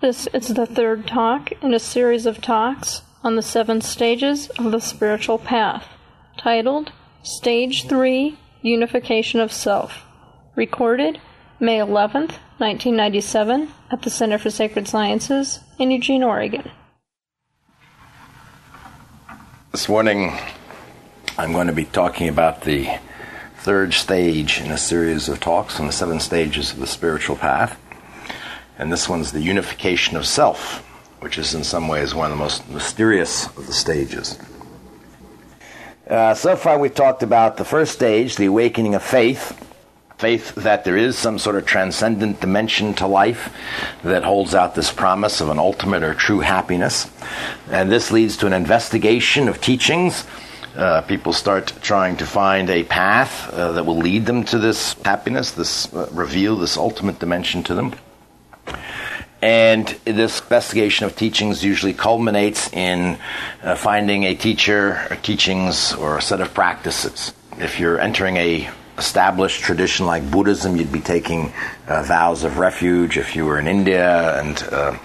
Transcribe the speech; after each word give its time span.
This 0.00 0.28
is 0.28 0.46
the 0.46 0.64
third 0.64 1.08
talk 1.08 1.50
in 1.60 1.74
a 1.74 1.80
series 1.80 2.24
of 2.24 2.40
talks 2.40 3.02
on 3.24 3.34
the 3.34 3.42
seven 3.42 3.80
stages 3.80 4.48
of 4.50 4.70
the 4.70 4.78
spiritual 4.78 5.38
path, 5.38 5.88
titled 6.36 6.92
Stage 7.24 7.88
3 7.88 8.38
Unification 8.62 9.40
of 9.40 9.52
Self, 9.52 10.04
recorded 10.54 11.20
May 11.58 11.78
11th, 11.78 12.38
1997, 12.58 13.70
at 13.90 14.02
the 14.02 14.08
Center 14.08 14.38
for 14.38 14.50
Sacred 14.50 14.86
Sciences 14.86 15.58
in 15.80 15.90
Eugene, 15.90 16.22
Oregon. 16.22 16.70
This 19.72 19.88
morning, 19.88 20.38
I'm 21.36 21.50
going 21.50 21.66
to 21.66 21.72
be 21.72 21.86
talking 21.86 22.28
about 22.28 22.62
the 22.62 22.88
third 23.56 23.94
stage 23.94 24.60
in 24.60 24.70
a 24.70 24.78
series 24.78 25.28
of 25.28 25.40
talks 25.40 25.80
on 25.80 25.86
the 25.86 25.92
seven 25.92 26.20
stages 26.20 26.70
of 26.70 26.78
the 26.78 26.86
spiritual 26.86 27.34
path. 27.34 27.76
And 28.78 28.92
this 28.92 29.08
one's 29.08 29.32
the 29.32 29.40
unification 29.40 30.16
of 30.16 30.26
self, 30.26 30.78
which 31.20 31.36
is 31.36 31.54
in 31.54 31.64
some 31.64 31.88
ways 31.88 32.14
one 32.14 32.30
of 32.30 32.38
the 32.38 32.42
most 32.42 32.68
mysterious 32.70 33.46
of 33.48 33.66
the 33.66 33.72
stages. 33.72 34.38
Uh, 36.08 36.32
so 36.34 36.56
far, 36.56 36.78
we've 36.78 36.94
talked 36.94 37.22
about 37.22 37.56
the 37.56 37.64
first 37.64 37.92
stage, 37.92 38.36
the 38.36 38.46
awakening 38.46 38.94
of 38.94 39.02
faith. 39.02 39.64
Faith 40.16 40.54
that 40.56 40.84
there 40.84 40.96
is 40.96 41.16
some 41.16 41.38
sort 41.38 41.54
of 41.54 41.64
transcendent 41.64 42.40
dimension 42.40 42.92
to 42.94 43.06
life 43.06 43.54
that 44.02 44.24
holds 44.24 44.54
out 44.54 44.74
this 44.74 44.90
promise 44.90 45.40
of 45.40 45.48
an 45.48 45.58
ultimate 45.58 46.02
or 46.02 46.14
true 46.14 46.40
happiness. 46.40 47.08
And 47.70 47.92
this 47.92 48.10
leads 48.10 48.36
to 48.38 48.46
an 48.46 48.52
investigation 48.52 49.48
of 49.48 49.60
teachings 49.60 50.24
uh, 50.78 51.00
people 51.02 51.32
start 51.32 51.72
trying 51.82 52.16
to 52.16 52.24
find 52.24 52.70
a 52.70 52.84
path 52.84 53.52
uh, 53.52 53.72
that 53.72 53.84
will 53.84 53.96
lead 53.96 54.26
them 54.26 54.44
to 54.44 54.58
this 54.58 54.92
happiness, 55.04 55.50
this 55.50 55.92
uh, 55.92 56.08
reveal, 56.12 56.56
this 56.56 56.76
ultimate 56.76 57.18
dimension 57.18 57.64
to 57.64 57.74
them. 57.74 57.92
And 59.40 59.86
this 60.04 60.40
investigation 60.40 61.06
of 61.06 61.14
teachings 61.14 61.64
usually 61.64 61.94
culminates 61.94 62.72
in 62.72 63.18
uh, 63.62 63.76
finding 63.76 64.24
a 64.24 64.34
teacher, 64.34 65.06
or 65.10 65.16
teachings, 65.16 65.94
or 65.94 66.18
a 66.18 66.22
set 66.22 66.40
of 66.40 66.52
practices. 66.54 67.32
If 67.58 67.78
you're 67.78 68.00
entering 68.00 68.36
a 68.36 68.68
established 68.98 69.62
tradition 69.62 70.06
like 70.06 70.28
Buddhism, 70.28 70.76
you'd 70.76 70.92
be 70.92 71.00
taking 71.00 71.52
uh, 71.86 72.02
vows 72.02 72.42
of 72.42 72.58
refuge. 72.58 73.16
If 73.16 73.36
you 73.36 73.46
were 73.46 73.60
in 73.60 73.68
India 73.68 74.40
and 74.40 74.60
uh, 74.72 74.98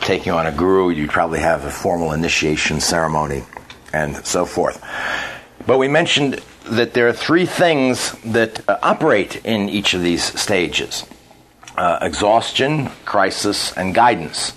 taking 0.00 0.32
on 0.32 0.46
a 0.46 0.52
guru, 0.52 0.90
you'd 0.90 1.08
probably 1.08 1.40
have 1.40 1.64
a 1.64 1.70
formal 1.70 2.12
initiation 2.12 2.80
ceremony 2.80 3.44
and 3.94 4.14
so 4.26 4.44
forth. 4.44 4.84
But 5.66 5.78
we 5.78 5.88
mentioned 5.88 6.42
that 6.64 6.92
there 6.92 7.08
are 7.08 7.14
three 7.14 7.46
things 7.46 8.12
that 8.26 8.68
uh, 8.68 8.78
operate 8.82 9.44
in 9.44 9.70
each 9.70 9.94
of 9.94 10.02
these 10.02 10.38
stages 10.38 11.06
uh, 11.80 11.98
exhaustion, 12.02 12.90
crisis, 13.06 13.72
and 13.72 13.94
guidance. 13.94 14.52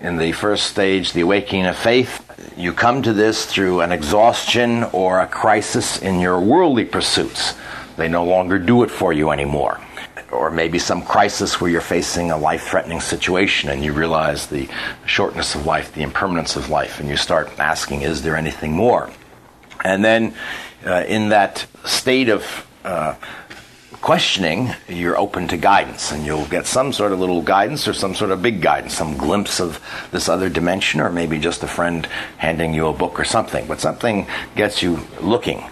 In 0.00 0.16
the 0.16 0.32
first 0.32 0.64
stage, 0.64 1.12
the 1.12 1.20
awakening 1.20 1.66
of 1.66 1.76
faith, 1.76 2.22
you 2.56 2.72
come 2.72 3.02
to 3.02 3.12
this 3.12 3.44
through 3.44 3.82
an 3.82 3.92
exhaustion 3.92 4.84
or 4.84 5.20
a 5.20 5.26
crisis 5.26 6.00
in 6.00 6.18
your 6.18 6.40
worldly 6.40 6.86
pursuits. 6.86 7.54
They 7.98 8.08
no 8.08 8.24
longer 8.24 8.58
do 8.58 8.82
it 8.84 8.90
for 8.90 9.12
you 9.12 9.30
anymore 9.30 9.80
or 10.32 10.50
maybe 10.50 10.78
some 10.78 11.02
crisis 11.02 11.60
where 11.60 11.70
you're 11.70 11.80
facing 11.80 12.30
a 12.30 12.38
life 12.38 12.62
threatening 12.62 13.00
situation 13.00 13.68
and 13.68 13.84
you 13.84 13.92
realize 13.92 14.46
the 14.46 14.66
shortness 15.04 15.54
of 15.54 15.66
life, 15.66 15.92
the 15.92 16.02
impermanence 16.02 16.56
of 16.56 16.68
life, 16.68 17.00
and 17.00 17.08
you 17.08 17.16
start 17.16 17.50
asking, 17.58 18.02
is 18.02 18.22
there 18.22 18.34
anything 18.34 18.72
more? 18.72 19.10
And 19.84 20.04
then 20.04 20.34
uh, 20.84 21.04
in 21.06 21.28
that 21.28 21.66
state 21.84 22.28
of 22.28 22.66
uh, 22.84 23.14
questioning, 24.00 24.70
you're 24.88 25.18
open 25.18 25.48
to 25.48 25.56
guidance, 25.56 26.12
and 26.12 26.24
you'll 26.24 26.46
get 26.46 26.66
some 26.66 26.92
sort 26.92 27.12
of 27.12 27.20
little 27.20 27.42
guidance 27.42 27.88
or 27.88 27.92
some 27.92 28.14
sort 28.14 28.30
of 28.30 28.42
big 28.42 28.60
guidance, 28.60 28.94
some 28.94 29.16
glimpse 29.16 29.60
of 29.60 29.80
this 30.12 30.28
other 30.28 30.48
dimension, 30.48 31.00
or 31.00 31.10
maybe 31.10 31.38
just 31.38 31.62
a 31.62 31.66
friend 31.66 32.06
handing 32.36 32.74
you 32.74 32.86
a 32.86 32.92
book 32.92 33.18
or 33.18 33.24
something. 33.24 33.66
But 33.66 33.80
something 33.80 34.26
gets 34.54 34.82
you 34.82 35.00
looking. 35.20 35.64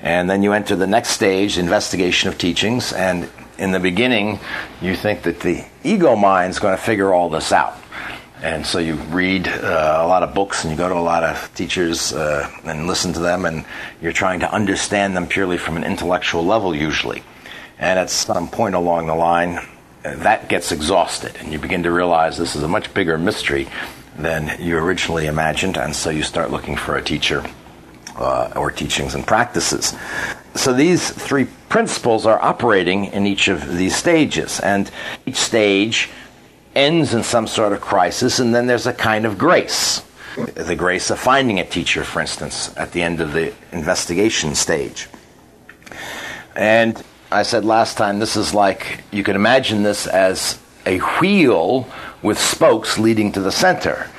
And 0.00 0.28
then 0.28 0.42
you 0.42 0.52
enter 0.52 0.76
the 0.76 0.86
next 0.86 1.10
stage, 1.10 1.58
investigation 1.58 2.28
of 2.28 2.38
teachings, 2.38 2.92
and 2.92 3.30
in 3.58 3.72
the 3.72 3.80
beginning, 3.80 4.40
you 4.80 4.96
think 4.96 5.22
that 5.22 5.40
the 5.40 5.64
ego 5.84 6.16
mind 6.16 6.50
is 6.50 6.58
going 6.58 6.76
to 6.76 6.82
figure 6.82 7.12
all 7.12 7.30
this 7.30 7.52
out. 7.52 7.76
And 8.42 8.66
so 8.66 8.80
you 8.80 8.94
read 8.94 9.46
uh, 9.46 10.00
a 10.02 10.08
lot 10.08 10.24
of 10.24 10.34
books 10.34 10.64
and 10.64 10.72
you 10.72 10.76
go 10.76 10.88
to 10.88 10.96
a 10.96 11.00
lot 11.00 11.22
of 11.22 11.54
teachers 11.54 12.12
uh, 12.12 12.50
and 12.64 12.88
listen 12.88 13.12
to 13.12 13.20
them, 13.20 13.44
and 13.44 13.64
you're 14.00 14.12
trying 14.12 14.40
to 14.40 14.52
understand 14.52 15.16
them 15.16 15.28
purely 15.28 15.58
from 15.58 15.76
an 15.76 15.84
intellectual 15.84 16.44
level, 16.44 16.74
usually. 16.74 17.22
And 17.82 17.98
at 17.98 18.10
some 18.10 18.48
point 18.48 18.76
along 18.76 19.08
the 19.08 19.14
line, 19.16 19.58
that 20.04 20.48
gets 20.48 20.70
exhausted, 20.70 21.36
and 21.40 21.52
you 21.52 21.58
begin 21.58 21.82
to 21.82 21.90
realize 21.90 22.38
this 22.38 22.54
is 22.54 22.62
a 22.62 22.68
much 22.68 22.94
bigger 22.94 23.18
mystery 23.18 23.66
than 24.16 24.56
you 24.60 24.78
originally 24.78 25.26
imagined, 25.26 25.76
and 25.76 25.94
so 25.94 26.08
you 26.08 26.22
start 26.22 26.52
looking 26.52 26.76
for 26.76 26.96
a 26.96 27.02
teacher 27.02 27.44
uh, 28.16 28.52
or 28.54 28.70
teachings 28.70 29.16
and 29.16 29.26
practices. 29.26 29.94
So 30.54 30.72
these 30.72 31.10
three 31.10 31.46
principles 31.68 32.24
are 32.24 32.40
operating 32.40 33.06
in 33.06 33.26
each 33.26 33.48
of 33.48 33.76
these 33.76 33.96
stages, 33.96 34.60
and 34.60 34.88
each 35.26 35.36
stage 35.36 36.08
ends 36.76 37.14
in 37.14 37.24
some 37.24 37.48
sort 37.48 37.72
of 37.72 37.80
crisis, 37.80 38.38
and 38.38 38.54
then 38.54 38.68
there's 38.68 38.86
a 38.86 38.94
kind 38.94 39.26
of 39.26 39.38
grace. 39.38 40.04
The 40.36 40.76
grace 40.76 41.10
of 41.10 41.18
finding 41.18 41.58
a 41.58 41.64
teacher, 41.64 42.04
for 42.04 42.20
instance, 42.20 42.72
at 42.76 42.92
the 42.92 43.02
end 43.02 43.20
of 43.20 43.32
the 43.32 43.52
investigation 43.72 44.54
stage. 44.54 45.08
And 46.54 47.02
I 47.32 47.44
said 47.44 47.64
last 47.64 47.96
time, 47.96 48.18
this 48.18 48.36
is 48.36 48.52
like 48.52 49.04
you 49.10 49.24
can 49.24 49.36
imagine 49.36 49.82
this 49.82 50.06
as 50.06 50.58
a 50.84 50.98
wheel 50.98 51.88
with 52.22 52.38
spokes 52.38 52.98
leading 52.98 53.32
to 53.32 53.40
the 53.40 53.50
center 53.50 54.10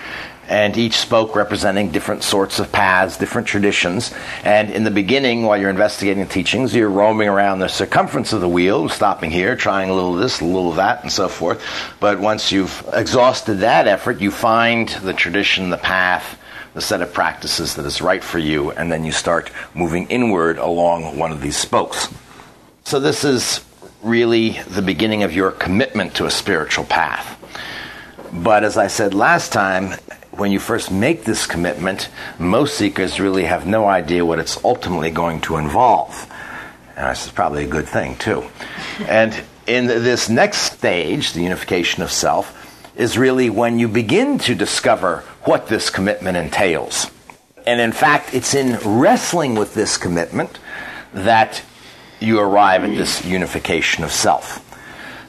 and 0.47 0.75
each 0.77 0.97
spoke 0.97 1.35
representing 1.35 1.91
different 1.91 2.23
sorts 2.23 2.59
of 2.59 2.71
paths, 2.71 3.17
different 3.17 3.47
traditions. 3.47 4.13
And 4.43 4.71
in 4.71 4.83
the 4.83 4.91
beginning, 4.91 5.43
while 5.43 5.59
you're 5.59 5.69
investigating 5.69 6.27
teachings, 6.27 6.75
you're 6.75 6.89
roaming 6.89 7.29
around 7.29 7.59
the 7.59 7.69
circumference 7.69 8.33
of 8.33 8.41
the 8.41 8.49
wheel, 8.49 8.89
stopping 8.89 9.31
here, 9.31 9.55
trying 9.55 9.89
a 9.89 9.93
little 9.93 10.15
of 10.15 10.19
this, 10.19 10.41
a 10.41 10.45
little 10.45 10.71
of 10.71 10.77
that, 10.77 11.03
and 11.03 11.11
so 11.11 11.29
forth. 11.29 11.63
But 11.99 12.19
once 12.19 12.51
you've 12.51 12.83
exhausted 12.93 13.59
that 13.59 13.87
effort, 13.87 14.21
you 14.21 14.31
find 14.31 14.89
the 14.89 15.13
tradition, 15.13 15.69
the 15.69 15.77
path, 15.77 16.39
the 16.73 16.81
set 16.81 17.01
of 17.01 17.13
practices 17.13 17.75
that 17.75 17.85
is 17.85 18.01
right 18.01 18.23
for 18.23 18.39
you, 18.39 18.71
and 18.71 18.91
then 18.91 19.05
you 19.05 19.11
start 19.11 19.51
moving 19.73 20.07
inward 20.07 20.57
along 20.57 21.17
one 21.17 21.31
of 21.31 21.41
these 21.41 21.57
spokes. 21.57 22.09
So 22.85 22.99
this 22.99 23.23
is 23.23 23.63
really 24.01 24.59
the 24.67 24.81
beginning 24.81 25.23
of 25.23 25.33
your 25.33 25.51
commitment 25.51 26.15
to 26.15 26.25
a 26.25 26.31
spiritual 26.31 26.83
path. 26.83 27.39
But 28.31 28.63
as 28.63 28.77
I 28.77 28.87
said 28.87 29.13
last 29.13 29.53
time, 29.53 29.97
when 30.31 30.51
you 30.51 30.59
first 30.59 30.91
make 30.91 31.23
this 31.23 31.47
commitment, 31.47 32.09
most 32.39 32.77
seekers 32.77 33.19
really 33.19 33.45
have 33.45 33.65
no 33.65 33.85
idea 33.85 34.25
what 34.25 34.39
it's 34.39 34.61
ultimately 34.63 35.11
going 35.11 35.39
to 35.41 35.57
involve. 35.57 36.29
And 36.97 37.09
this 37.09 37.25
is 37.25 37.31
probably 37.31 37.63
a 37.63 37.67
good 37.67 37.87
thing, 37.87 38.17
too. 38.17 38.43
and 39.07 39.33
in 39.65 39.87
this 39.87 40.29
next 40.29 40.73
stage, 40.73 41.33
the 41.33 41.41
unification 41.41 42.03
of 42.03 42.11
self, 42.11 42.59
is 42.97 43.17
really 43.17 43.49
when 43.49 43.79
you 43.79 43.87
begin 43.87 44.37
to 44.39 44.53
discover 44.53 45.23
what 45.43 45.67
this 45.67 45.89
commitment 45.89 46.35
entails. 46.35 47.09
And 47.65 47.79
in 47.79 47.93
fact, 47.93 48.33
it's 48.33 48.53
in 48.53 48.77
wrestling 48.99 49.55
with 49.55 49.73
this 49.73 49.97
commitment 49.97 50.59
that 51.13 51.63
you 52.23 52.39
arrive 52.39 52.83
at 52.83 52.95
this 52.95 53.25
unification 53.25 54.03
of 54.03 54.11
self. 54.11 54.61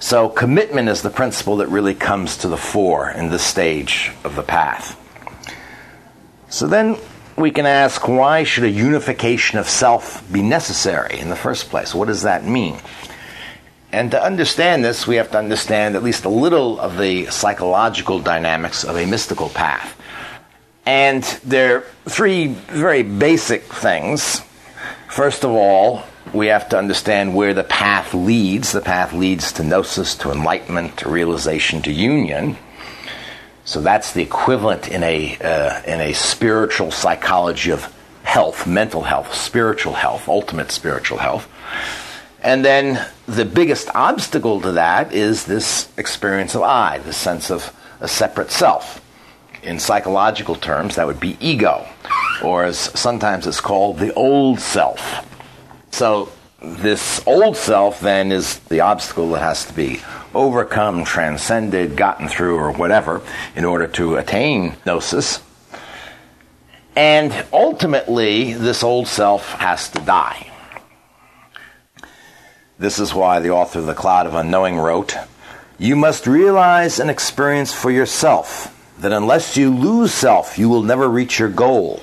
So, 0.00 0.28
commitment 0.28 0.88
is 0.88 1.02
the 1.02 1.10
principle 1.10 1.56
that 1.58 1.68
really 1.68 1.94
comes 1.94 2.36
to 2.38 2.48
the 2.48 2.56
fore 2.56 3.10
in 3.10 3.30
this 3.30 3.42
stage 3.42 4.12
of 4.22 4.36
the 4.36 4.42
path. 4.42 5.00
So 6.54 6.68
then 6.68 6.96
we 7.36 7.50
can 7.50 7.66
ask 7.66 8.06
why 8.06 8.44
should 8.44 8.62
a 8.62 8.70
unification 8.70 9.58
of 9.58 9.68
self 9.68 10.22
be 10.32 10.40
necessary 10.40 11.18
in 11.18 11.30
the 11.30 11.34
first 11.34 11.68
place? 11.68 11.92
What 11.92 12.06
does 12.06 12.22
that 12.22 12.44
mean? 12.44 12.78
And 13.90 14.12
to 14.12 14.22
understand 14.22 14.84
this, 14.84 15.04
we 15.04 15.16
have 15.16 15.32
to 15.32 15.38
understand 15.38 15.96
at 15.96 16.04
least 16.04 16.24
a 16.24 16.28
little 16.28 16.78
of 16.78 16.96
the 16.96 17.26
psychological 17.26 18.20
dynamics 18.20 18.84
of 18.84 18.96
a 18.96 19.04
mystical 19.04 19.48
path. 19.48 20.00
And 20.86 21.24
there 21.44 21.78
are 21.78 21.84
three 22.04 22.48
very 22.48 23.02
basic 23.02 23.62
things. 23.64 24.40
First 25.08 25.44
of 25.44 25.50
all, 25.50 26.04
we 26.32 26.48
have 26.48 26.68
to 26.70 26.78
understand 26.78 27.34
where 27.34 27.54
the 27.54 27.64
path 27.64 28.14
leads. 28.14 28.72
The 28.72 28.80
path 28.80 29.12
leads 29.12 29.52
to 29.52 29.62
gnosis, 29.62 30.14
to 30.16 30.30
enlightenment, 30.30 30.98
to 30.98 31.08
realization, 31.08 31.82
to 31.82 31.92
union. 31.92 32.56
So 33.64 33.80
that's 33.80 34.12
the 34.12 34.22
equivalent 34.22 34.88
in 34.88 35.02
a 35.02 35.38
uh, 35.38 35.82
in 35.86 36.00
a 36.00 36.12
spiritual 36.12 36.90
psychology 36.90 37.70
of 37.70 37.92
health, 38.22 38.66
mental 38.66 39.02
health, 39.02 39.34
spiritual 39.34 39.94
health, 39.94 40.28
ultimate 40.28 40.70
spiritual 40.70 41.18
health. 41.18 41.48
And 42.42 42.62
then 42.62 43.06
the 43.26 43.46
biggest 43.46 43.88
obstacle 43.94 44.60
to 44.62 44.72
that 44.72 45.14
is 45.14 45.44
this 45.44 45.88
experience 45.96 46.54
of 46.54 46.62
I, 46.62 46.98
the 46.98 47.12
sense 47.12 47.50
of 47.50 47.74
a 48.00 48.08
separate 48.08 48.50
self. 48.50 49.00
In 49.62 49.78
psychological 49.78 50.56
terms, 50.56 50.96
that 50.96 51.06
would 51.06 51.20
be 51.20 51.38
ego, 51.40 51.86
or 52.42 52.64
as 52.64 52.78
sometimes 52.78 53.46
it's 53.46 53.62
called, 53.62 53.98
the 53.98 54.12
old 54.12 54.60
self. 54.60 55.24
So 55.94 56.28
this 56.60 57.24
old 57.24 57.56
self 57.56 58.00
then 58.00 58.32
is 58.32 58.58
the 58.58 58.80
obstacle 58.80 59.30
that 59.30 59.42
has 59.42 59.64
to 59.66 59.72
be 59.72 60.00
overcome, 60.34 61.04
transcended, 61.04 61.96
gotten 61.96 62.26
through, 62.26 62.56
or 62.56 62.72
whatever 62.72 63.22
in 63.54 63.64
order 63.64 63.86
to 63.86 64.16
attain 64.16 64.74
gnosis. 64.84 65.40
And 66.96 67.32
ultimately, 67.52 68.54
this 68.54 68.82
old 68.82 69.06
self 69.06 69.52
has 69.52 69.88
to 69.90 70.00
die. 70.00 70.50
This 72.76 72.98
is 72.98 73.14
why 73.14 73.38
the 73.38 73.50
author 73.50 73.78
of 73.78 73.86
The 73.86 73.94
Cloud 73.94 74.26
of 74.26 74.34
Unknowing 74.34 74.78
wrote 74.78 75.16
You 75.78 75.94
must 75.94 76.26
realize 76.26 76.98
and 76.98 77.08
experience 77.08 77.72
for 77.72 77.92
yourself 77.92 78.72
that 78.98 79.12
unless 79.12 79.56
you 79.56 79.72
lose 79.72 80.12
self, 80.12 80.58
you 80.58 80.68
will 80.68 80.82
never 80.82 81.08
reach 81.08 81.38
your 81.38 81.50
goal. 81.50 81.98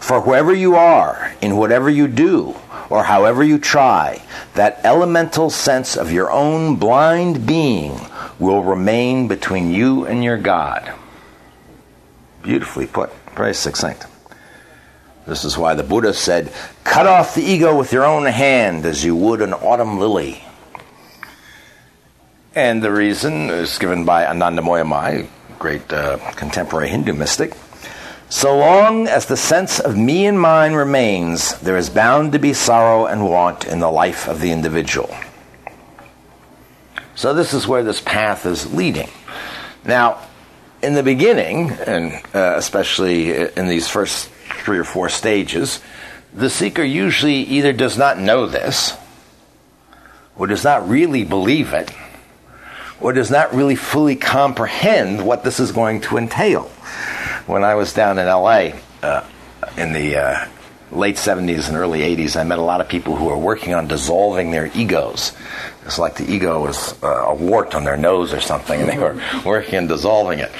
For 0.00 0.20
whoever 0.20 0.52
you 0.52 0.74
are, 0.74 1.32
in 1.40 1.56
whatever 1.56 1.88
you 1.88 2.08
do, 2.08 2.56
or 2.90 3.04
however 3.04 3.42
you 3.42 3.58
try, 3.58 4.22
that 4.54 4.80
elemental 4.84 5.48
sense 5.48 5.96
of 5.96 6.12
your 6.12 6.30
own 6.30 6.76
blind 6.76 7.46
being 7.46 7.98
will 8.38 8.62
remain 8.62 9.28
between 9.28 9.70
you 9.70 10.04
and 10.06 10.22
your 10.22 10.36
God. 10.36 10.92
Beautifully 12.42 12.86
put, 12.86 13.10
very 13.36 13.54
succinct. 13.54 14.06
This 15.26 15.44
is 15.44 15.56
why 15.56 15.74
the 15.74 15.84
Buddha 15.84 16.12
said, 16.12 16.52
Cut 16.82 17.06
off 17.06 17.34
the 17.34 17.42
ego 17.42 17.78
with 17.78 17.92
your 17.92 18.04
own 18.04 18.26
hand 18.26 18.84
as 18.84 19.04
you 19.04 19.14
would 19.14 19.42
an 19.42 19.54
autumn 19.54 19.98
lily. 20.00 20.42
And 22.54 22.82
the 22.82 22.90
reason 22.90 23.48
is 23.48 23.78
given 23.78 24.04
by 24.04 24.24
Anandamayi 24.24 24.84
Ma, 24.84 25.28
great 25.60 25.92
uh, 25.92 26.18
contemporary 26.32 26.88
Hindu 26.88 27.12
mystic. 27.12 27.54
So 28.30 28.56
long 28.56 29.08
as 29.08 29.26
the 29.26 29.36
sense 29.36 29.80
of 29.80 29.96
me 29.96 30.24
and 30.24 30.40
mine 30.40 30.74
remains, 30.74 31.58
there 31.58 31.76
is 31.76 31.90
bound 31.90 32.30
to 32.32 32.38
be 32.38 32.52
sorrow 32.52 33.06
and 33.06 33.28
want 33.28 33.66
in 33.66 33.80
the 33.80 33.90
life 33.90 34.28
of 34.28 34.40
the 34.40 34.52
individual. 34.52 35.12
So, 37.16 37.34
this 37.34 37.52
is 37.52 37.66
where 37.66 37.82
this 37.82 38.00
path 38.00 38.46
is 38.46 38.72
leading. 38.72 39.10
Now, 39.84 40.20
in 40.80 40.94
the 40.94 41.02
beginning, 41.02 41.72
and 41.72 42.12
uh, 42.32 42.54
especially 42.56 43.32
in 43.32 43.66
these 43.66 43.88
first 43.88 44.28
three 44.62 44.78
or 44.78 44.84
four 44.84 45.08
stages, 45.08 45.80
the 46.32 46.48
seeker 46.48 46.84
usually 46.84 47.34
either 47.34 47.72
does 47.72 47.98
not 47.98 48.16
know 48.16 48.46
this, 48.46 48.96
or 50.36 50.46
does 50.46 50.62
not 50.62 50.88
really 50.88 51.24
believe 51.24 51.72
it, 51.72 51.90
or 53.00 53.12
does 53.12 53.30
not 53.30 53.52
really 53.52 53.76
fully 53.76 54.14
comprehend 54.14 55.26
what 55.26 55.42
this 55.42 55.58
is 55.58 55.72
going 55.72 56.00
to 56.02 56.16
entail. 56.16 56.70
When 57.50 57.64
I 57.64 57.74
was 57.74 57.92
down 57.92 58.20
in 58.20 58.26
LA 58.26 58.70
uh, 59.02 59.26
in 59.76 59.92
the 59.92 60.16
uh, 60.16 60.48
late 60.92 61.16
70s 61.16 61.66
and 61.66 61.76
early 61.76 61.98
80s, 61.98 62.38
I 62.38 62.44
met 62.44 62.60
a 62.60 62.62
lot 62.62 62.80
of 62.80 62.88
people 62.88 63.16
who 63.16 63.24
were 63.24 63.36
working 63.36 63.74
on 63.74 63.88
dissolving 63.88 64.52
their 64.52 64.70
egos. 64.72 65.32
It's 65.84 65.98
like 65.98 66.14
the 66.14 66.32
ego 66.32 66.62
was 66.62 66.94
uh, 67.02 67.08
a 67.08 67.34
wart 67.34 67.74
on 67.74 67.82
their 67.82 67.96
nose 67.96 68.32
or 68.32 68.40
something, 68.40 68.80
and 68.80 68.88
they 68.88 68.98
were 68.98 69.20
working 69.44 69.78
on 69.78 69.88
dissolving 69.88 70.38
it. 70.38 70.52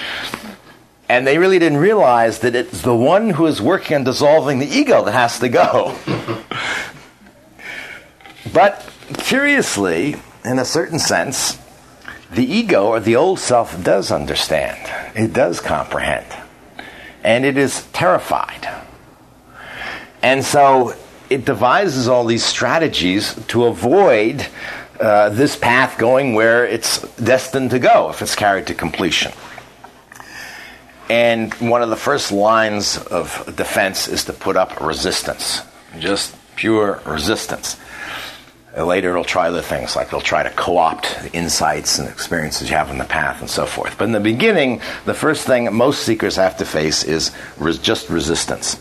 And 1.08 1.24
they 1.24 1.38
really 1.38 1.60
didn't 1.60 1.78
realize 1.78 2.40
that 2.40 2.56
it's 2.56 2.82
the 2.82 2.96
one 2.96 3.30
who 3.30 3.46
is 3.46 3.62
working 3.62 3.94
on 3.94 4.02
dissolving 4.02 4.58
the 4.58 4.66
ego 4.66 5.04
that 5.04 5.12
has 5.12 5.38
to 5.38 5.48
go. 5.48 5.96
but 8.52 8.84
curiously, 9.18 10.16
in 10.44 10.58
a 10.58 10.64
certain 10.64 10.98
sense, 10.98 11.56
the 12.32 12.44
ego 12.44 12.88
or 12.88 12.98
the 12.98 13.14
old 13.14 13.38
self 13.38 13.80
does 13.84 14.10
understand, 14.10 14.78
it 15.14 15.32
does 15.32 15.60
comprehend, 15.60 16.26
and 17.22 17.44
it 17.44 17.56
is 17.56 17.86
terrified. 17.92 18.68
And 20.22 20.44
so 20.44 20.94
it 21.28 21.44
devises 21.44 22.08
all 22.08 22.24
these 22.24 22.44
strategies 22.44 23.34
to 23.46 23.64
avoid 23.64 24.46
uh, 25.00 25.30
this 25.30 25.56
path 25.56 25.98
going 25.98 26.34
where 26.34 26.66
it's 26.66 27.00
destined 27.16 27.70
to 27.70 27.78
go 27.78 28.10
if 28.10 28.20
it's 28.20 28.34
carried 28.34 28.66
to 28.66 28.74
completion. 28.74 29.32
And 31.08 31.52
one 31.54 31.82
of 31.82 31.90
the 31.90 31.96
first 31.96 32.30
lines 32.30 32.96
of 32.96 33.56
defense 33.56 34.06
is 34.08 34.24
to 34.26 34.32
put 34.32 34.56
up 34.56 34.80
resistance, 34.80 35.62
just 35.98 36.36
pure 36.54 37.00
resistance. 37.04 37.76
Later, 38.76 39.10
it'll 39.10 39.24
try 39.24 39.48
other 39.48 39.62
things, 39.62 39.96
like 39.96 40.08
it'll 40.08 40.20
try 40.20 40.44
to 40.44 40.50
co 40.50 40.76
opt 40.76 41.22
the 41.22 41.32
insights 41.32 41.98
and 41.98 42.08
experiences 42.08 42.70
you 42.70 42.76
have 42.76 42.88
in 42.90 42.98
the 42.98 43.04
path 43.04 43.40
and 43.40 43.50
so 43.50 43.66
forth. 43.66 43.98
But 43.98 44.04
in 44.04 44.12
the 44.12 44.20
beginning, 44.20 44.80
the 45.06 45.14
first 45.14 45.44
thing 45.44 45.72
most 45.74 46.04
seekers 46.04 46.36
have 46.36 46.56
to 46.58 46.64
face 46.64 47.02
is 47.02 47.32
res- 47.58 47.78
just 47.78 48.08
resistance. 48.08 48.80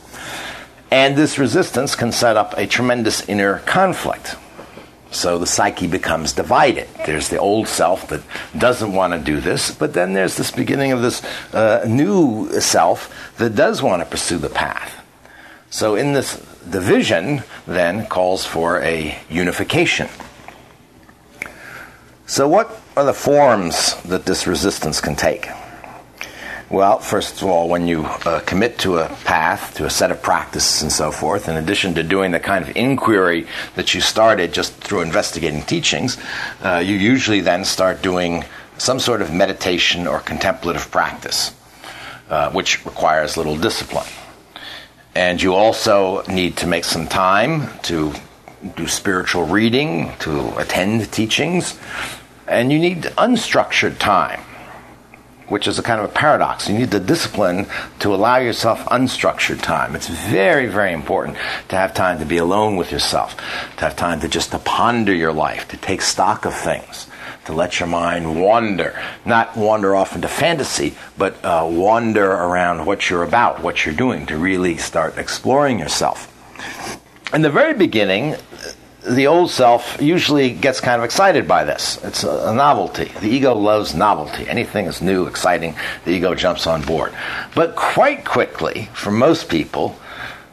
And 0.92 1.16
this 1.16 1.40
resistance 1.40 1.96
can 1.96 2.12
set 2.12 2.38
up 2.38 2.54
a 2.58 2.68
tremendous 2.68 3.28
inner 3.28 3.60
conflict. 3.60 4.36
So 5.12 5.40
the 5.40 5.48
psyche 5.48 5.88
becomes 5.88 6.34
divided. 6.34 6.88
There's 7.08 7.30
the 7.30 7.40
old 7.40 7.68
self 7.68 8.08
that 8.10 8.22
doesn't 8.56 8.94
want 8.94 9.14
to 9.14 9.20
do 9.20 9.40
this, 9.40 9.72
but 9.72 9.94
then 9.94 10.14
there's 10.14 10.38
this 10.38 10.52
beginning 10.52 10.92
of 10.92 11.02
this 11.02 11.24
uh, 11.52 11.84
new 11.88 12.48
self 12.60 13.34
that 13.38 13.56
does 13.56 13.82
want 13.82 14.04
to 14.04 14.06
pursue 14.08 14.38
the 14.38 14.50
path. 14.50 15.04
So 15.72 15.96
in 15.96 16.14
this 16.14 16.36
division, 16.72 17.44
then 17.68 18.06
calls 18.08 18.46
for 18.46 18.82
a 18.82 19.18
unification. 19.30 20.08
So, 22.26 22.48
what 22.48 22.80
are 22.96 23.04
the 23.04 23.14
forms 23.14 23.96
that 24.04 24.26
this 24.26 24.46
resistance 24.46 25.02
can 25.02 25.16
take? 25.16 25.48
Well, 26.70 27.00
first 27.00 27.42
of 27.42 27.48
all, 27.48 27.68
when 27.68 27.88
you 27.88 28.04
uh, 28.06 28.42
commit 28.42 28.78
to 28.80 29.00
a 29.00 29.10
path, 29.26 29.74
to 29.78 29.86
a 29.86 29.90
set 29.90 30.12
of 30.12 30.22
practices 30.22 30.84
and 30.84 30.92
so 30.92 31.12
forth, 31.12 31.50
in 31.50 31.58
addition 31.58 31.96
to 31.96 32.04
doing 32.04 32.30
the 32.30 32.40
kind 32.40 32.64
of 32.64 32.76
inquiry 32.78 33.48
that 33.74 33.96
you 33.96 34.02
started 34.02 34.54
just 34.54 34.76
through 34.76 35.02
investigating 35.02 35.64
teachings, 35.64 36.20
uh, 36.62 36.78
you 36.78 36.96
usually 36.96 37.40
then 37.40 37.66
start 37.66 38.04
doing 38.04 38.46
some 38.78 39.00
sort 39.00 39.24
of 39.24 39.34
meditation 39.34 40.06
or 40.06 40.20
contemplative 40.20 40.92
practice, 40.92 41.56
uh, 42.30 42.52
which 42.52 42.86
requires 42.86 43.36
little 43.36 43.58
discipline. 43.58 44.06
And 45.16 45.42
you 45.42 45.56
also 45.56 46.24
need 46.24 46.58
to 46.58 46.68
make 46.68 46.86
some 46.86 47.08
time 47.08 47.70
to 47.84 48.14
do 48.76 48.88
spiritual 48.88 49.46
reading, 49.46 50.12
to 50.20 50.58
attend 50.58 51.12
teachings, 51.12 51.78
and 52.48 52.72
you 52.72 52.80
need 52.80 53.04
unstructured 53.18 53.98
time 53.98 54.42
which 55.50 55.68
is 55.68 55.80
a 55.80 55.84
kind 55.84 56.00
of 56.00 56.10
a 56.10 56.14
paradox. 56.14 56.70
You 56.70 56.78
need 56.78 56.92
the 56.92 57.00
discipline 57.00 57.68
to 58.00 58.14
allow 58.14 58.38
yourself 58.38 58.86
unstructured 58.86 59.62
time. 59.62 59.96
It's 59.96 60.08
very, 60.08 60.68
very 60.68 60.94
important 60.94 61.38
to 61.70 61.76
have 61.76 61.94
time 61.94 62.20
to 62.20 62.26
be 62.26 62.38
alone 62.38 62.78
with 62.78 62.92
yourself, 62.92 63.36
to 63.78 63.86
have 63.86 63.96
time 63.96 64.22
to 64.22 64.28
just 64.28 64.52
to 64.52 64.60
ponder 64.60 65.14
your 65.14 65.34
life, 65.34 65.68
to 65.70 65.78
take 65.78 66.02
stock 66.02 66.46
of 66.46 66.54
things, 66.54 67.08
to 67.50 67.56
let 67.56 67.80
your 67.80 67.90
mind 67.90 68.40
wander, 68.40 69.02
not 69.26 69.58
wander 69.58 69.96
off 69.96 70.14
into 70.14 70.28
fantasy, 70.28 70.94
but 71.18 71.44
uh, 71.44 71.68
wander 71.70 72.30
around 72.32 72.86
what 72.86 73.10
you're 73.10 73.24
about, 73.24 73.64
what 73.64 73.86
you're 73.86 73.96
doing, 73.96 74.28
to 74.28 74.38
really 74.38 74.78
start 74.78 75.18
exploring 75.18 75.80
yourself. 75.80 76.28
In 77.34 77.42
the 77.42 77.50
very 77.50 77.74
beginning, 77.74 78.36
the 79.08 79.26
old 79.26 79.50
self 79.50 80.00
usually 80.00 80.52
gets 80.52 80.80
kind 80.80 81.02
of 81.02 81.06
excited 81.06 81.48
by 81.48 81.64
this. 81.64 81.98
It's 82.04 82.24
a, 82.24 82.54
novelty. 82.54 83.06
The 83.20 83.30
ego 83.30 83.56
loves 83.56 83.96
novelty. 83.96 84.48
Anything 84.48 84.86
is 84.86 85.02
new, 85.02 85.26
exciting, 85.26 85.74
the 86.06 86.12
ego 86.12 86.36
jumps 86.36 86.68
on 86.68 86.84
board. 86.84 87.14
But 87.56 87.76
quite 87.76 88.26
quickly, 88.26 88.90
for 88.94 89.10
most 89.10 89.50
people, 89.50 89.98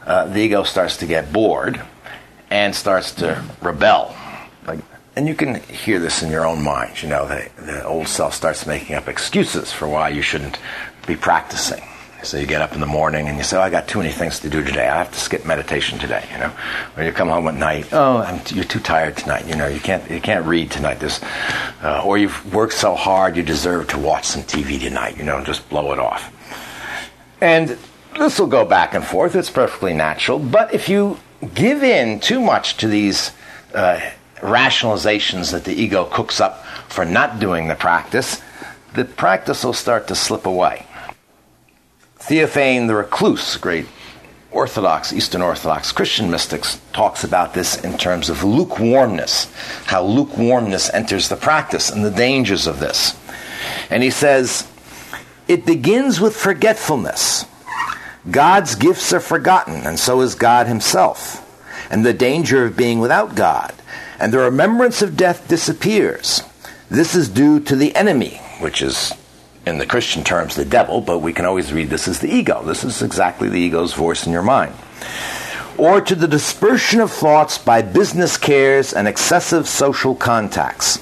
uh, 0.07 0.25
the 0.25 0.39
ego 0.39 0.63
starts 0.63 0.97
to 0.97 1.05
get 1.05 1.31
bored 1.31 1.79
and 2.49 2.73
starts 2.73 3.11
to 3.15 3.43
rebel. 3.61 4.16
And 5.17 5.27
you 5.27 5.33
can 5.33 5.55
hear 5.63 5.97
this 5.97 6.21
in 6.21 6.29
your 6.29 6.45
own 6.45 6.61
mind. 6.61 7.01
You 7.01 7.09
know, 7.09 7.27
the, 7.27 7.49
the 7.59 7.83
old 7.83 8.07
self 8.07 8.35
starts 8.35 8.67
making 8.67 8.95
up 8.95 9.07
excuses 9.07 9.73
for 9.73 9.87
why 9.87 10.09
you 10.09 10.21
shouldn't 10.21 10.59
be 11.07 11.15
practicing. 11.15 11.81
So 12.21 12.37
you 12.37 12.45
get 12.45 12.61
up 12.61 12.73
in 12.73 12.81
the 12.81 12.85
morning 12.85 13.27
and 13.27 13.35
you 13.35 13.43
say, 13.43 13.57
oh, 13.57 13.61
I 13.61 13.71
got 13.71 13.87
too 13.87 13.97
many 13.97 14.11
things 14.11 14.39
to 14.41 14.49
do 14.49 14.63
today. 14.63 14.87
I 14.87 14.99
have 14.99 15.11
to 15.11 15.19
skip 15.19 15.43
meditation 15.43 15.97
today, 15.97 16.23
you 16.31 16.37
know. 16.37 16.53
Or 16.95 17.01
you 17.01 17.11
come 17.11 17.29
home 17.29 17.47
at 17.47 17.55
night, 17.55 17.87
oh, 17.93 18.17
I'm, 18.17 18.41
you're 18.53 18.63
too 18.63 18.79
tired 18.79 19.17
tonight, 19.17 19.47
you 19.47 19.55
know, 19.55 19.65
you 19.65 19.79
can't, 19.79 20.07
you 20.07 20.21
can't 20.21 20.45
read 20.45 20.69
tonight. 20.69 20.99
This, 20.99 21.19
uh, 21.81 22.03
or 22.05 22.19
you've 22.19 22.53
worked 22.53 22.73
so 22.73 22.93
hard, 22.93 23.35
you 23.35 23.41
deserve 23.41 23.87
to 23.87 23.97
watch 23.97 24.25
some 24.25 24.43
TV 24.43 24.79
tonight, 24.79 25.17
you 25.17 25.23
know, 25.23 25.37
and 25.37 25.47
just 25.47 25.67
blow 25.67 25.93
it 25.93 25.99
off. 25.99 26.31
And 27.41 27.75
this 28.19 28.37
will 28.37 28.45
go 28.45 28.65
back 28.65 28.93
and 28.93 29.03
forth. 29.03 29.35
It's 29.35 29.49
perfectly 29.49 29.95
natural. 29.95 30.37
But 30.37 30.75
if 30.75 30.87
you 30.87 31.17
give 31.55 31.81
in 31.81 32.19
too 32.19 32.39
much 32.39 32.77
to 32.77 32.87
these 32.87 33.31
uh, 33.73 33.99
rationalizations 34.39 35.51
that 35.51 35.65
the 35.65 35.73
ego 35.73 36.05
cooks 36.05 36.39
up 36.39 36.65
for 36.89 37.05
not 37.05 37.39
doing 37.39 37.67
the 37.67 37.75
practice, 37.75 38.41
the 38.93 39.05
practice 39.05 39.63
will 39.63 39.73
start 39.73 40.07
to 40.07 40.15
slip 40.15 40.45
away. 40.45 40.85
Theophane 42.19 42.87
the 42.87 42.95
Recluse, 42.95 43.57
great 43.57 43.87
Orthodox, 44.51 45.13
Eastern 45.13 45.41
Orthodox 45.41 45.91
Christian 45.91 46.31
mystics, 46.31 46.81
talks 46.93 47.23
about 47.23 47.53
this 47.53 47.83
in 47.83 47.97
terms 47.97 48.29
of 48.29 48.43
lukewarmness, 48.43 49.51
how 49.85 50.03
lukewarmness 50.03 50.89
enters 50.93 51.29
the 51.29 51.35
practice 51.35 51.89
and 51.89 52.03
the 52.03 52.11
dangers 52.11 52.65
of 52.65 52.79
this. 52.79 53.15
And 53.89 54.01
he 54.01 54.09
says, 54.09 54.67
it 55.47 55.65
begins 55.65 56.19
with 56.19 56.35
forgetfulness. 56.35 57.45
God's 58.29 58.75
gifts 58.75 59.13
are 59.13 59.19
forgotten, 59.19 59.85
and 59.85 59.99
so 59.99 60.21
is 60.21 60.35
God 60.35 60.67
himself, 60.67 61.43
and 61.91 62.05
the 62.05 62.13
danger 62.13 62.65
of 62.65 62.75
being 62.75 62.99
without 62.99 63.35
God, 63.35 63.73
and 64.19 64.33
the 64.33 64.39
remembrance 64.39 65.01
of 65.01 65.17
death 65.17 65.47
disappears. 65.47 66.41
This 66.89 67.15
is 67.15 67.29
due 67.29 67.59
to 67.61 67.75
the 67.75 67.95
enemy, 67.95 68.41
which 68.59 68.81
is 68.81 69.13
in 69.65 69.77
the 69.77 69.85
Christian 69.85 70.23
terms 70.23 70.55
the 70.55 70.65
devil, 70.65 71.01
but 71.01 71.19
we 71.19 71.33
can 71.33 71.45
always 71.45 71.73
read 71.73 71.89
this 71.89 72.07
as 72.07 72.19
the 72.19 72.33
ego. 72.33 72.63
This 72.63 72.83
is 72.83 73.01
exactly 73.01 73.49
the 73.49 73.59
ego's 73.59 73.93
voice 73.93 74.25
in 74.25 74.31
your 74.31 74.43
mind. 74.43 74.73
Or 75.77 76.01
to 76.01 76.15
the 76.15 76.27
dispersion 76.27 77.01
of 77.01 77.11
thoughts 77.11 77.57
by 77.57 77.81
business 77.81 78.37
cares 78.37 78.93
and 78.93 79.07
excessive 79.07 79.67
social 79.67 80.15
contacts. 80.15 80.97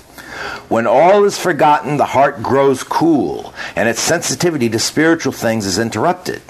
When 0.67 0.87
all 0.87 1.23
is 1.23 1.37
forgotten, 1.37 1.97
the 1.97 2.05
heart 2.05 2.43
grows 2.43 2.83
cool, 2.83 3.53
and 3.75 3.87
its 3.87 4.01
sensitivity 4.01 4.67
to 4.69 4.79
spiritual 4.79 5.31
things 5.31 5.65
is 5.65 5.79
interrupted. 5.79 6.41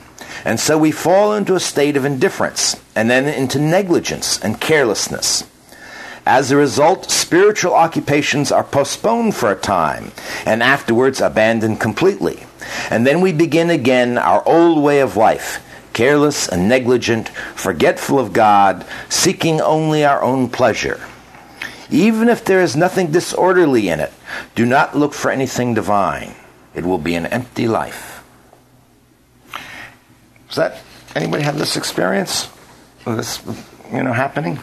And 0.44 0.60
so 0.60 0.78
we 0.78 0.92
fall 0.92 1.34
into 1.34 1.56
a 1.56 1.60
state 1.60 1.98
of 1.98 2.06
indifference, 2.06 2.82
and 2.96 3.10
then 3.10 3.26
into 3.26 3.60
negligence 3.60 4.40
and 4.40 4.60
carelessness. 4.60 5.44
As 6.26 6.50
a 6.50 6.58
result, 6.58 7.12
spiritual 7.12 7.74
occupations 7.74 8.52
are 8.52 8.64
postponed 8.64 9.36
for 9.36 9.52
a 9.52 9.56
time 9.56 10.12
and 10.46 10.64
afterwards 10.64 11.22
abandoned 11.22 11.80
completely. 11.80 12.44
And 12.90 13.06
then 13.06 13.22
we 13.22 13.32
begin 13.32 13.70
again 13.70 14.18
our 14.18 14.42
old 14.48 14.84
way 14.84 15.02
of 15.02 15.16
life, 15.16 15.64
careless 15.94 16.48
and 16.48 16.68
negligent, 16.68 17.30
forgetful 17.30 18.18
of 18.18 18.34
God, 18.34 18.86
seeking 19.08 19.62
only 19.62 20.04
our 20.04 20.22
own 20.24 20.50
pleasure. 20.50 21.00
Even 21.92 22.28
if 22.28 22.44
there 22.44 22.62
is 22.62 22.76
nothing 22.76 23.12
disorderly 23.12 23.90
in 23.90 24.00
it, 24.00 24.12
do 24.56 24.66
not 24.66 24.98
look 24.98 25.14
for 25.14 25.30
anything 25.30 25.76
divine. 25.76 26.34
It 26.74 26.86
will 26.86 26.98
be 26.98 27.14
an 27.14 27.28
empty 27.28 27.68
life. 27.68 28.24
Does 30.48 30.56
that 30.56 30.82
anybody 31.16 31.44
have 31.44 31.60
this 31.60 31.78
experience? 31.78 32.50
This, 33.06 33.42
you 33.92 34.02
know, 34.02 34.14
happening? 34.14 34.60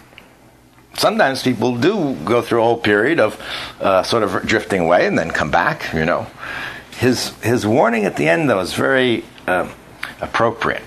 Sometimes 0.95 1.43
people 1.43 1.77
do 1.77 2.15
go 2.25 2.43
through 2.43 2.61
a 2.61 2.65
whole 2.65 2.79
period 2.79 3.21
of 3.21 3.41
uh, 3.81 4.03
sort 4.03 4.23
of 4.23 4.47
drifting 4.47 4.83
away 4.83 5.07
and 5.07 5.19
then 5.19 5.31
come 5.31 5.51
back. 5.51 5.93
You 5.93 6.05
know, 6.05 6.27
his 6.97 7.31
his 7.43 7.67
warning 7.67 8.05
at 8.05 8.17
the 8.17 8.29
end 8.29 8.49
though 8.49 8.61
is 8.61 8.75
very 8.75 9.25
uh, 9.47 9.69
appropriate. 10.21 10.83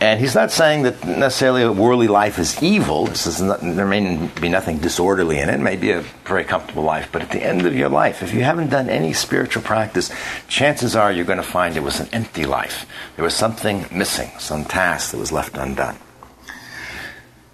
And 0.00 0.20
he's 0.20 0.36
not 0.36 0.52
saying 0.52 0.84
that 0.84 1.04
necessarily 1.04 1.62
a 1.62 1.72
worldly 1.72 2.06
life 2.06 2.38
is 2.38 2.62
evil. 2.62 3.08
Not, 3.40 3.60
there 3.60 3.84
may 3.84 4.28
be 4.40 4.48
nothing 4.48 4.78
disorderly 4.78 5.40
in 5.40 5.48
it. 5.48 5.56
It 5.56 5.60
may 5.60 5.74
be 5.74 5.90
a 5.90 6.02
very 6.24 6.44
comfortable 6.44 6.84
life. 6.84 7.08
But 7.10 7.22
at 7.22 7.30
the 7.32 7.42
end 7.42 7.66
of 7.66 7.74
your 7.74 7.88
life, 7.88 8.22
if 8.22 8.32
you 8.32 8.44
haven't 8.44 8.70
done 8.70 8.88
any 8.88 9.12
spiritual 9.12 9.64
practice, 9.64 10.12
chances 10.46 10.94
are 10.94 11.10
you're 11.10 11.24
going 11.24 11.38
to 11.38 11.42
find 11.42 11.76
it 11.76 11.82
was 11.82 11.98
an 11.98 12.08
empty 12.12 12.46
life. 12.46 12.86
There 13.16 13.24
was 13.24 13.34
something 13.34 13.86
missing, 13.90 14.30
some 14.38 14.64
task 14.64 15.10
that 15.10 15.18
was 15.18 15.32
left 15.32 15.56
undone 15.56 15.98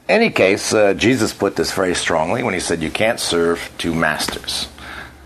any 0.08 0.30
case, 0.30 0.73
uh, 0.75 0.94
Jesus 0.94 1.32
put 1.32 1.56
this 1.56 1.73
very 1.73 1.94
strongly 1.94 2.42
when 2.42 2.54
he 2.54 2.61
said, 2.61 2.82
You 2.82 2.90
can't 2.90 3.20
serve 3.20 3.73
two 3.78 3.94
masters. 3.94 4.68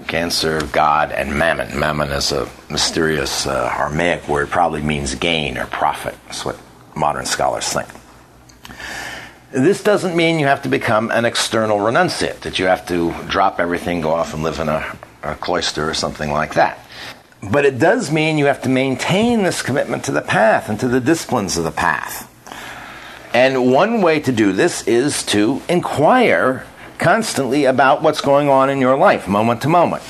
You 0.01 0.07
can't 0.07 0.33
serve 0.33 0.73
God 0.73 1.11
and 1.11 1.37
mammon. 1.37 1.79
Mammon 1.79 2.11
is 2.11 2.33
a 2.33 2.49
mysterious 2.71 3.47
uh, 3.47 3.75
Aramaic 3.77 4.29
word, 4.29 4.51
probably 4.51 4.83
means 4.83 5.15
gain 5.15 5.59
or 5.59 5.67
profit. 5.67 6.15
That's 6.27 6.45
what 6.45 6.59
modern 6.95 7.27
scholars 7.27 7.73
think. 7.73 7.89
This 9.51 9.83
doesn't 9.83 10.15
mean 10.15 10.39
you 10.39 10.47
have 10.47 10.63
to 10.63 10.69
become 10.69 11.11
an 11.11 11.25
external 11.25 11.79
renunciate, 11.79 12.41
that 12.41 12.59
you 12.59 12.67
have 12.67 12.87
to 12.89 13.15
drop 13.29 13.59
everything, 13.59 14.03
go 14.03 14.11
off 14.11 14.35
and 14.35 14.43
live 14.43 14.61
in 14.61 14.69
a, 14.69 14.97
a 15.23 15.35
cloister 15.37 15.89
or 15.89 15.95
something 15.95 16.31
like 16.31 16.55
that. 16.55 16.85
But 17.43 17.65
it 17.65 17.79
does 17.79 18.13
mean 18.13 18.37
you 18.37 18.47
have 18.47 18.63
to 18.63 18.69
maintain 18.69 19.43
this 19.43 19.63
commitment 19.63 20.05
to 20.05 20.13
the 20.13 20.21
path 20.21 20.69
and 20.69 20.79
to 20.81 20.89
the 20.89 21.01
disciplines 21.01 21.57
of 21.57 21.65
the 21.65 21.71
path. 21.71 22.28
And 23.35 23.71
one 23.71 24.01
way 24.01 24.21
to 24.21 24.33
do 24.33 24.53
this 24.53 24.87
is 24.89 25.23
to 25.27 25.61
inquire 25.69 26.67
constantly 26.99 27.67
about 27.67 28.03
what's 28.03 28.21
going 28.21 28.49
on 28.49 28.71
in 28.71 28.81
your 28.81 28.97
life, 28.97 29.29
moment 29.29 29.63
to 29.63 29.69
moment. 29.69 30.03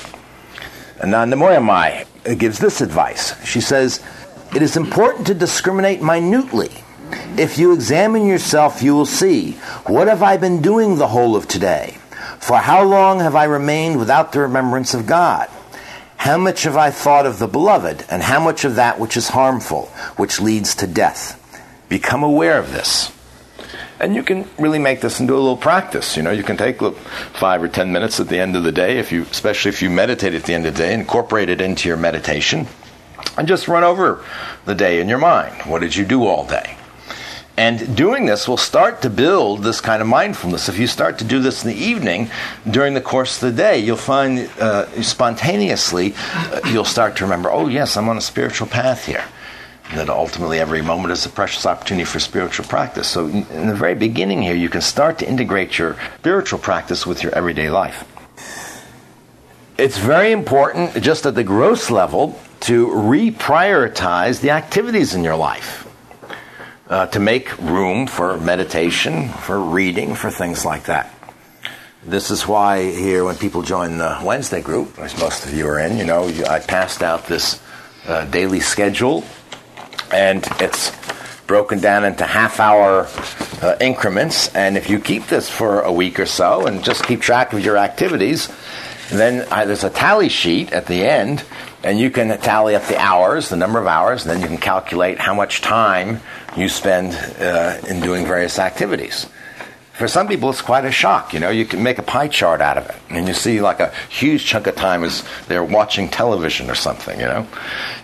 Anandamayi 0.99 1.63
Ma 1.63 2.33
gives 2.35 2.59
this 2.59 2.81
advice. 2.81 3.41
She 3.45 3.61
says, 3.61 4.03
It 4.55 4.61
is 4.61 4.77
important 4.77 5.27
to 5.27 5.33
discriminate 5.33 6.01
minutely. 6.01 6.71
If 7.37 7.57
you 7.57 7.73
examine 7.73 8.25
yourself, 8.25 8.81
you 8.81 8.95
will 8.95 9.05
see, 9.05 9.53
What 9.85 10.07
have 10.07 10.23
I 10.23 10.37
been 10.37 10.61
doing 10.61 10.97
the 10.97 11.07
whole 11.07 11.35
of 11.35 11.47
today? 11.47 11.97
For 12.39 12.57
how 12.57 12.83
long 12.83 13.19
have 13.19 13.35
I 13.35 13.45
remained 13.45 13.99
without 13.99 14.31
the 14.31 14.39
remembrance 14.39 14.93
of 14.93 15.05
God? 15.05 15.49
How 16.17 16.37
much 16.37 16.63
have 16.63 16.75
I 16.75 16.91
thought 16.91 17.25
of 17.25 17.39
the 17.39 17.47
beloved, 17.47 18.05
and 18.09 18.21
how 18.21 18.39
much 18.41 18.65
of 18.65 18.75
that 18.75 18.99
which 18.99 19.15
is 19.15 19.29
harmful, 19.29 19.85
which 20.17 20.41
leads 20.41 20.75
to 20.75 20.87
death? 20.87 21.38
Become 21.89 22.23
aware 22.23 22.59
of 22.59 22.71
this. 22.71 23.11
And 23.99 24.15
you 24.15 24.23
can 24.23 24.47
really 24.57 24.79
make 24.79 25.01
this 25.01 25.19
into 25.19 25.33
a 25.33 25.35
little 25.35 25.57
practice. 25.57 26.15
You 26.15 26.23
know, 26.23 26.31
you 26.31 26.43
can 26.43 26.55
take 26.55 26.81
look, 26.81 26.97
five 26.97 27.61
or 27.61 27.67
ten 27.67 27.91
minutes 27.91 28.19
at 28.19 28.29
the 28.29 28.39
end 28.39 28.55
of 28.55 28.63
the 28.63 28.71
day, 28.71 28.97
if 28.97 29.11
you, 29.11 29.23
especially 29.23 29.69
if 29.69 29.81
you 29.81 29.89
meditate 29.89 30.33
at 30.33 30.43
the 30.43 30.53
end 30.53 30.65
of 30.65 30.73
the 30.75 30.83
day, 30.83 30.93
incorporate 30.93 31.49
it 31.49 31.59
into 31.59 31.89
your 31.89 31.97
meditation, 31.97 32.67
and 33.37 33.47
just 33.47 33.67
run 33.67 33.83
over 33.83 34.23
the 34.65 34.75
day 34.75 35.01
in 35.01 35.09
your 35.09 35.17
mind. 35.17 35.53
What 35.63 35.79
did 35.79 35.95
you 35.95 36.05
do 36.05 36.25
all 36.25 36.45
day? 36.45 36.77
And 37.57 37.97
doing 37.97 38.25
this 38.25 38.47
will 38.47 38.55
start 38.55 39.01
to 39.01 39.09
build 39.09 39.63
this 39.63 39.81
kind 39.81 40.01
of 40.01 40.07
mindfulness. 40.07 40.69
If 40.69 40.79
you 40.79 40.87
start 40.87 41.17
to 41.17 41.25
do 41.25 41.41
this 41.41 41.65
in 41.65 41.71
the 41.71 41.75
evening 41.75 42.31
during 42.71 42.93
the 42.93 43.01
course 43.01 43.43
of 43.43 43.51
the 43.51 43.57
day, 43.57 43.79
you'll 43.79 43.97
find 43.97 44.49
uh, 44.61 44.85
spontaneously 45.01 46.13
uh, 46.33 46.61
you'll 46.67 46.85
start 46.85 47.17
to 47.17 47.25
remember, 47.25 47.51
oh, 47.51 47.67
yes, 47.67 47.97
I'm 47.97 48.07
on 48.07 48.17
a 48.17 48.21
spiritual 48.21 48.67
path 48.67 49.05
here 49.05 49.25
that 49.95 50.09
ultimately 50.09 50.59
every 50.59 50.81
moment 50.81 51.11
is 51.11 51.25
a 51.25 51.29
precious 51.29 51.65
opportunity 51.65 52.05
for 52.05 52.19
spiritual 52.19 52.65
practice. 52.65 53.07
So, 53.07 53.27
in 53.27 53.67
the 53.67 53.75
very 53.75 53.95
beginning 53.95 54.41
here, 54.41 54.55
you 54.55 54.69
can 54.69 54.81
start 54.81 55.19
to 55.19 55.27
integrate 55.27 55.77
your 55.77 55.97
spiritual 56.19 56.59
practice 56.59 57.07
with 57.07 57.23
your 57.23 57.33
everyday 57.33 57.69
life. 57.69 58.05
It's 59.77 59.97
very 59.97 60.31
important, 60.31 61.01
just 61.01 61.25
at 61.25 61.35
the 61.35 61.43
gross 61.43 61.89
level, 61.89 62.39
to 62.61 62.87
reprioritize 62.87 64.41
the 64.41 64.51
activities 64.51 65.15
in 65.15 65.23
your 65.23 65.37
life. 65.37 65.87
Uh, 66.87 67.05
to 67.07 67.19
make 67.19 67.55
room 67.59 68.07
for 68.07 68.37
meditation, 68.39 69.29
for 69.29 69.59
reading, 69.59 70.15
for 70.15 70.31
things 70.31 70.65
like 70.65 70.85
that. 70.85 71.13
This 72.03 72.31
is 72.31 72.47
why 72.47 72.91
here, 72.91 73.23
when 73.23 73.35
people 73.35 73.61
join 73.61 73.99
the 73.99 74.19
Wednesday 74.23 74.61
group, 74.61 74.97
as 74.97 75.19
most 75.19 75.45
of 75.45 75.53
you 75.53 75.67
are 75.67 75.79
in, 75.79 75.97
you 75.97 76.05
know, 76.05 76.27
I 76.49 76.59
passed 76.59 77.03
out 77.03 77.27
this 77.27 77.61
uh, 78.07 78.25
daily 78.25 78.59
schedule 78.59 79.23
and 80.11 80.45
it's 80.59 80.91
broken 81.47 81.79
down 81.79 82.05
into 82.05 82.23
half 82.23 82.59
hour 82.59 83.07
uh, 83.61 83.75
increments. 83.81 84.53
And 84.55 84.77
if 84.77 84.89
you 84.89 84.99
keep 84.99 85.27
this 85.27 85.49
for 85.49 85.81
a 85.81 85.91
week 85.91 86.19
or 86.19 86.25
so 86.25 86.67
and 86.67 86.83
just 86.83 87.03
keep 87.03 87.21
track 87.21 87.53
of 87.53 87.63
your 87.63 87.77
activities, 87.77 88.47
then 89.09 89.47
uh, 89.51 89.65
there's 89.65 89.83
a 89.83 89.89
tally 89.89 90.29
sheet 90.29 90.71
at 90.71 90.85
the 90.85 91.03
end, 91.03 91.43
and 91.83 91.99
you 91.99 92.11
can 92.11 92.39
tally 92.39 92.75
up 92.75 92.83
the 92.83 92.97
hours, 92.97 93.49
the 93.49 93.55
number 93.55 93.79
of 93.79 93.87
hours, 93.87 94.25
and 94.25 94.31
then 94.31 94.41
you 94.41 94.47
can 94.47 94.57
calculate 94.57 95.17
how 95.17 95.33
much 95.33 95.61
time 95.61 96.21
you 96.55 96.69
spend 96.69 97.13
uh, 97.41 97.79
in 97.87 97.99
doing 98.01 98.25
various 98.25 98.59
activities 98.59 99.25
for 99.99 100.07
some 100.07 100.29
people, 100.29 100.49
it's 100.49 100.61
quite 100.61 100.85
a 100.85 100.91
shock. 100.91 101.33
You 101.33 101.41
know, 101.41 101.49
you 101.49 101.65
can 101.65 101.83
make 101.83 101.97
a 101.97 102.01
pie 102.01 102.29
chart 102.29 102.61
out 102.61 102.77
of 102.77 102.89
it, 102.89 102.95
and 103.09 103.27
you 103.27 103.33
see 103.33 103.59
like 103.59 103.81
a 103.81 103.93
huge 104.07 104.45
chunk 104.45 104.65
of 104.65 104.77
time 104.77 105.03
is 105.03 105.25
they're 105.49 105.61
watching 105.61 106.07
television 106.07 106.69
or 106.69 106.75
something. 106.75 107.19
You 107.19 107.25
know, 107.25 107.47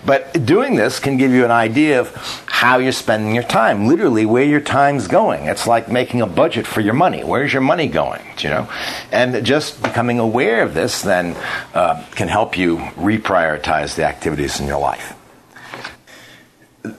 but 0.05 0.45
doing 0.45 0.75
this 0.75 0.99
can 0.99 1.15
give 1.15 1.31
you 1.31 1.45
an 1.45 1.51
idea 1.51 2.01
of 2.01 2.13
how 2.47 2.79
you're 2.79 2.91
spending 2.91 3.33
your 3.33 3.45
time. 3.45 3.87
Literally, 3.87 4.25
where 4.25 4.43
your 4.43 4.59
time's 4.59 5.07
going. 5.07 5.45
It's 5.45 5.67
like 5.67 5.89
making 5.89 6.21
a 6.21 6.27
budget 6.27 6.67
for 6.67 6.81
your 6.81 6.93
money. 6.93 7.23
Where's 7.23 7.53
your 7.53 7.61
money 7.61 7.87
going? 7.87 8.21
You 8.39 8.49
know, 8.49 8.69
and 9.13 9.45
just 9.45 9.81
becoming 9.81 10.19
aware 10.19 10.63
of 10.63 10.73
this 10.73 11.01
then 11.01 11.33
uh, 11.73 12.05
can 12.11 12.27
help 12.27 12.57
you 12.57 12.75
reprioritize 12.97 13.95
the 13.95 14.03
activities 14.03 14.59
in 14.59 14.67
your 14.67 14.79
life 14.79 15.15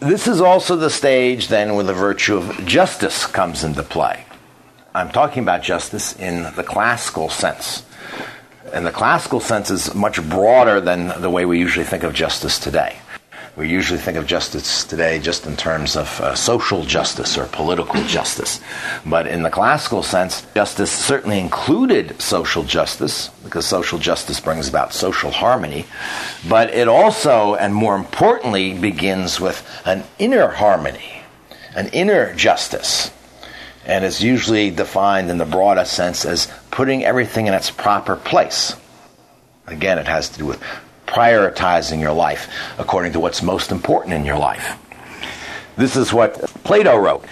this 0.01 0.27
is 0.27 0.41
also 0.41 0.75
the 0.75 0.91
stage 0.91 1.47
then 1.47 1.77
where 1.77 1.85
the 1.85 1.95
virtue 1.95 2.37
of 2.37 2.67
justice 2.67 3.25
comes 3.25 3.63
into 3.63 3.85
play. 3.85 4.26
I'm 4.97 5.11
talking 5.11 5.43
about 5.43 5.63
justice 5.63 6.17
in 6.17 6.45
the 6.55 6.63
classical 6.63 7.29
sense. 7.29 7.85
And 8.73 8.87
the 8.87 8.91
classical 8.91 9.41
sense 9.41 9.71
is 9.71 9.95
much 9.95 10.27
broader 10.27 10.81
than 10.81 11.21
the 11.21 11.29
way 11.29 11.45
we 11.45 11.59
usually 11.59 11.85
think 11.85 12.03
of 12.03 12.15
justice 12.15 12.59
today. 12.59 12.97
We 13.57 13.69
usually 13.69 14.01
think 14.01 14.17
of 14.17 14.27
justice 14.27 14.85
today 14.85 15.19
just 15.19 15.45
in 15.45 15.55
terms 15.55 15.97
of 15.97 16.19
uh, 16.23 16.35
social 16.35 16.83
justice 16.83 17.37
or 17.37 17.45
political 17.45 18.03
justice. 18.05 18.59
But 19.05 19.27
in 19.27 19.43
the 19.43 19.51
classical 19.51 20.03
sense, 20.03 20.47
justice 20.55 20.93
certainly 20.93 21.41
included 21.41 22.19
social 22.19 22.63
justice, 22.63 23.29
because 23.45 23.67
social 23.67 23.99
justice 23.99 24.41
brings 24.41 24.67
about 24.67 24.95
social 24.95 25.31
harmony. 25.31 25.85
But 26.49 26.71
it 26.71 26.89
also, 26.89 27.55
and 27.55 27.75
more 27.75 27.97
importantly, 27.97 28.73
begins 28.73 29.43
with 29.43 29.63
an 29.85 30.05
inner 30.19 30.49
harmony, 30.49 31.21
an 31.75 31.89
inner 31.89 32.35
justice 32.35 33.11
and 33.87 34.05
is 34.05 34.23
usually 34.23 34.71
defined 34.71 35.31
in 35.31 35.39
the 35.39 35.45
broadest 35.45 35.93
sense 35.93 36.25
as 36.25 36.53
putting 36.71 37.05
everything 37.05 37.47
in 37.47 37.55
its 37.55 37.71
proper 37.71 38.17
place. 38.17 38.75
Again, 39.67 39.99
it 39.99 40.07
has 40.07 40.29
to 40.31 40.39
do 40.39 40.47
with 40.47 40.63
prioritizing 41.07 42.01
your 42.01 42.13
life 42.13 42.49
according 42.79 43.13
to 43.13 43.21
what's 43.21 43.43
most 43.43 43.71
important 43.71 44.13
in 44.15 44.25
your 44.25 44.39
life. 44.39 44.77
This 45.77 45.97
is 45.97 46.13
what 46.13 46.35
Plato 46.65 46.97
wrote. 46.97 47.25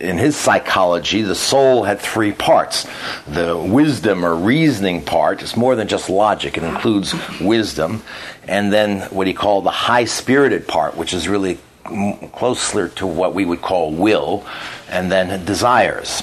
in 0.00 0.16
his 0.16 0.36
psychology, 0.36 1.22
the 1.22 1.34
soul 1.34 1.82
had 1.82 1.98
three 1.98 2.30
parts. 2.30 2.86
The 3.26 3.56
wisdom 3.56 4.24
or 4.24 4.34
reasoning 4.34 5.04
part 5.04 5.42
is 5.42 5.56
more 5.56 5.74
than 5.74 5.88
just 5.88 6.08
logic, 6.08 6.56
it 6.56 6.62
includes 6.62 7.14
wisdom. 7.40 8.02
And 8.46 8.72
then 8.72 9.00
what 9.10 9.26
he 9.26 9.34
called 9.34 9.64
the 9.64 9.70
high 9.70 10.04
spirited 10.04 10.68
part, 10.68 10.96
which 10.96 11.12
is 11.12 11.28
really 11.28 11.58
closer 11.84 12.88
to 12.88 13.06
what 13.06 13.34
we 13.34 13.44
would 13.44 13.62
call 13.62 13.92
will, 13.92 14.44
and 14.88 15.10
then 15.10 15.44
desires. 15.44 16.22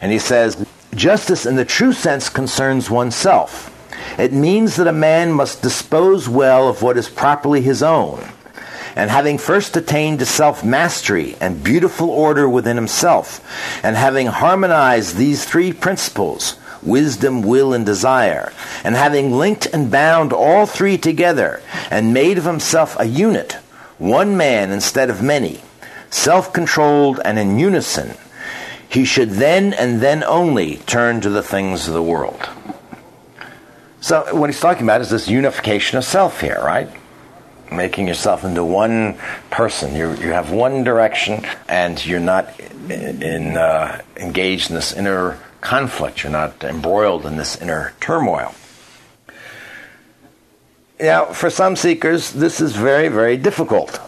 And 0.00 0.12
he 0.12 0.18
says, 0.18 0.66
Justice 0.94 1.46
in 1.46 1.56
the 1.56 1.64
true 1.64 1.92
sense 1.92 2.28
concerns 2.28 2.90
oneself. 2.90 3.74
It 4.18 4.32
means 4.32 4.76
that 4.76 4.86
a 4.86 4.92
man 4.92 5.32
must 5.32 5.62
dispose 5.62 6.28
well 6.28 6.68
of 6.68 6.82
what 6.82 6.96
is 6.96 7.08
properly 7.08 7.60
his 7.60 7.82
own 7.82 8.26
and 8.98 9.10
having 9.10 9.38
first 9.38 9.76
attained 9.76 10.18
to 10.18 10.26
self 10.26 10.64
mastery 10.64 11.36
and 11.40 11.62
beautiful 11.62 12.10
order 12.10 12.48
within 12.48 12.76
himself, 12.76 13.40
and 13.84 13.94
having 13.94 14.26
harmonized 14.26 15.16
these 15.16 15.44
three 15.44 15.72
principles 15.72 16.58
wisdom, 16.82 17.42
will, 17.42 17.72
and 17.72 17.86
desire, 17.86 18.52
and 18.82 18.96
having 18.96 19.32
linked 19.32 19.66
and 19.66 19.90
bound 19.90 20.32
all 20.32 20.66
three 20.66 20.98
together, 20.98 21.62
and 21.90 22.12
made 22.12 22.38
of 22.38 22.44
himself 22.44 22.96
a 22.98 23.04
unit, 23.04 23.56
one 23.98 24.36
man 24.36 24.70
instead 24.70 25.10
of 25.10 25.22
many, 25.22 25.60
self 26.10 26.52
controlled 26.52 27.20
and 27.24 27.38
in 27.38 27.58
unison, 27.58 28.16
he 28.88 29.04
should 29.04 29.30
then 29.30 29.72
and 29.74 30.00
then 30.00 30.24
only 30.24 30.76
turn 30.86 31.20
to 31.20 31.30
the 31.30 31.42
things 31.42 31.88
of 31.88 31.94
the 31.94 32.02
world. 32.02 32.48
So, 34.00 34.34
what 34.34 34.48
he's 34.48 34.60
talking 34.60 34.84
about 34.84 35.00
is 35.00 35.10
this 35.10 35.28
unification 35.28 35.98
of 35.98 36.04
self 36.04 36.40
here, 36.40 36.60
right? 36.62 36.88
making 37.70 38.08
yourself 38.08 38.44
into 38.44 38.64
one 38.64 39.18
person. 39.50 39.94
You 39.94 40.10
you 40.14 40.32
have 40.32 40.50
one 40.50 40.84
direction, 40.84 41.44
and 41.68 42.04
you're 42.04 42.20
not 42.20 42.58
in, 42.90 43.56
uh, 43.56 44.00
engaged 44.16 44.70
in 44.70 44.76
this 44.76 44.92
inner 44.92 45.38
conflict. 45.60 46.22
You're 46.22 46.32
not 46.32 46.62
embroiled 46.64 47.26
in 47.26 47.36
this 47.36 47.60
inner 47.60 47.94
turmoil. 48.00 48.54
Now, 51.00 51.26
for 51.26 51.48
some 51.48 51.76
seekers, 51.76 52.32
this 52.32 52.60
is 52.60 52.74
very, 52.74 53.08
very 53.08 53.36
difficult 53.36 54.00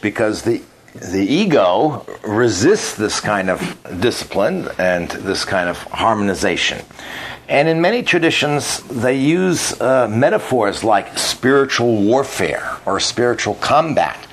because 0.00 0.42
the 0.42 0.62
the 0.94 1.22
ego 1.22 2.04
resists 2.22 2.96
this 2.96 3.20
kind 3.20 3.50
of 3.50 3.60
discipline 4.00 4.68
and 4.78 5.08
this 5.10 5.44
kind 5.44 5.68
of 5.68 5.78
harmonization. 5.78 6.84
And 7.48 7.68
in 7.68 7.80
many 7.80 8.02
traditions, 8.02 8.82
they 8.84 9.16
use 9.16 9.80
uh, 9.80 10.08
metaphors 10.08 10.84
like 10.84 11.18
spiritual 11.18 12.02
warfare 12.02 12.76
or 12.84 13.00
spiritual 13.00 13.54
combat 13.54 14.26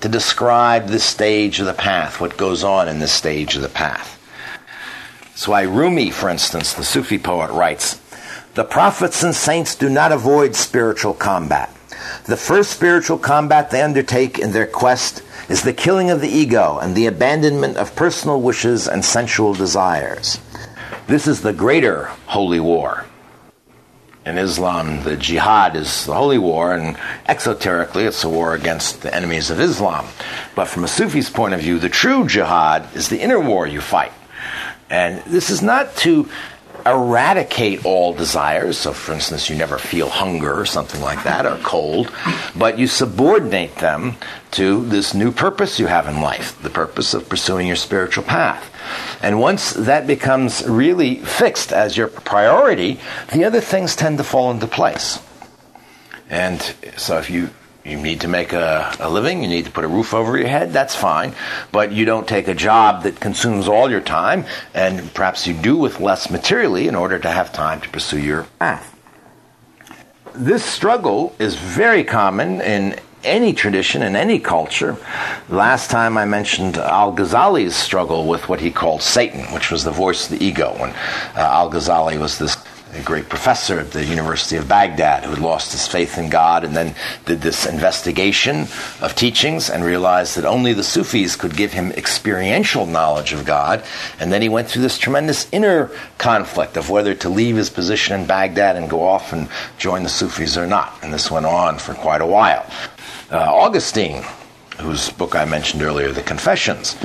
to 0.00 0.08
describe 0.08 0.88
the 0.88 1.00
stage 1.00 1.60
of 1.60 1.66
the 1.66 1.74
path, 1.74 2.20
what 2.20 2.36
goes 2.36 2.64
on 2.64 2.88
in 2.88 2.98
this 2.98 3.12
stage 3.12 3.56
of 3.56 3.62
the 3.62 3.68
path. 3.68 4.18
So, 5.34 5.52
why 5.52 5.62
Rumi, 5.62 6.10
for 6.10 6.28
instance, 6.28 6.74
the 6.74 6.84
Sufi 6.84 7.18
poet, 7.18 7.50
writes 7.50 8.00
The 8.54 8.64
prophets 8.64 9.22
and 9.22 9.34
saints 9.34 9.74
do 9.74 9.88
not 9.88 10.12
avoid 10.12 10.54
spiritual 10.54 11.14
combat. 11.14 11.74
The 12.26 12.36
first 12.36 12.70
spiritual 12.70 13.16
combat 13.16 13.70
they 13.70 13.80
undertake 13.80 14.38
in 14.38 14.52
their 14.52 14.66
quest 14.66 15.22
is 15.48 15.62
the 15.62 15.72
killing 15.72 16.10
of 16.10 16.20
the 16.20 16.28
ego 16.28 16.78
and 16.78 16.94
the 16.94 17.06
abandonment 17.06 17.78
of 17.78 17.96
personal 17.96 18.42
wishes 18.42 18.86
and 18.86 19.02
sensual 19.02 19.54
desires. 19.54 20.38
This 21.06 21.26
is 21.26 21.40
the 21.40 21.54
greater 21.54 22.10
holy 22.26 22.60
war. 22.60 23.06
In 24.26 24.36
Islam, 24.36 25.02
the 25.02 25.16
jihad 25.16 25.74
is 25.74 26.04
the 26.04 26.14
holy 26.14 26.38
war, 26.38 26.74
and 26.74 26.96
exoterically, 27.26 28.06
it's 28.06 28.22
a 28.22 28.28
war 28.28 28.54
against 28.54 29.00
the 29.00 29.14
enemies 29.14 29.50
of 29.50 29.60
Islam. 29.60 30.06
But 30.54 30.66
from 30.66 30.84
a 30.84 30.88
Sufi's 30.88 31.30
point 31.30 31.54
of 31.54 31.60
view, 31.60 31.78
the 31.78 31.88
true 31.88 32.28
jihad 32.28 32.86
is 32.94 33.08
the 33.08 33.20
inner 33.20 33.40
war 33.40 33.66
you 33.66 33.80
fight. 33.80 34.12
And 34.90 35.22
this 35.22 35.48
is 35.48 35.62
not 35.62 35.96
to 35.98 36.28
eradicate 36.86 37.84
all 37.84 38.12
desires. 38.12 38.78
So, 38.78 38.92
for 38.92 39.12
instance, 39.12 39.48
you 39.48 39.56
never 39.56 39.78
feel 39.78 40.08
hunger 40.08 40.52
or 40.52 40.66
something 40.66 41.00
like 41.00 41.24
that, 41.24 41.46
or 41.46 41.56
cold, 41.58 42.12
but 42.56 42.78
you 42.78 42.86
subordinate 42.86 43.76
them 43.76 44.16
to 44.52 44.84
this 44.86 45.14
new 45.14 45.32
purpose 45.32 45.78
you 45.78 45.86
have 45.86 46.06
in 46.08 46.20
life 46.20 46.60
the 46.62 46.70
purpose 46.70 47.14
of 47.14 47.28
pursuing 47.28 47.66
your 47.66 47.76
spiritual 47.76 48.24
path. 48.24 48.70
And 49.22 49.40
once 49.40 49.72
that 49.72 50.06
becomes 50.06 50.66
really 50.66 51.16
fixed 51.16 51.72
as 51.72 51.96
your 51.96 52.08
priority, 52.08 53.00
the 53.32 53.44
other 53.44 53.60
things 53.60 53.96
tend 53.96 54.18
to 54.18 54.24
fall 54.24 54.50
into 54.50 54.66
place. 54.66 55.20
And 56.28 56.60
so 56.96 57.18
if 57.18 57.30
you 57.30 57.50
you 57.84 57.96
need 57.96 58.20
to 58.20 58.28
make 58.28 58.52
a, 58.52 58.94
a, 59.00 59.10
living, 59.10 59.42
you 59.42 59.48
need 59.48 59.64
to 59.64 59.70
put 59.70 59.84
a 59.84 59.88
roof 59.88 60.14
over 60.14 60.36
your 60.36 60.48
head, 60.48 60.72
that's 60.72 60.94
fine. 60.94 61.34
But 61.72 61.92
you 61.92 62.04
don't 62.04 62.28
take 62.28 62.48
a 62.48 62.54
job 62.54 63.02
that 63.02 63.18
consumes 63.18 63.68
all 63.68 63.90
your 63.90 64.00
time, 64.00 64.44
and 64.74 65.12
perhaps 65.14 65.46
you 65.46 65.54
do 65.54 65.76
with 65.76 66.00
less 66.00 66.30
materially 66.30 66.88
in 66.88 66.94
order 66.94 67.18
to 67.18 67.28
have 67.28 67.52
time 67.52 67.80
to 67.80 67.88
pursue 67.88 68.20
your 68.20 68.44
path. 68.58 68.88
This 70.34 70.64
struggle 70.64 71.34
is 71.38 71.56
very 71.56 72.04
common 72.04 72.60
in 72.60 72.98
any 73.24 73.52
tradition, 73.52 74.02
in 74.02 74.16
any 74.16 74.38
culture. 74.38 74.96
Last 75.48 75.90
time 75.90 76.16
I 76.16 76.24
mentioned 76.24 76.78
Al 76.78 77.14
Ghazali's 77.14 77.76
struggle 77.76 78.26
with 78.26 78.48
what 78.48 78.60
he 78.60 78.70
called 78.70 79.02
Satan, 79.02 79.44
which 79.52 79.70
was 79.70 79.84
the 79.84 79.90
voice 79.90 80.30
of 80.30 80.38
the 80.38 80.44
ego. 80.44 80.74
When 80.78 80.90
uh, 80.90 80.94
Al 81.36 81.70
Ghazali 81.70 82.18
was 82.18 82.38
this 82.38 82.56
a 82.92 83.00
great 83.02 83.28
professor 83.28 83.80
at 83.80 83.90
the 83.92 84.04
University 84.04 84.56
of 84.56 84.68
Baghdad 84.68 85.24
who 85.24 85.30
had 85.30 85.38
lost 85.38 85.72
his 85.72 85.86
faith 85.86 86.18
in 86.18 86.28
God 86.28 86.62
and 86.62 86.76
then 86.76 86.94
did 87.24 87.40
this 87.40 87.64
investigation 87.64 88.66
of 89.00 89.14
teachings 89.14 89.70
and 89.70 89.82
realized 89.82 90.36
that 90.36 90.44
only 90.44 90.74
the 90.74 90.84
Sufis 90.84 91.34
could 91.34 91.56
give 91.56 91.72
him 91.72 91.90
experiential 91.92 92.84
knowledge 92.84 93.32
of 93.32 93.46
God. 93.46 93.82
And 94.20 94.30
then 94.30 94.42
he 94.42 94.50
went 94.50 94.68
through 94.68 94.82
this 94.82 94.98
tremendous 94.98 95.48
inner 95.52 95.90
conflict 96.18 96.76
of 96.76 96.90
whether 96.90 97.14
to 97.14 97.30
leave 97.30 97.56
his 97.56 97.70
position 97.70 98.20
in 98.20 98.26
Baghdad 98.26 98.76
and 98.76 98.90
go 98.90 99.02
off 99.02 99.32
and 99.32 99.48
join 99.78 100.02
the 100.02 100.10
Sufis 100.10 100.58
or 100.58 100.66
not. 100.66 100.92
And 101.02 101.14
this 101.14 101.30
went 101.30 101.46
on 101.46 101.78
for 101.78 101.94
quite 101.94 102.20
a 102.20 102.26
while. 102.26 102.66
Uh, 103.30 103.38
Augustine, 103.38 104.22
whose 104.78 105.08
book 105.08 105.34
I 105.34 105.46
mentioned 105.46 105.82
earlier, 105.82 106.12
The 106.12 106.22
Confessions, 106.22 106.96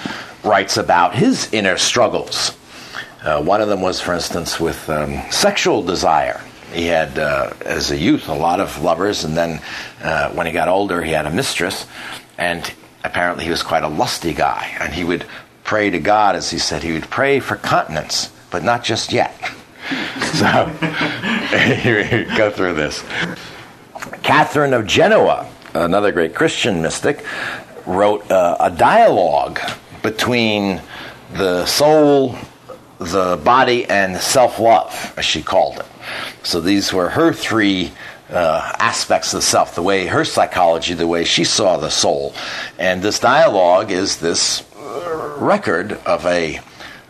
writes 0.44 0.76
about 0.76 1.16
his 1.16 1.52
inner 1.54 1.78
struggles 1.78 2.58
uh, 3.24 3.42
one 3.42 3.62
of 3.62 3.68
them 3.68 3.82
was, 3.82 4.00
for 4.00 4.14
instance, 4.14 4.60
with 4.60 4.90
um, 4.90 5.22
sexual 5.32 5.84
desire. 5.84 6.42
He 6.74 6.86
had, 6.86 7.18
uh, 7.18 7.54
as 7.66 7.92
a 7.92 7.98
youth, 7.98 8.28
a 8.28 8.34
lot 8.34 8.60
of 8.60 8.82
lovers, 8.82 9.24
and 9.24 9.36
then 9.36 9.62
uh, 10.02 10.30
when 10.32 10.46
he 10.46 10.52
got 10.52 10.68
older, 10.68 11.02
he 11.02 11.12
had 11.12 11.26
a 11.26 11.32
mistress, 11.32 11.88
and 12.38 12.72
apparently 13.04 13.46
he 13.46 13.50
was 13.50 13.64
quite 13.64 13.84
a 13.84 13.88
lusty 13.88 14.34
guy. 14.34 14.76
And 14.80 14.94
he 14.94 15.04
would 15.04 15.26
pray 15.64 15.90
to 15.90 16.00
God, 16.00 16.36
as 16.36 16.52
he 16.52 16.60
said, 16.60 16.84
he 16.84 16.94
would 16.94 17.10
pray 17.10 17.40
for 17.40 17.56
continence, 17.56 18.32
but 18.52 18.64
not 18.64 18.84
just 18.84 19.12
yet. 19.12 19.34
so, 20.34 20.72
go 22.38 22.52
through 22.52 22.74
this. 22.74 23.04
Catherine 24.24 24.74
of 24.74 24.86
Genoa, 24.86 25.50
another 25.74 26.12
great 26.12 26.36
Christian 26.36 26.82
mystic, 26.82 27.26
wrote 27.86 28.30
uh, 28.30 28.58
a 28.60 28.70
dialogue 28.70 29.60
between 30.04 30.82
the 31.34 31.66
soul 31.66 32.36
the 33.00 33.40
body 33.44 33.86
and 33.86 34.18
self 34.18 34.60
love, 34.60 35.14
as 35.18 35.26
she 35.26 35.42
called 35.42 35.80
it. 35.80 35.86
So 36.44 36.62
these 36.62 36.92
were 36.92 37.10
her 37.10 37.34
three 37.34 37.92
uh, 38.30 38.74
aspects 38.80 39.34
of 39.34 39.44
self, 39.44 39.76
the 39.76 39.84
way 39.84 40.08
her 40.08 40.26
psychology, 40.26 40.94
the 40.94 41.08
way 41.08 41.24
she 41.24 41.44
saw 41.44 41.78
the 41.78 41.90
soul. 41.90 42.34
And 42.78 43.02
this 43.02 43.20
dialogue 43.20 43.92
is 43.92 44.18
this 44.18 44.64
record 45.38 45.94
of 46.06 46.26
a 46.26 46.60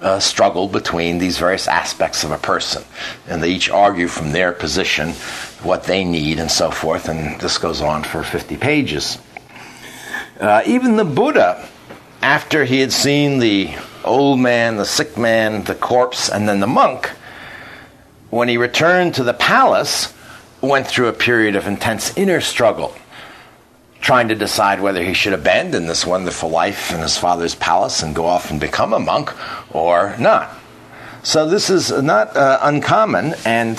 uh, 0.02 0.20
struggle 0.20 0.68
between 0.68 1.18
these 1.18 1.38
various 1.38 1.68
aspects 1.68 2.24
of 2.24 2.32
a 2.32 2.38
person. 2.38 2.84
And 3.28 3.42
they 3.42 3.52
each 3.52 3.70
argue 3.70 4.08
from 4.08 4.32
their 4.32 4.52
position 4.52 5.14
what 5.64 5.84
they 5.84 6.04
need 6.04 6.40
and 6.40 6.52
so 6.52 6.70
forth. 6.70 7.10
And 7.10 7.40
this 7.42 7.58
goes 7.58 7.82
on 7.82 8.04
for 8.04 8.24
50 8.24 8.58
pages. 8.58 9.18
Uh, 10.40 10.62
even 10.68 10.98
the 10.98 11.06
Buddha, 11.06 11.68
after 12.22 12.64
he 12.64 12.80
had 12.80 12.92
seen 12.92 13.40
the 13.40 13.74
old 14.08 14.40
man, 14.40 14.78
the 14.78 14.86
sick 14.86 15.18
man, 15.18 15.64
the 15.64 15.76
corpse, 15.76 16.30
and 16.30 16.48
then 16.48 16.60
the 16.60 16.68
monk, 16.68 17.12
when 18.30 18.50
he 18.50 18.58
returned 18.58 19.16
to 19.16 19.24
the 19.24 19.34
palace, 19.34 20.14
went 20.62 20.88
through 20.88 21.08
a 21.08 21.14
period 21.14 21.56
of 21.56 21.68
intense 21.68 22.16
inner 22.18 22.42
struggle, 22.42 22.96
trying 24.02 24.28
to 24.30 24.36
decide 24.36 24.82
whether 24.82 25.04
he 25.04 25.14
should 25.14 25.34
abandon 25.34 25.88
this 25.88 26.06
wonderful 26.06 26.50
life 26.50 26.92
in 26.92 27.00
his 27.00 27.18
father's 27.18 27.56
palace 27.56 28.02
and 28.02 28.16
go 28.16 28.26
off 28.26 28.52
and 28.52 28.60
become 28.60 28.94
a 28.94 29.00
monk 29.00 29.34
or 29.76 30.16
not. 30.18 30.50
So, 31.24 31.48
this 31.48 31.70
is 31.70 31.92
not 31.92 32.36
uh, 32.38 32.60
uncommon, 32.62 33.36
and 33.44 33.78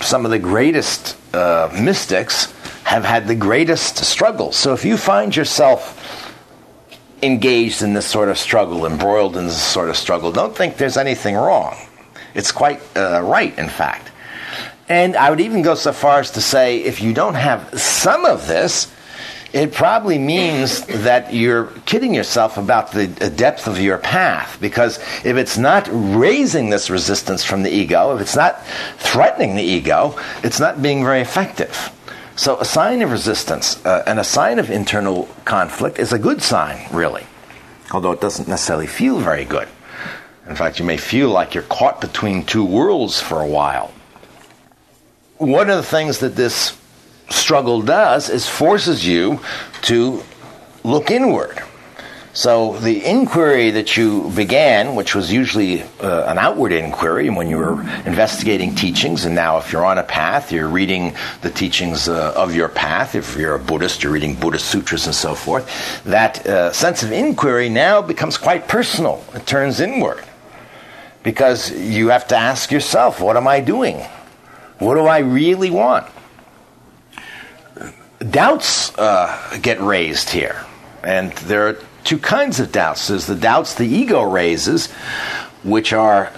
some 0.00 0.24
of 0.24 0.30
the 0.30 0.38
greatest 0.38 1.16
uh, 1.32 1.70
mystics 1.80 2.52
have 2.82 3.04
had 3.04 3.28
the 3.28 3.34
greatest 3.34 3.98
struggles. 3.98 4.56
So, 4.56 4.72
if 4.72 4.84
you 4.84 4.96
find 4.96 5.34
yourself 5.34 6.23
engaged 7.22 7.82
in 7.82 7.94
this 7.94 8.06
sort 8.06 8.28
of 8.28 8.38
struggle, 8.38 8.86
embroiled 8.86 9.36
in 9.36 9.44
this 9.46 9.62
sort 9.62 9.88
of 9.88 9.96
struggle, 9.96 10.32
don't 10.32 10.56
think 10.56 10.76
there's 10.76 10.96
anything 10.96 11.34
wrong. 11.34 11.76
It's 12.34 12.52
quite 12.52 12.80
uh, 12.96 13.22
right, 13.22 13.56
in 13.58 13.68
fact. 13.68 14.10
And 14.88 15.16
I 15.16 15.30
would 15.30 15.40
even 15.40 15.62
go 15.62 15.74
so 15.74 15.92
far 15.92 16.20
as 16.20 16.32
to 16.32 16.40
say 16.40 16.82
if 16.82 17.00
you 17.00 17.14
don't 17.14 17.34
have 17.34 17.80
some 17.80 18.24
of 18.24 18.46
this, 18.46 18.92
it 19.54 19.72
probably 19.72 20.18
means 20.18 20.84
that 20.86 21.32
you're 21.32 21.66
kidding 21.86 22.12
yourself 22.12 22.58
about 22.58 22.90
the 22.90 23.06
depth 23.06 23.68
of 23.68 23.78
your 23.78 23.98
path. 23.98 24.58
Because 24.60 24.98
if 25.24 25.36
it's 25.36 25.56
not 25.56 25.88
raising 25.92 26.70
this 26.70 26.90
resistance 26.90 27.44
from 27.44 27.62
the 27.62 27.70
ego, 27.70 28.16
if 28.16 28.20
it's 28.20 28.34
not 28.34 28.66
threatening 28.98 29.54
the 29.54 29.62
ego, 29.62 30.18
it's 30.42 30.58
not 30.58 30.82
being 30.82 31.04
very 31.04 31.20
effective. 31.20 31.92
So, 32.36 32.58
a 32.58 32.64
sign 32.64 33.00
of 33.02 33.12
resistance 33.12 33.84
uh, 33.86 34.02
and 34.06 34.18
a 34.18 34.24
sign 34.24 34.58
of 34.58 34.68
internal 34.68 35.28
conflict 35.44 36.00
is 36.00 36.12
a 36.12 36.18
good 36.18 36.42
sign, 36.42 36.84
really, 36.92 37.24
although 37.92 38.10
it 38.10 38.20
doesn't 38.20 38.48
necessarily 38.48 38.88
feel 38.88 39.20
very 39.20 39.44
good. 39.44 39.68
In 40.48 40.56
fact, 40.56 40.78
you 40.78 40.84
may 40.84 40.96
feel 40.96 41.30
like 41.30 41.54
you're 41.54 41.62
caught 41.62 42.00
between 42.00 42.44
two 42.44 42.64
worlds 42.64 43.20
for 43.20 43.40
a 43.40 43.46
while. 43.46 43.92
One 45.38 45.70
of 45.70 45.76
the 45.76 45.82
things 45.82 46.18
that 46.18 46.34
this 46.34 46.76
struggle 47.30 47.82
does 47.82 48.28
is 48.28 48.48
forces 48.48 49.06
you 49.06 49.40
to 49.82 50.22
look 50.82 51.10
inward. 51.10 51.62
So 52.34 52.76
the 52.78 53.04
inquiry 53.04 53.70
that 53.70 53.96
you 53.96 54.28
began, 54.34 54.96
which 54.96 55.14
was 55.14 55.32
usually 55.32 55.82
uh, 55.82 56.24
an 56.26 56.36
outward 56.36 56.72
inquiry 56.72 57.30
when 57.30 57.48
you 57.48 57.58
were 57.58 57.80
investigating 58.04 58.74
teachings, 58.74 59.24
and 59.24 59.36
now 59.36 59.58
if 59.58 59.70
you're 59.70 59.84
on 59.84 59.98
a 59.98 60.02
path, 60.02 60.50
you're 60.50 60.68
reading 60.68 61.14
the 61.42 61.50
teachings 61.50 62.08
uh, 62.08 62.32
of 62.34 62.52
your 62.52 62.68
path. 62.68 63.14
If 63.14 63.36
you're 63.36 63.54
a 63.54 63.60
Buddhist, 63.60 64.02
you're 64.02 64.12
reading 64.12 64.34
Buddhist 64.34 64.66
sutras 64.66 65.06
and 65.06 65.14
so 65.14 65.36
forth. 65.36 66.02
That 66.02 66.44
uh, 66.44 66.72
sense 66.72 67.04
of 67.04 67.12
inquiry 67.12 67.68
now 67.68 68.02
becomes 68.02 68.36
quite 68.36 68.66
personal. 68.66 69.24
It 69.32 69.46
turns 69.46 69.78
inward 69.78 70.24
because 71.22 71.70
you 71.70 72.08
have 72.08 72.26
to 72.28 72.36
ask 72.36 72.72
yourself, 72.72 73.20
what 73.20 73.36
am 73.36 73.46
I 73.46 73.60
doing? 73.60 74.04
What 74.80 74.96
do 74.96 75.02
I 75.02 75.18
really 75.20 75.70
want? 75.70 76.08
Doubts 78.18 78.92
uh, 78.98 79.56
get 79.62 79.80
raised 79.80 80.30
here, 80.30 80.66
and 81.04 81.30
there 81.32 81.68
are 81.68 81.78
two 82.04 82.18
kinds 82.18 82.60
of 82.60 82.70
doubts. 82.70 83.08
There's 83.08 83.26
the 83.26 83.34
doubts 83.34 83.74
the 83.74 83.86
ego 83.86 84.22
raises, 84.22 84.90
which 85.62 85.92
are 85.92 86.30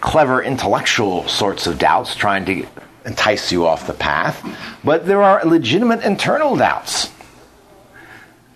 clever 0.00 0.42
intellectual 0.42 1.26
sorts 1.28 1.66
of 1.66 1.78
doubts 1.78 2.14
trying 2.14 2.44
to 2.44 2.66
entice 3.06 3.50
you 3.50 3.66
off 3.66 3.86
the 3.86 3.94
path, 3.94 4.42
but 4.82 5.06
there 5.06 5.22
are 5.22 5.44
legitimate 5.44 6.02
internal 6.02 6.56
doubts 6.56 7.10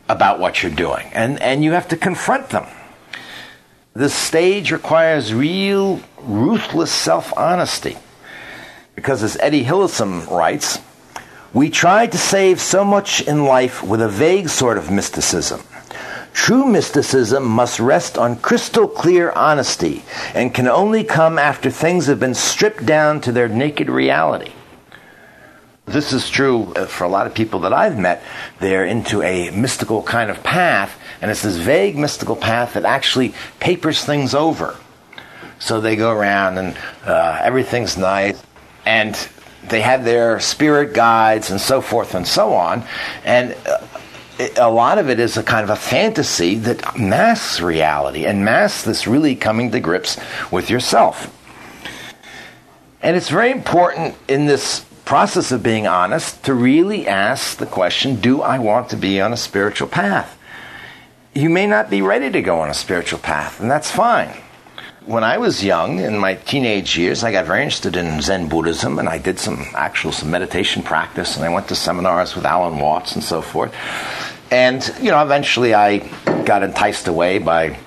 about 0.09 0.39
what 0.39 0.63
you're 0.63 0.73
doing, 0.73 1.07
and, 1.13 1.41
and 1.41 1.63
you 1.63 1.73
have 1.73 1.89
to 1.89 1.97
confront 1.97 2.49
them. 2.51 2.67
This 3.95 4.15
stage 4.15 4.71
requires 4.71 5.35
real, 5.35 6.01
ruthless 6.19 6.91
self 6.91 7.37
honesty. 7.37 7.97
Because 8.95 9.23
as 9.23 9.37
Etty 9.37 9.65
Hillesum 9.65 10.29
writes, 10.31 10.81
we 11.53 11.71
try 11.71 12.07
to 12.07 12.19
save 12.19 12.61
so 12.61 12.85
much 12.85 13.21
in 13.23 13.45
life 13.45 13.83
with 13.83 14.01
a 14.01 14.09
vague 14.09 14.49
sort 14.49 14.79
of 14.79 14.91
mysticism. 14.91 15.63
True 16.39 16.65
mysticism 16.65 17.45
must 17.45 17.81
rest 17.81 18.17
on 18.17 18.37
crystal 18.37 18.87
clear 18.87 19.33
honesty 19.33 20.03
and 20.35 20.55
can 20.55 20.69
only 20.69 21.03
come 21.03 21.37
after 21.37 21.69
things 21.69 22.07
have 22.07 22.21
been 22.21 22.33
stripped 22.33 22.87
down 22.87 23.21
to 23.23 23.33
their 23.33 23.49
naked 23.49 23.91
reality. 23.91 24.53
This 25.85 26.13
is 26.13 26.31
true 26.31 26.73
uh, 26.75 26.87
for 26.87 27.05
a 27.05 27.09
lot 27.09 27.27
of 27.27 27.35
people 27.35 27.59
that 27.61 27.73
I've 27.73 27.99
met. 27.99 28.23
They're 28.61 28.87
into 28.87 29.21
a 29.21 29.51
mystical 29.51 30.01
kind 30.03 30.31
of 30.31 30.43
path, 30.45 30.97
and 31.21 31.31
it's 31.31 31.43
this 31.43 31.57
vague 31.57 31.99
mystical 31.99 32.37
path 32.37 32.75
that 32.75 32.85
actually 32.85 33.35
papers 33.59 34.05
things 34.05 34.33
over. 34.33 34.77
So 35.59 35.81
they 35.81 35.97
go 35.97 36.13
around 36.13 36.57
and 36.57 36.79
uh, 37.05 37.41
everything's 37.43 37.99
nice, 37.99 38.41
and 38.87 39.15
they 39.65 39.81
have 39.81 40.05
their 40.05 40.39
spirit 40.41 40.95
guides 40.95 41.51
and 41.51 41.61
so 41.61 41.81
forth 41.81 42.15
and 42.15 42.27
so 42.27 42.55
on. 42.55 42.85
And 43.25 43.57
uh, 43.67 43.79
a 44.57 44.71
lot 44.71 44.99
of 44.99 45.09
it 45.11 45.19
is 45.19 45.37
a 45.37 45.43
kind 45.43 45.65
of 45.65 45.71
a 45.71 45.77
fantasy 45.77 46.55
that 46.57 46.99
masks 46.99 47.61
reality 47.61 48.25
and 48.25 48.45
masks 48.45 48.85
this 48.85 49.07
really 49.07 49.35
coming 49.35 49.71
to 49.73 49.81
grips 49.81 50.19
with 50.51 50.71
yourself. 50.71 51.35
And 53.03 53.17
it's 53.17 53.29
very 53.29 53.51
important 53.51 54.17
in 54.29 54.47
this 54.47 54.85
process 55.05 55.53
of 55.53 55.63
being 55.63 55.87
honest 55.87 56.45
to 56.45 56.55
really 56.55 57.07
ask 57.07 57.59
the 57.59 57.67
question 57.67 58.21
do 58.21 58.43
I 58.43 58.59
want 58.59 58.91
to 58.91 58.97
be 58.97 59.21
on 59.21 59.33
a 59.33 59.37
spiritual 59.37 59.89
path? 59.89 60.37
You 61.35 61.49
may 61.51 61.67
not 61.67 61.91
be 61.91 62.03
ready 62.03 62.31
to 62.31 62.43
go 62.43 62.61
on 62.61 62.71
a 62.71 62.75
spiritual 62.75 63.21
path, 63.21 63.61
and 63.61 63.71
that's 63.71 63.91
fine. 63.91 64.37
When 65.09 65.25
I 65.25 65.39
was 65.39 65.65
young, 65.65 66.01
in 66.01 66.19
my 66.19 66.35
teenage 66.35 66.99
years, 66.99 67.25
I 67.25 67.33
got 67.33 67.47
very 67.47 67.63
interested 67.63 67.97
in 67.97 68.21
Zen 68.21 68.51
Buddhism, 68.51 68.99
and 68.99 69.09
I 69.09 69.17
did 69.17 69.39
some 69.39 69.65
actual 69.75 70.13
some 70.13 70.31
meditation 70.31 70.83
practice, 70.83 71.35
and 71.35 71.47
I 71.47 71.49
went 71.49 71.69
to 71.69 71.75
seminars 71.75 72.37
with 72.37 72.45
Alan 72.45 72.79
Watts 72.79 73.15
and 73.15 73.25
so 73.25 73.41
forth. 73.41 73.75
And 74.51 74.87
you 75.01 75.11
know, 75.11 75.23
eventually, 75.23 75.75
I 75.75 76.01
got 76.45 76.63
enticed 76.63 77.09
away 77.09 77.39
by 77.39 77.79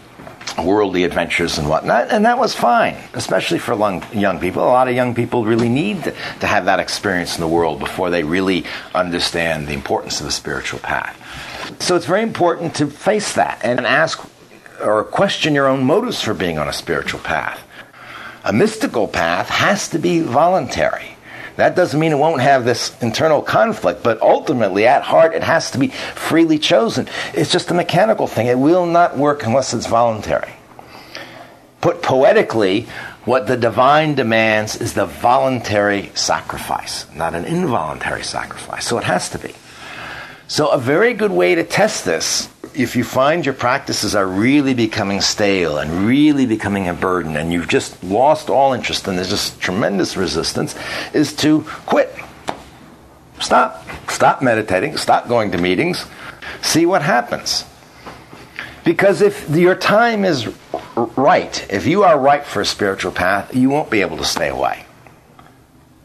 worldly 0.57 1.03
adventures 1.03 1.59
and 1.59 1.69
whatnot, 1.69 2.09
and 2.09 2.25
that 2.25 2.39
was 2.39 2.55
fine, 2.55 2.97
especially 3.13 3.59
for 3.59 3.75
young 4.15 4.39
people. 4.39 4.63
A 4.63 4.65
lot 4.65 4.87
of 4.87 4.95
young 4.95 5.13
people 5.13 5.45
really 5.45 5.69
need 5.69 6.03
to 6.03 6.47
have 6.47 6.65
that 6.65 6.79
experience 6.79 7.35
in 7.35 7.41
the 7.41 7.47
world 7.47 7.77
before 7.77 8.09
they 8.09 8.23
really 8.23 8.65
understand 8.95 9.67
the 9.67 9.73
importance 9.73 10.19
of 10.19 10.25
the 10.25 10.31
spiritual 10.31 10.79
path. 10.79 11.15
So 11.79 11.95
it's 11.95 12.07
very 12.07 12.23
important 12.23 12.73
to 12.77 12.87
face 12.87 13.33
that 13.35 13.61
and 13.63 13.85
ask 13.85 14.27
or 14.81 15.03
question 15.03 15.55
your 15.55 15.67
own 15.67 15.83
motives 15.83 16.21
for 16.21 16.33
being 16.33 16.57
on 16.57 16.67
a 16.67 16.73
spiritual 16.73 17.19
path. 17.19 17.65
A 18.43 18.53
mystical 18.53 19.07
path 19.07 19.49
has 19.49 19.89
to 19.89 19.99
be 19.99 20.21
voluntary. 20.21 21.15
That 21.57 21.75
doesn't 21.75 21.99
mean 21.99 22.11
it 22.11 22.17
won't 22.17 22.41
have 22.41 22.65
this 22.65 22.99
internal 23.01 23.41
conflict, 23.41 24.03
but 24.03 24.21
ultimately, 24.21 24.87
at 24.87 25.03
heart, 25.03 25.33
it 25.33 25.43
has 25.43 25.71
to 25.71 25.77
be 25.77 25.89
freely 25.89 26.57
chosen. 26.57 27.07
It's 27.33 27.51
just 27.51 27.69
a 27.69 27.73
mechanical 27.73 28.25
thing. 28.25 28.47
It 28.47 28.57
will 28.57 28.85
not 28.85 29.17
work 29.17 29.45
unless 29.45 29.73
it's 29.73 29.85
voluntary. 29.85 30.53
Put 31.81 32.01
poetically, 32.01 32.87
what 33.25 33.47
the 33.47 33.57
divine 33.57 34.15
demands 34.15 34.75
is 34.75 34.93
the 34.93 35.05
voluntary 35.05 36.11
sacrifice, 36.15 37.05
not 37.13 37.35
an 37.35 37.45
involuntary 37.45 38.23
sacrifice. 38.23 38.85
So 38.87 38.97
it 38.97 39.03
has 39.03 39.29
to 39.29 39.39
be. 39.39 39.53
So, 40.47 40.67
a 40.67 40.77
very 40.77 41.13
good 41.13 41.31
way 41.31 41.55
to 41.55 41.63
test 41.63 42.03
this, 42.03 42.49
if 42.75 42.95
you 42.95 43.03
find 43.03 43.45
your 43.45 43.53
practices 43.53 44.15
are 44.15 44.27
really 44.27 44.73
becoming 44.73 45.21
stale 45.21 45.77
and 45.77 46.07
really 46.07 46.45
becoming 46.45 46.87
a 46.87 46.93
burden 46.93 47.35
and 47.35 47.51
you've 47.51 47.67
just 47.67 48.03
lost 48.03 48.49
all 48.49 48.73
interest 48.73 49.07
and 49.07 49.17
there's 49.17 49.29
just 49.29 49.59
tremendous 49.59 50.17
resistance, 50.17 50.75
is 51.13 51.35
to 51.37 51.61
quit. 51.85 52.15
Stop. 53.39 53.85
Stop 54.09 54.41
meditating. 54.41 54.97
Stop 54.97 55.27
going 55.27 55.51
to 55.51 55.57
meetings. 55.57 56.05
See 56.61 56.85
what 56.85 57.01
happens. 57.01 57.65
Because 58.83 59.21
if 59.21 59.49
your 59.49 59.75
time 59.75 60.25
is 60.25 60.51
right, 60.95 61.71
if 61.71 61.85
you 61.85 62.03
are 62.03 62.17
right 62.17 62.43
for 62.43 62.61
a 62.61 62.65
spiritual 62.65 63.11
path, 63.11 63.55
you 63.55 63.69
won't 63.69 63.89
be 63.89 64.01
able 64.01 64.17
to 64.17 64.25
stay 64.25 64.49
away. 64.49 64.85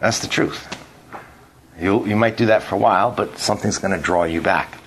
That's 0.01 0.19
the 0.19 0.29
truth. 0.29 0.73
You, 1.81 2.07
you 2.07 2.17
might 2.17 2.37
do 2.37 2.47
that 2.47 2.63
for 2.63 2.75
a 2.75 2.79
while, 2.79 3.11
but 3.11 3.39
something's 3.39 3.79
going 3.79 3.95
to 3.95 4.01
draw 4.01 4.25
you 4.25 4.41
back. 4.41 4.79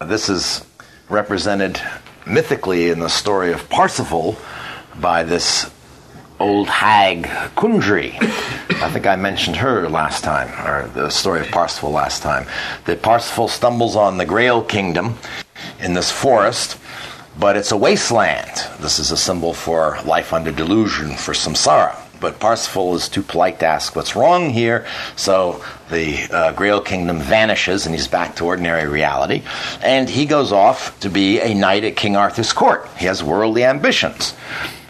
This 0.00 0.28
is 0.28 0.64
represented 1.08 1.80
mythically 2.26 2.90
in 2.90 3.00
the 3.00 3.08
story 3.08 3.52
of 3.52 3.68
Parsifal 3.68 4.36
by 5.00 5.22
this 5.22 5.70
old 6.38 6.68
hag 6.68 7.24
Kundry. 7.56 8.14
I 8.82 8.90
think 8.90 9.06
I 9.06 9.16
mentioned 9.16 9.56
her 9.56 9.88
last 9.88 10.24
time, 10.24 10.48
or 10.66 10.88
the 10.88 11.10
story 11.10 11.40
of 11.40 11.48
Parsifal 11.48 11.90
last 11.90 12.22
time. 12.22 12.46
That 12.84 13.02
Parsifal 13.02 13.48
stumbles 13.48 13.96
on 13.96 14.18
the 14.18 14.26
Grail 14.26 14.62
Kingdom 14.62 15.16
in 15.80 15.94
this 15.94 16.10
forest, 16.10 16.78
but 17.38 17.56
it's 17.56 17.72
a 17.72 17.76
wasteland. 17.76 18.66
This 18.80 18.98
is 18.98 19.10
a 19.10 19.16
symbol 19.16 19.54
for 19.54 19.98
life 20.04 20.32
under 20.32 20.50
delusion, 20.50 21.16
for 21.16 21.32
samsara. 21.32 21.96
But 22.20 22.40
Parsifal 22.40 22.94
is 22.94 23.08
too 23.08 23.22
polite 23.22 23.60
to 23.60 23.66
ask 23.66 23.94
what's 23.94 24.16
wrong 24.16 24.50
here, 24.50 24.86
so 25.16 25.62
the 25.90 26.18
uh, 26.30 26.52
Grail 26.52 26.80
Kingdom 26.80 27.20
vanishes 27.20 27.86
and 27.86 27.94
he's 27.94 28.08
back 28.08 28.36
to 28.36 28.44
ordinary 28.44 28.88
reality. 28.88 29.42
And 29.82 30.08
he 30.08 30.26
goes 30.26 30.52
off 30.52 30.98
to 31.00 31.08
be 31.08 31.40
a 31.40 31.54
knight 31.54 31.84
at 31.84 31.96
King 31.96 32.16
Arthur's 32.16 32.52
court. 32.52 32.88
He 32.98 33.06
has 33.06 33.22
worldly 33.22 33.64
ambitions. 33.64 34.34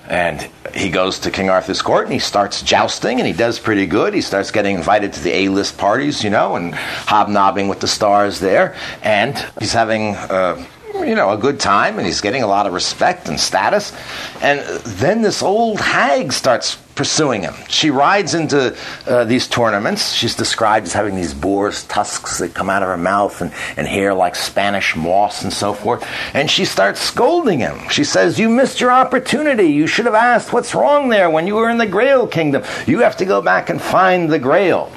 And 0.08 0.48
he 0.72 0.90
goes 0.90 1.18
to 1.20 1.32
King 1.32 1.50
Arthur's 1.50 1.82
court 1.82 2.04
and 2.04 2.12
he 2.12 2.20
starts 2.20 2.62
jousting 2.62 3.18
and 3.18 3.26
he 3.26 3.32
does 3.32 3.58
pretty 3.58 3.86
good. 3.86 4.14
He 4.14 4.20
starts 4.20 4.52
getting 4.52 4.76
invited 4.76 5.12
to 5.14 5.20
the 5.20 5.34
A 5.34 5.48
list 5.48 5.78
parties, 5.78 6.22
you 6.22 6.30
know, 6.30 6.54
and 6.54 6.74
hobnobbing 6.74 7.66
with 7.66 7.80
the 7.80 7.88
stars 7.88 8.38
there. 8.40 8.76
And 9.02 9.36
he's 9.58 9.72
having. 9.72 10.14
Uh, 10.14 10.64
you 10.94 11.14
know, 11.14 11.30
a 11.30 11.36
good 11.36 11.60
time 11.60 11.98
and 11.98 12.06
he's 12.06 12.22
getting 12.22 12.42
a 12.42 12.46
lot 12.46 12.66
of 12.66 12.72
respect 12.72 13.28
and 13.28 13.38
status. 13.38 13.92
And 14.40 14.60
then 14.82 15.20
this 15.20 15.42
old 15.42 15.78
hag 15.78 16.32
starts 16.32 16.78
pursuing 16.96 17.42
him. 17.42 17.54
She 17.68 17.90
rides 17.90 18.34
into 18.34 18.76
uh, 19.06 19.24
these 19.24 19.46
tournaments. 19.46 20.12
She's 20.12 20.34
described 20.34 20.86
as 20.86 20.92
having 20.92 21.14
these 21.14 21.34
boar's 21.34 21.84
tusks 21.84 22.38
that 22.38 22.54
come 22.54 22.68
out 22.68 22.82
of 22.82 22.88
her 22.88 22.96
mouth 22.96 23.40
and, 23.40 23.52
and 23.76 23.86
hair 23.86 24.14
like 24.14 24.34
Spanish 24.34 24.96
moss 24.96 25.44
and 25.44 25.52
so 25.52 25.74
forth. 25.74 26.04
And 26.34 26.50
she 26.50 26.64
starts 26.64 27.00
scolding 27.00 27.60
him. 27.60 27.88
She 27.90 28.02
says, 28.02 28.38
You 28.38 28.48
missed 28.48 28.80
your 28.80 28.90
opportunity. 28.90 29.68
You 29.68 29.86
should 29.86 30.06
have 30.06 30.14
asked 30.14 30.52
what's 30.52 30.74
wrong 30.74 31.10
there 31.10 31.30
when 31.30 31.46
you 31.46 31.54
were 31.54 31.70
in 31.70 31.78
the 31.78 31.86
Grail 31.86 32.26
Kingdom. 32.26 32.64
You 32.86 33.00
have 33.00 33.18
to 33.18 33.24
go 33.24 33.42
back 33.42 33.70
and 33.70 33.80
find 33.80 34.32
the 34.32 34.38
Grail. 34.38 34.90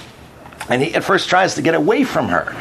And 0.69 0.83
he 0.83 0.93
at 0.93 1.03
first 1.03 1.29
tries 1.29 1.55
to 1.55 1.63
get 1.63 1.73
away 1.73 2.03
from 2.03 2.27
her, 2.27 2.55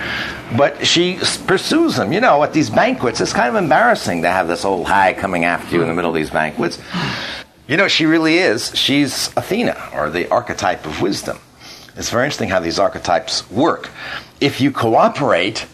but 0.56 0.86
she 0.86 1.18
pursues 1.46 1.98
him. 1.98 2.10
You 2.10 2.22
know, 2.22 2.42
at 2.42 2.54
these 2.54 2.70
banquets, 2.70 3.20
it's 3.20 3.34
kind 3.34 3.54
of 3.54 3.62
embarrassing 3.62 4.22
to 4.22 4.30
have 4.30 4.48
this 4.48 4.64
old 4.64 4.88
hag 4.88 5.18
coming 5.18 5.44
after 5.44 5.76
you 5.76 5.82
in 5.82 5.88
the 5.88 5.94
middle 5.94 6.10
of 6.10 6.16
these 6.16 6.30
banquets. 6.30 6.78
You 7.68 7.76
know, 7.76 7.86
she 7.86 8.06
really 8.06 8.38
is. 8.38 8.74
She's 8.74 9.28
Athena, 9.36 9.90
or 9.92 10.08
the 10.08 10.26
archetype 10.30 10.86
of 10.86 11.02
wisdom. 11.02 11.38
It's 11.96 12.08
very 12.08 12.24
interesting 12.24 12.48
how 12.48 12.60
these 12.60 12.78
archetypes 12.78 13.48
work. 13.50 13.90
If 14.40 14.58
you 14.62 14.70
cooperate, 14.70 15.66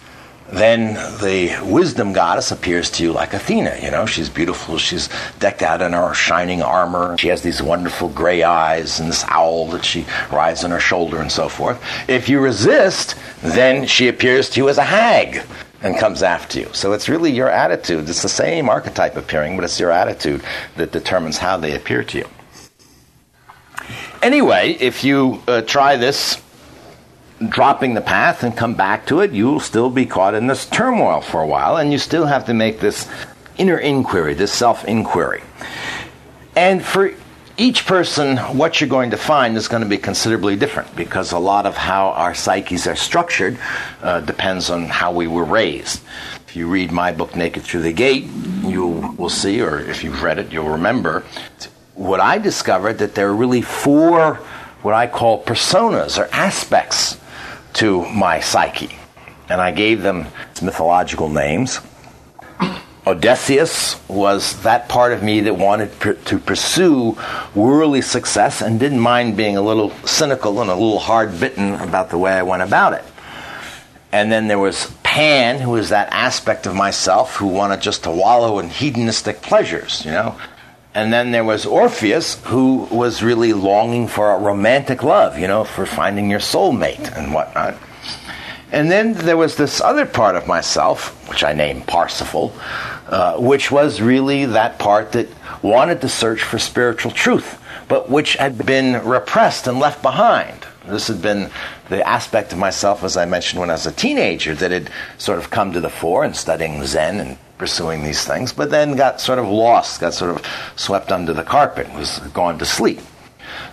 then 0.52 0.94
the 1.20 1.57
wisdom 1.64 2.12
goddess 2.12 2.50
appears 2.50 2.90
to 2.92 3.04
you 3.04 3.12
like 3.12 3.33
Athena. 3.33 3.78
You 3.80 3.92
know, 3.92 4.07
she's 4.07 4.28
beautiful. 4.28 4.76
She's 4.76 5.09
decked 5.38 5.62
out 5.62 5.83
in 5.83 5.92
her 5.92 6.12
shining 6.14 6.62
armor. 6.62 7.16
She 7.16 7.28
has 7.28 7.42
these 7.42 7.62
wonderful 7.62 8.09
gray 8.09 8.42
eyes 8.42 8.98
and 8.98 9.09
this 9.09 9.24
owl 9.28 9.68
that 9.68 9.85
she 9.85 10.04
rides 10.33 10.64
on 10.64 10.72
her 10.72 10.80
shoulder 10.80 11.20
and 11.20 11.30
so 11.30 11.48
forth. 11.48 11.80
If 12.09 12.28
you 12.28 12.40
resist, 12.40 13.14
then 13.40 13.87
she 13.87 14.09
appears 14.09 14.50
to 14.50 14.61
you 14.61 14.68
as 14.68 14.78
a 14.78 14.85
hag 14.85 15.44
and 15.85 15.99
comes 15.99 16.23
after 16.23 16.59
you. 16.59 16.70
So 16.73 16.92
it's 16.92 17.09
really 17.11 17.31
your 17.31 17.51
attitude. 17.51 18.09
It's 18.09 18.23
the 18.23 18.29
same 18.29 18.70
archetype 18.70 19.16
appearing, 19.16 19.55
but 19.55 19.64
it's 19.64 19.79
your 19.79 19.90
attitude 19.90 20.42
that 20.77 20.90
determines 20.90 21.37
how 21.37 21.59
they 21.59 21.77
appear 21.77 22.03
to 22.03 22.18
you. 22.18 22.29
Anyway, 24.23 24.77
if 24.81 25.05
you 25.05 25.42
uh, 25.47 25.61
try 25.61 25.97
this 25.97 26.42
dropping 27.49 27.92
the 27.92 28.01
path 28.01 28.42
and 28.42 28.57
come 28.57 28.75
back 28.75 29.07
to 29.07 29.20
it, 29.20 29.33
you'll 29.33 29.61
still 29.61 29.90
be 29.90 30.07
caught 30.07 30.33
in 30.35 30.47
this 30.47 30.64
turmoil 30.64 31.20
for 31.20 31.42
a 31.42 31.47
while, 31.47 31.77
and 31.77 31.92
you 31.92 31.99
still 31.99 32.25
have 32.25 32.47
to 32.47 32.55
make 32.55 32.81
this 32.81 33.07
inner 33.59 33.77
inquiry, 33.77 34.33
this 34.33 34.53
self 34.53 34.87
inquiry. 34.87 35.42
And 36.57 36.83
for 36.83 37.12
each 37.57 37.87
person, 37.87 38.37
what 38.37 38.81
you're 38.81 38.90
going 38.90 39.11
to 39.11 39.17
find 39.17 39.57
is 39.57 39.69
going 39.69 39.83
to 39.83 39.88
be 39.88 39.99
considerably 39.99 40.57
different 40.57 40.95
because 40.97 41.33
a 41.33 41.38
lot 41.38 41.67
of 41.67 41.77
how 41.77 42.09
our 42.09 42.35
psyches 42.35 42.87
are 42.87 42.97
structured 42.97 43.59
uh, 44.03 44.21
depends 44.21 44.71
on 44.71 44.87
how 44.87 45.12
we 45.12 45.29
were 45.29 45.45
raised. 45.45 46.03
If 46.49 46.57
you 46.57 46.67
read 46.67 46.90
my 46.90 47.12
book, 47.12 47.37
Naked 47.37 47.62
Through 47.62 47.83
the 47.83 47.93
Gate, 47.93 48.25
you 48.64 49.14
will 49.17 49.29
see, 49.29 49.61
or 49.61 49.79
if 49.79 50.03
you've 50.03 50.23
read 50.23 50.38
it, 50.38 50.53
you'll 50.53 50.71
remember 50.71 51.25
what 51.95 52.19
I 52.19 52.38
discovered 52.38 52.95
that 52.99 53.14
there 53.14 53.29
are 53.29 53.35
really 53.35 53.62
four 53.62 54.37
what 54.83 54.95
I 54.95 55.07
call 55.07 55.43
personas 55.43 56.19
or 56.19 56.29
aspects 56.33 57.19
to 57.75 58.05
my 58.11 58.40
psyche. 58.40 58.99
And 59.49 59.61
I 59.61 59.71
gave 59.71 60.03
them 60.03 60.27
mythological 60.61 61.29
names. 61.29 61.81
Odysseus 63.07 64.01
was 64.09 64.62
that 64.62 64.88
part 64.88 65.12
of 65.12 65.23
me 65.23 65.40
that 65.40 65.57
wanted 65.57 65.99
pr- 65.99 66.12
to 66.12 66.38
pursue 66.38 67.17
worldly 67.55 68.01
success 68.01 68.62
and 68.62 68.81
didn't 68.81 69.01
mind 69.01 69.37
being 69.37 69.57
a 69.57 69.62
little 69.62 69.90
cynical 70.07 70.62
and 70.62 70.71
a 70.71 70.75
little 70.75 70.99
hard 70.99 71.38
bitten 71.38 71.75
about 71.75 72.09
the 72.09 72.17
way 72.17 72.33
I 72.33 72.43
went 72.43 72.62
about 72.62 72.95
it. 72.95 73.05
And 74.11 74.33
then 74.33 74.49
there 74.49 74.59
was 74.59 74.90
Pan, 75.03 75.61
who 75.61 75.73
was 75.73 75.90
that 75.90 76.09
aspect 76.12 76.67
of 76.67 76.75
myself 76.75 77.37
who 77.37 77.47
wanted 77.47 77.81
just 77.81 78.05
to 78.05 78.11
wallow 78.11 78.59
in 78.59 78.71
hedonistic 78.71 79.43
pleasures, 79.43 80.05
you 80.05 80.11
know. 80.11 80.38
And 80.95 81.12
then 81.12 81.33
there 81.33 81.45
was 81.45 81.67
Orpheus, 81.67 82.40
who 82.45 82.88
was 82.90 83.23
really 83.23 83.53
longing 83.53 84.07
for 84.09 84.33
a 84.33 84.38
romantic 84.38 85.03
love, 85.03 85.38
you 85.38 85.49
know, 85.49 85.64
for 85.64 85.85
finding 85.85 86.31
your 86.31 86.40
soulmate 86.40 87.17
and 87.17 87.35
whatnot. 87.35 87.75
And 88.71 88.90
then 88.90 89.12
there 89.12 89.37
was 89.37 89.57
this 89.57 89.81
other 89.81 90.07
part 90.07 90.37
of 90.37 90.47
myself, 90.47 91.29
which 91.29 91.45
I 91.45 91.53
named 91.53 91.87
Parsifal, 91.87 92.53
uh, 93.09 93.37
which 93.38 93.71
was 93.71 94.01
really 94.01 94.47
that 94.47 94.79
part 94.79 95.12
that 95.12 95.29
wanted 95.62 96.01
to 96.01 96.09
search 96.09 96.43
for 96.43 96.59
spiritual 96.59 97.12
truth, 97.12 97.61
but 97.88 98.11
which 98.11 98.35
had 98.35 98.64
been 98.64 99.05
repressed 99.05 99.67
and 99.67 99.79
left 99.79 100.03
behind. 100.03 100.67
This 100.87 101.09
had 101.09 101.23
been 101.23 101.51
the 101.88 102.07
aspect 102.07 102.53
of 102.53 102.59
myself, 102.59 103.05
as 103.05 103.17
I 103.17 103.25
mentioned 103.25 103.61
when 103.61 103.71
I 103.71 103.75
was 103.75 103.87
a 103.87 103.93
teenager, 103.93 104.55
that 104.55 104.71
had 104.71 104.90
sort 105.19 105.38
of 105.38 105.51
come 105.51 105.73
to 105.73 105.81
the 105.81 105.88
fore 105.88 106.25
in 106.25 106.35
studying 106.35 106.85
Zen 106.85 107.21
and 107.21 107.38
pursuing 107.57 108.03
these 108.03 108.25
things, 108.27 108.53
but 108.53 108.71
then 108.71 108.97
got 108.97 109.21
sort 109.21 109.38
of 109.38 109.49
lost, 109.49 110.01
got 110.01 110.12
sort 110.12 110.37
of 110.37 110.47
swept 110.77 111.12
under 111.12 111.33
the 111.33 111.45
carpet, 111.45 111.93
was 111.95 112.19
gone 112.33 112.59
to 112.59 112.67
sleep. 112.67 113.01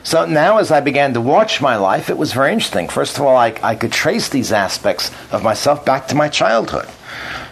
So 0.04 0.26
now, 0.26 0.58
as 0.58 0.72
I 0.72 0.80
began 0.80 1.14
to 1.14 1.22
watch 1.22 1.62
my 1.62 1.76
life, 1.76 2.10
it 2.10 2.18
was 2.18 2.34
very 2.34 2.54
interesting. 2.54 2.88
First 2.88 3.18
of 3.18 3.24
all, 3.24 3.36
I, 3.36 3.56
I 3.64 3.76
could 3.76 3.92
trace 3.92 4.30
these 4.30 4.52
aspects 4.52 5.12
of 5.32 5.44
myself 5.44 5.86
back 5.86 6.08
to 6.08 6.16
my 6.16 6.30
childhood. 6.30 6.88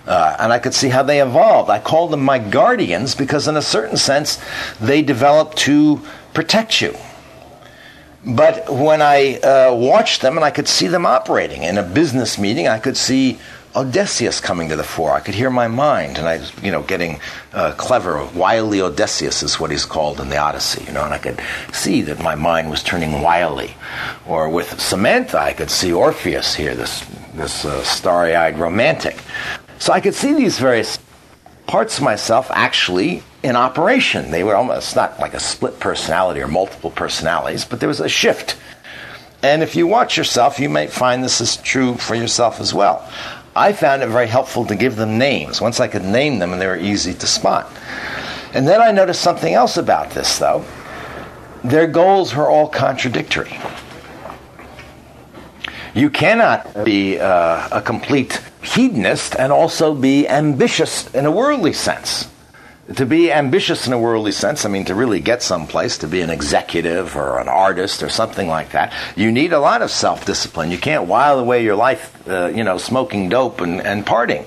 Uh, 0.10 0.36
and 0.39 0.52
I 0.52 0.58
could 0.58 0.74
see 0.74 0.89
how 0.89 1.04
they 1.04 1.22
evolved. 1.22 1.69
I 1.69 1.80
called 1.80 2.10
them 2.12 2.26
my 2.26 2.39
guardians 2.39 3.13
because, 3.13 3.48
in 3.48 3.56
a 3.56 3.62
certain 3.62 3.95
sense, 3.95 4.39
they 4.82 5.04
developed 5.04 5.56
to 5.60 6.02
protect 6.34 6.82
you. 6.82 6.95
But 8.26 8.74
when 8.74 9.04
I 9.04 9.36
uh, 9.36 9.76
watched 9.76 10.22
them 10.24 10.36
and 10.36 10.43
I 10.43 10.50
could 10.50 10.67
see 10.67 10.88
them 10.88 11.06
operating 11.06 11.62
in 11.62 11.78
a 11.78 11.84
business 11.84 12.39
meeting, 12.39 12.67
I 12.67 12.80
could 12.80 12.98
see 12.98 13.38
Odysseus 13.76 14.41
coming 14.41 14.69
to 14.69 14.76
the 14.76 14.84
fore. 14.84 15.12
I 15.12 15.19
could 15.19 15.36
hear 15.36 15.52
my 15.52 15.67
mind, 15.67 16.17
and 16.17 16.28
I 16.28 16.39
was, 16.39 16.52
you 16.63 16.72
know, 16.72 16.82
getting 16.82 17.19
uh, 17.54 17.74
clever. 17.78 18.26
Wily 18.34 18.82
Odysseus 18.82 19.43
is 19.43 19.60
what 19.60 19.69
he's 19.69 19.86
called 19.86 20.19
in 20.19 20.30
the 20.30 20.38
Odyssey, 20.38 20.86
you 20.86 20.91
know, 20.91 21.06
and 21.06 21.13
I 21.13 21.19
could 21.19 21.39
see 21.72 22.02
that 22.02 22.19
my 22.19 22.34
mind 22.34 22.72
was 22.72 22.82
turning 22.82 23.22
wily. 23.22 23.76
Or 24.28 24.50
with 24.50 24.82
Samantha, 24.82 25.38
I 25.38 25.54
could 25.54 25.69
see 25.69 25.93
Orpheus 25.93 26.56
here, 26.56 26.74
this 26.74 27.06
this 27.36 27.63
uh, 27.63 27.84
starry-eyed 27.84 28.58
romantic. 28.58 29.22
So 29.80 29.94
I 29.94 30.02
could 30.02 30.13
see 30.13 30.34
these 30.34 30.60
various 30.60 31.00
parts 31.65 31.98
of 31.98 32.04
myself 32.04 32.52
actually 32.52 33.24
in 33.44 33.56
operation. 33.56 34.32
They 34.32 34.44
were 34.44 34.56
almost 34.56 34.96
not 34.96 35.20
like 35.20 35.34
a 35.34 35.39
split 35.39 35.80
personality 35.80 36.42
or 36.42 36.48
multiple 36.48 36.92
personalities, 36.92 37.63
but 37.63 37.80
there 37.80 37.88
was 37.88 38.02
a 38.02 38.10
shift. 38.10 38.58
And 39.42 39.63
if 39.63 39.76
you 39.78 39.88
watch 39.88 40.18
yourself, 40.18 40.60
you 40.60 40.68
might 40.68 40.92
find 40.92 41.24
this 41.24 41.39
is 41.39 41.56
true 41.58 41.96
for 41.96 42.13
yourself 42.13 42.60
as 42.60 42.74
well. 42.74 43.10
I 43.56 43.72
found 43.72 44.04
it 44.04 44.10
very 44.10 44.28
helpful 44.28 44.65
to 44.65 44.76
give 44.76 44.98
them 44.98 45.18
names. 45.18 45.62
Once 45.62 45.80
I 45.80 45.88
could 45.88 46.04
name 46.04 46.39
them, 46.39 46.52
and 46.52 46.62
they 46.62 46.68
were 46.68 46.78
easy 46.78 47.13
to 47.13 47.28
spot. 47.28 47.72
And 48.54 48.68
then 48.68 48.82
I 48.82 48.92
noticed 48.92 49.22
something 49.22 49.54
else 49.54 49.78
about 49.78 50.12
this, 50.12 50.39
though. 50.39 50.65
Their 51.63 51.88
goals 51.88 52.36
were 52.36 52.50
all 52.50 52.68
contradictory. 52.68 53.58
You 55.94 56.10
cannot 56.10 56.84
be 56.84 57.20
uh, 57.20 57.70
a 57.72 57.82
complete 57.82 58.42
hedonist 58.62 59.36
and 59.36 59.52
also 59.52 59.93
be 59.95 60.28
ambitious 60.28 61.13
in 61.13 61.26
a 61.26 61.32
worldly 61.32 61.74
sense 61.74 62.28
to 62.95 63.06
be 63.06 63.32
ambitious 63.32 63.86
in 63.86 63.93
a 63.93 64.00
worldly 64.00 64.32
sense, 64.32 64.65
I 64.65 64.69
mean, 64.69 64.86
to 64.86 64.95
really 64.95 65.19
get 65.19 65.43
someplace, 65.43 66.00
to 66.00 66.08
be 66.08 66.22
an 66.22 66.30
executive 66.30 67.15
or 67.15 67.39
an 67.39 67.48
artist 67.48 68.02
or 68.02 68.10
something 68.10 68.48
like 68.48 68.72
that, 68.72 68.93
you 69.15 69.32
need 69.32 69.54
a 69.54 69.60
lot 69.60 69.82
of 69.82 69.91
self 69.91 70.26
discipline. 70.26 70.72
You 70.72 70.78
can't 70.78 71.06
while 71.06 71.39
away 71.39 71.63
your 71.63 71.76
life, 71.76 72.28
uh, 72.28 72.48
you 72.48 72.63
know, 72.63 72.78
smoking 72.78 73.30
dope 73.30 73.62
and, 73.62 73.82
and 73.82 74.06
partying. 74.06 74.45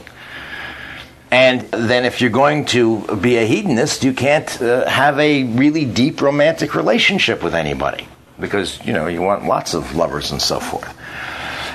And 1.30 1.62
then, 1.70 2.04
if 2.04 2.20
you're 2.20 2.30
going 2.30 2.66
to 2.66 3.16
be 3.16 3.36
a 3.36 3.46
hedonist, 3.46 4.04
you 4.04 4.12
can't 4.12 4.60
uh, 4.60 4.88
have 4.88 5.18
a 5.18 5.44
really 5.44 5.84
deep 5.84 6.20
romantic 6.20 6.74
relationship 6.74 7.42
with 7.42 7.54
anybody 7.54 8.06
because, 8.38 8.84
you 8.84 8.92
know, 8.92 9.06
you 9.06 9.22
want 9.22 9.44
lots 9.44 9.72
of 9.72 9.94
lovers 9.94 10.32
and 10.32 10.42
so 10.42 10.58
forth. 10.60 10.94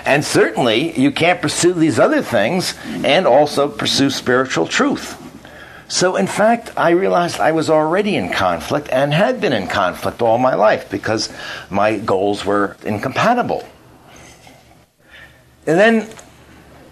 And 0.07 0.23
certainly, 0.23 0.97
you 0.97 1.11
can't 1.11 1.41
pursue 1.41 1.73
these 1.73 1.99
other 1.99 2.21
things 2.21 2.75
and 3.03 3.27
also 3.27 3.67
pursue 3.67 4.09
spiritual 4.09 4.65
truth. 4.65 5.21
So, 5.89 6.15
in 6.15 6.27
fact, 6.27 6.71
I 6.77 6.91
realized 6.91 7.41
I 7.41 7.51
was 7.51 7.69
already 7.69 8.15
in 8.15 8.31
conflict 8.31 8.87
and 8.89 9.13
had 9.13 9.41
been 9.41 9.51
in 9.51 9.67
conflict 9.67 10.21
all 10.21 10.37
my 10.37 10.55
life 10.55 10.89
because 10.89 11.29
my 11.69 11.97
goals 11.97 12.45
were 12.45 12.77
incompatible. 12.85 13.67
And 15.65 15.77
then 15.77 16.09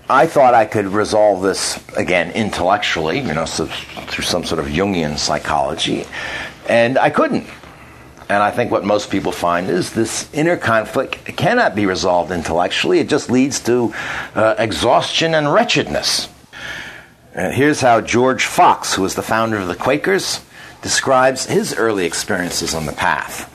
I 0.10 0.28
thought 0.28 0.54
I 0.54 0.65
could 0.65 0.88
resolve 0.88 1.41
this 1.41 1.80
again 1.95 2.32
intellectually, 2.32 3.19
you 3.19 3.34
know, 3.34 3.45
so, 3.45 3.67
through 3.67 4.25
some 4.25 4.43
sort 4.43 4.60
of 4.60 4.65
Jungian 4.65 5.17
psychology, 5.17 6.06
and 6.67 6.97
I 6.97 7.12
couldn't. 7.12 7.47
And 8.27 8.41
I 8.41 8.49
think 8.49 8.71
what 8.71 8.83
most 8.83 9.11
people 9.11 9.31
find 9.31 9.69
is 9.69 9.93
this 9.93 10.27
inner 10.33 10.57
conflict 10.57 11.25
cannot 11.38 11.75
be 11.75 11.85
resolved 11.85 12.31
intellectually. 12.31 12.99
It 12.99 13.07
just 13.07 13.29
leads 13.29 13.59
to 13.61 13.93
uh, 14.33 14.55
exhaustion 14.57 15.35
and 15.35 15.53
wretchedness. 15.53 16.27
And 17.35 17.53
here's 17.53 17.81
how 17.81 18.01
George 18.01 18.45
Fox, 18.45 18.95
who 18.95 19.03
was 19.03 19.15
the 19.15 19.21
founder 19.21 19.57
of 19.57 19.67
the 19.67 19.75
Quakers, 19.75 20.41
describes 20.81 21.45
his 21.45 21.75
early 21.75 22.05
experiences 22.05 22.73
on 22.73 22.85
the 22.85 22.93
path. 22.93 23.51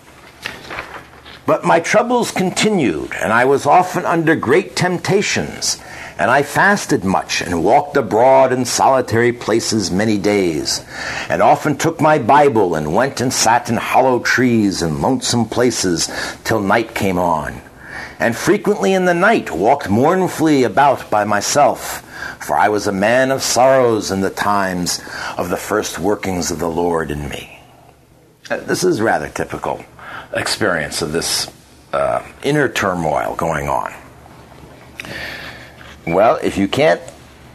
But 1.47 1.65
my 1.65 1.81
troubles 1.81 2.31
continued, 2.31 3.13
and 3.15 3.33
I 3.33 3.45
was 3.45 3.67
often 3.67 4.05
under 4.05 4.37
great 4.37 4.77
temptations, 4.77 5.83
and 6.21 6.31
I 6.31 6.43
fasted 6.43 7.03
much, 7.03 7.41
and 7.41 7.65
walked 7.65 7.97
abroad 7.97 8.53
in 8.53 8.65
solitary 8.65 9.33
places 9.33 9.91
many 9.91 10.19
days, 10.19 10.85
and 11.31 11.41
often 11.41 11.77
took 11.77 12.01
my 12.01 12.19
Bible, 12.19 12.75
and 12.75 12.95
went 12.95 13.21
and 13.21 13.33
sat 13.33 13.71
in 13.71 13.77
hollow 13.77 14.21
trees 14.21 14.83
and 14.83 15.03
lonesome 15.03 15.47
places 15.47 16.09
till 16.45 16.61
night 16.61 16.95
came 16.95 17.19
on, 17.19 17.63
and 18.19 18.37
frequently 18.37 18.93
in 18.93 19.07
the 19.07 19.15
night 19.15 19.51
walked 19.51 19.89
mournfully 19.89 20.63
about 20.63 21.11
by 21.11 21.25
myself 21.25 22.07
for 22.41 22.57
I 22.57 22.69
was 22.69 22.87
a 22.87 22.93
man 22.93 23.31
of 23.31 23.43
sorrows 23.43 24.11
in 24.11 24.21
the 24.21 24.31
times 24.31 25.01
of 25.37 25.49
the 25.49 25.57
first 25.57 25.99
workings 25.99 26.51
of 26.51 26.59
the 26.59 26.71
Lord 26.71 27.11
in 27.11 27.29
me. 27.29 27.61
Uh, 28.51 28.59
this 28.59 28.83
is 28.83 29.01
rather 29.01 29.29
typical 29.29 29.85
experience 30.33 31.03
of 31.03 31.13
this 31.13 31.51
uh, 31.93 32.27
inner 32.43 32.69
turmoil 32.69 33.35
going 33.37 33.69
on. 33.69 33.95
Well, 36.07 36.37
if 36.43 36.57
you 36.57 36.67
can't 36.69 37.01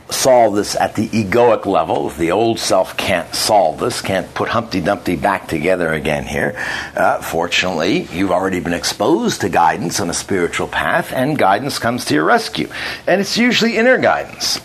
solve 0.10 0.55
this 0.55 0.75
at 0.75 0.95
the 0.95 1.08
egoic 1.10 1.65
level, 1.65 2.08
if 2.08 2.17
the 2.17 2.31
old 2.31 2.60
self 2.60 2.95
can't 2.95 3.34
solve 3.34 3.79
this, 3.79 4.01
can't 4.01 4.31
put 4.34 4.49
Humpty 4.49 4.81
Dumpty 4.81 5.15
back 5.15 5.47
together 5.47 5.91
again 5.93 6.25
here, 6.25 6.55
uh, 6.95 7.21
fortunately, 7.21 8.03
you've 8.12 8.31
already 8.31 8.60
been 8.60 8.73
exposed 8.73 9.41
to 9.41 9.49
guidance 9.49 9.99
on 9.99 10.10
a 10.10 10.13
spiritual 10.13 10.67
path, 10.67 11.12
and 11.12 11.38
guidance 11.38 11.79
comes 11.79 12.05
to 12.05 12.13
your 12.13 12.23
rescue. 12.23 12.69
And 13.08 13.19
it's 13.19 13.38
usually 13.38 13.77
inner 13.77 13.97
guidance. 13.97 14.62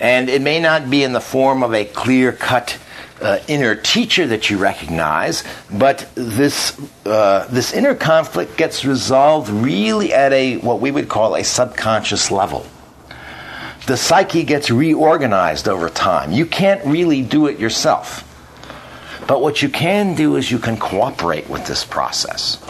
And 0.00 0.28
it 0.28 0.42
may 0.42 0.60
not 0.60 0.90
be 0.90 1.02
in 1.02 1.12
the 1.12 1.20
form 1.20 1.62
of 1.62 1.74
a 1.74 1.84
clear 1.84 2.32
cut 2.32 2.78
uh, 3.20 3.40
inner 3.48 3.74
teacher 3.74 4.26
that 4.28 4.48
you 4.48 4.58
recognize, 4.58 5.42
but 5.72 6.08
this 6.14 6.78
uh, 7.04 7.48
this 7.50 7.72
inner 7.72 7.94
conflict 7.94 8.56
gets 8.56 8.84
resolved 8.84 9.48
really 9.48 10.12
at 10.12 10.32
a 10.32 10.58
what 10.58 10.80
we 10.80 10.90
would 10.90 11.08
call 11.08 11.34
a 11.34 11.42
subconscious 11.42 12.30
level. 12.30 12.64
The 13.88 13.96
psyche 13.96 14.44
gets 14.44 14.70
reorganized 14.70 15.66
over 15.66 15.88
time. 15.88 16.30
You 16.30 16.44
can't 16.44 16.84
really 16.84 17.22
do 17.22 17.46
it 17.46 17.58
yourself. 17.58 18.22
But 19.26 19.40
what 19.40 19.62
you 19.62 19.70
can 19.70 20.14
do 20.14 20.36
is 20.36 20.50
you 20.50 20.58
can 20.58 20.76
cooperate 20.76 21.48
with 21.48 21.66
this 21.66 21.86
process. 21.86 22.62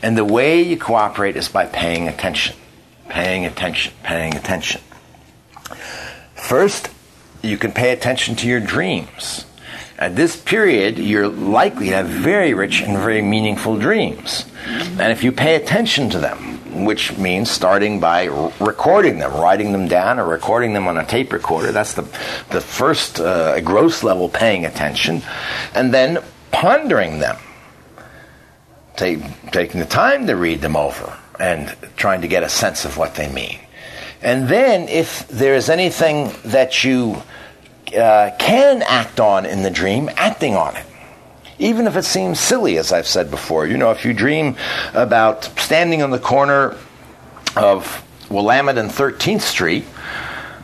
And 0.00 0.16
the 0.16 0.24
way 0.24 0.62
you 0.62 0.76
cooperate 0.76 1.34
is 1.34 1.48
by 1.48 1.66
paying 1.66 2.06
attention, 2.06 2.54
paying 3.08 3.44
attention, 3.44 3.94
paying 4.04 4.36
attention. 4.36 4.80
First, 6.36 6.88
you 7.42 7.58
can 7.58 7.72
pay 7.72 7.90
attention 7.92 8.36
to 8.36 8.46
your 8.46 8.60
dreams. 8.60 9.44
At 9.98 10.14
this 10.14 10.36
period, 10.36 10.98
you're 10.98 11.26
likely 11.26 11.88
to 11.88 11.96
have 11.96 12.06
very 12.06 12.54
rich 12.54 12.80
and 12.80 12.96
very 12.96 13.22
meaningful 13.22 13.76
dreams. 13.76 14.44
And 14.66 15.10
if 15.10 15.24
you 15.24 15.32
pay 15.32 15.56
attention 15.56 16.10
to 16.10 16.20
them, 16.20 16.51
which 16.72 17.16
means 17.18 17.50
starting 17.50 18.00
by 18.00 18.24
recording 18.60 19.18
them, 19.18 19.32
writing 19.32 19.72
them 19.72 19.88
down, 19.88 20.18
or 20.18 20.26
recording 20.26 20.72
them 20.72 20.88
on 20.88 20.96
a 20.98 21.04
tape 21.04 21.32
recorder, 21.32 21.72
that's 21.72 21.94
the, 21.94 22.02
the 22.50 22.60
first 22.60 23.20
uh, 23.20 23.60
gross 23.60 24.02
level 24.02 24.28
paying 24.28 24.64
attention, 24.64 25.22
and 25.74 25.92
then 25.92 26.22
pondering 26.50 27.18
them, 27.18 27.36
Take, 28.94 29.20
taking 29.52 29.80
the 29.80 29.86
time 29.86 30.26
to 30.26 30.36
read 30.36 30.60
them 30.60 30.76
over 30.76 31.18
and 31.40 31.74
trying 31.96 32.20
to 32.20 32.28
get 32.28 32.42
a 32.42 32.48
sense 32.48 32.84
of 32.84 32.98
what 32.98 33.14
they 33.14 33.32
mean. 33.32 33.58
And 34.20 34.48
then, 34.48 34.86
if 34.88 35.26
there 35.28 35.54
is 35.54 35.70
anything 35.70 36.30
that 36.44 36.84
you 36.84 37.22
uh, 37.96 38.30
can 38.38 38.82
act 38.82 39.18
on 39.18 39.46
in 39.46 39.62
the 39.62 39.70
dream, 39.70 40.10
acting 40.16 40.56
on 40.56 40.76
it. 40.76 40.86
Even 41.62 41.86
if 41.86 41.96
it 41.96 42.04
seems 42.04 42.40
silly, 42.40 42.76
as 42.76 42.92
I've 42.92 43.06
said 43.06 43.30
before. 43.30 43.68
You 43.68 43.78
know, 43.78 43.92
if 43.92 44.04
you 44.04 44.12
dream 44.12 44.56
about 44.94 45.44
standing 45.60 46.02
on 46.02 46.10
the 46.10 46.18
corner 46.18 46.76
of 47.56 48.04
Willamette 48.28 48.78
and 48.78 48.90
13th 48.90 49.42
Street 49.42 49.84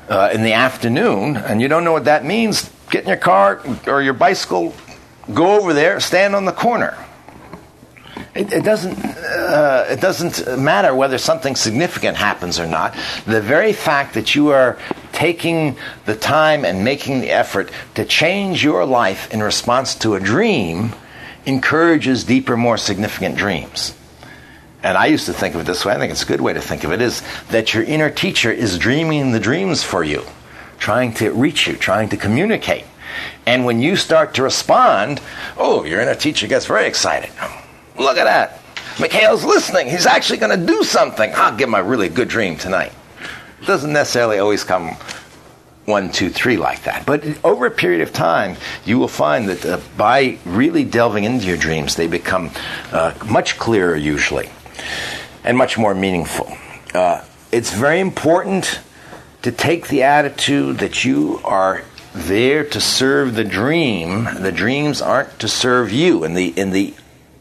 uh, 0.08 0.30
in 0.32 0.42
the 0.42 0.54
afternoon, 0.54 1.36
and 1.36 1.62
you 1.62 1.68
don't 1.68 1.84
know 1.84 1.92
what 1.92 2.06
that 2.06 2.24
means, 2.24 2.68
get 2.90 3.02
in 3.02 3.08
your 3.08 3.16
car 3.16 3.62
or 3.86 4.02
your 4.02 4.12
bicycle, 4.12 4.74
go 5.32 5.60
over 5.60 5.72
there, 5.72 6.00
stand 6.00 6.34
on 6.34 6.46
the 6.46 6.52
corner. 6.52 6.96
It, 8.34 8.52
it 8.52 8.64
doesn't. 8.64 8.98
Uh, 8.98 9.86
it 9.88 10.00
doesn't 10.00 10.58
matter 10.58 10.94
whether 10.94 11.18
something 11.18 11.56
significant 11.56 12.16
happens 12.16 12.60
or 12.60 12.66
not. 12.66 12.94
The 13.26 13.40
very 13.40 13.72
fact 13.72 14.14
that 14.14 14.34
you 14.34 14.48
are 14.50 14.78
taking 15.12 15.76
the 16.06 16.14
time 16.14 16.64
and 16.64 16.84
making 16.84 17.20
the 17.20 17.30
effort 17.30 17.70
to 17.94 18.04
change 18.04 18.62
your 18.62 18.84
life 18.84 19.32
in 19.32 19.42
response 19.42 19.94
to 19.96 20.14
a 20.14 20.20
dream 20.20 20.92
encourages 21.46 22.24
deeper, 22.24 22.56
more 22.56 22.76
significant 22.76 23.36
dreams. 23.36 23.94
And 24.82 24.96
I 24.96 25.06
used 25.06 25.26
to 25.26 25.32
think 25.32 25.54
of 25.54 25.62
it 25.62 25.66
this 25.66 25.84
way. 25.84 25.92
I 25.92 25.98
think 25.98 26.12
it's 26.12 26.22
a 26.22 26.26
good 26.26 26.40
way 26.40 26.52
to 26.52 26.60
think 26.60 26.84
of 26.84 26.92
it: 26.92 27.00
is 27.00 27.22
that 27.50 27.74
your 27.74 27.82
inner 27.82 28.10
teacher 28.10 28.52
is 28.52 28.78
dreaming 28.78 29.32
the 29.32 29.40
dreams 29.40 29.82
for 29.82 30.04
you, 30.04 30.22
trying 30.78 31.14
to 31.14 31.32
reach 31.32 31.66
you, 31.66 31.74
trying 31.76 32.08
to 32.10 32.16
communicate. 32.16 32.84
And 33.46 33.64
when 33.64 33.80
you 33.80 33.96
start 33.96 34.34
to 34.34 34.42
respond, 34.42 35.20
oh, 35.56 35.84
your 35.84 36.00
inner 36.00 36.14
teacher 36.14 36.46
gets 36.46 36.66
very 36.66 36.86
excited. 36.86 37.30
Look 37.98 38.16
at 38.16 38.24
that. 38.24 38.60
Mikhail's 39.00 39.44
listening. 39.44 39.88
He's 39.88 40.06
actually 40.06 40.38
going 40.38 40.58
to 40.58 40.66
do 40.66 40.82
something. 40.82 41.32
I'll 41.34 41.56
give 41.56 41.68
him 41.68 41.74
a 41.74 41.82
really 41.82 42.08
good 42.08 42.28
dream 42.28 42.56
tonight. 42.56 42.92
It 43.60 43.66
doesn't 43.66 43.92
necessarily 43.92 44.38
always 44.38 44.64
come 44.64 44.96
one, 45.84 46.12
two, 46.12 46.28
three 46.28 46.56
like 46.56 46.82
that. 46.82 47.06
But 47.06 47.24
over 47.44 47.66
a 47.66 47.70
period 47.70 48.02
of 48.02 48.12
time, 48.12 48.56
you 48.84 48.98
will 48.98 49.08
find 49.08 49.48
that 49.48 49.64
uh, 49.64 49.80
by 49.96 50.38
really 50.44 50.84
delving 50.84 51.24
into 51.24 51.46
your 51.46 51.56
dreams, 51.56 51.96
they 51.96 52.06
become 52.06 52.50
uh, 52.92 53.14
much 53.26 53.58
clearer 53.58 53.96
usually 53.96 54.50
and 55.44 55.56
much 55.56 55.78
more 55.78 55.94
meaningful. 55.94 56.52
Uh, 56.94 57.24
it's 57.50 57.72
very 57.72 58.00
important 58.00 58.80
to 59.42 59.50
take 59.50 59.88
the 59.88 60.02
attitude 60.02 60.78
that 60.78 61.04
you 61.04 61.40
are 61.44 61.82
there 62.14 62.64
to 62.64 62.80
serve 62.80 63.34
the 63.34 63.44
dream. 63.44 64.24
The 64.24 64.52
dreams 64.52 65.00
aren't 65.00 65.38
to 65.38 65.48
serve 65.48 65.90
you 65.90 66.24
in 66.24 66.34
the 66.34 66.48
in 66.48 66.70
the 66.70 66.94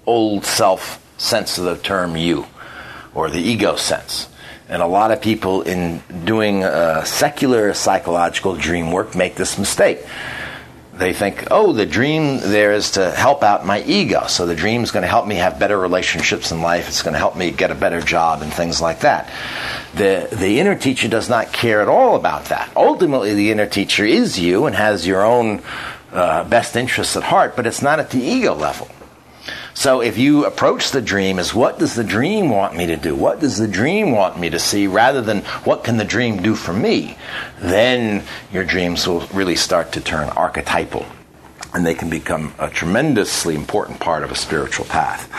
old 0.08 0.46
self 0.46 1.04
sense 1.20 1.58
of 1.58 1.66
the 1.66 1.78
term 1.78 2.16
you, 2.16 2.48
or 3.14 3.30
the 3.30 3.40
ego 3.40 3.76
sense. 3.76 4.30
And 4.70 4.82
a 4.82 4.88
lot 4.88 5.12
of 5.12 5.22
people 5.22 5.62
in 5.62 6.02
doing 6.26 6.64
uh, 6.64 7.04
secular 7.04 7.74
psychological 7.74 8.56
dream 8.56 8.92
work 8.92 9.16
make 9.16 9.36
this 9.36 9.58
mistake. 9.58 10.00
They 10.94 11.14
think, 11.14 11.48
oh, 11.52 11.74
the 11.74 11.86
dream 11.86 12.40
there 12.40 12.74
is 12.74 12.92
to 12.92 13.12
help 13.12 13.44
out 13.44 13.66
my 13.66 13.84
ego. 13.84 14.26
So 14.28 14.48
the 14.48 14.56
dream 14.56 14.82
is 14.82 14.90
going 14.90 15.04
to 15.04 15.08
help 15.08 15.28
me 15.28 15.36
have 15.36 15.60
better 15.60 15.78
relationships 15.78 16.52
in 16.52 16.62
life. 16.62 16.88
It's 16.88 17.04
going 17.04 17.14
to 17.14 17.20
help 17.20 17.38
me 17.38 17.52
get 17.52 17.70
a 17.70 17.76
better 17.76 18.02
job 18.02 18.42
and 18.42 18.52
things 18.52 18.82
like 18.82 19.02
that. 19.02 19.32
The, 19.94 20.28
the 20.32 20.60
inner 20.60 20.76
teacher 20.76 21.08
does 21.08 21.30
not 21.30 21.54
care 21.54 21.82
at 21.82 21.88
all 21.88 22.16
about 22.16 22.46
that. 22.46 22.72
Ultimately, 22.76 23.36
the 23.36 23.52
inner 23.52 23.68
teacher 23.68 24.06
is 24.06 24.40
you 24.40 24.66
and 24.66 24.76
has 24.76 25.06
your 25.06 25.24
own 25.24 25.62
uh, 26.12 26.44
best 26.46 26.76
interests 26.76 27.16
at 27.16 27.24
heart, 27.24 27.56
but 27.56 27.68
it's 27.68 27.84
not 27.84 28.00
at 28.00 28.10
the 28.10 28.20
ego 28.20 28.56
level. 28.56 28.90
So 29.78 30.02
if 30.02 30.18
you 30.18 30.44
approach 30.44 30.90
the 30.90 31.04
dream 31.04 31.38
as 31.38 31.54
what 31.54 31.78
does 31.78 31.94
the 31.94 32.04
dream 32.04 32.50
want 32.50 32.76
me 32.76 32.88
to 32.88 32.98
do? 32.98 33.14
What 33.14 33.40
does 33.40 33.60
the 33.60 33.68
dream 33.68 34.12
want 34.12 34.40
me 34.40 34.50
to 34.50 34.58
see 34.58 34.88
rather 34.88 35.22
than 35.22 35.42
what 35.66 35.84
can 35.84 35.98
the 35.98 36.04
dream 36.04 36.42
do 36.42 36.56
for 36.56 36.74
me? 36.74 37.16
Then 37.60 38.24
your 38.52 38.64
dreams 38.64 39.06
will 39.06 39.28
really 39.28 39.56
start 39.56 39.92
to 39.92 40.02
turn 40.02 40.30
archetypal 40.30 41.06
and 41.76 41.86
they 41.86 41.94
can 41.94 42.10
become 42.10 42.56
a 42.58 42.72
tremendously 42.72 43.54
important 43.54 44.00
part 44.00 44.24
of 44.24 44.32
a 44.32 44.36
spiritual 44.36 44.86
path. 44.86 45.30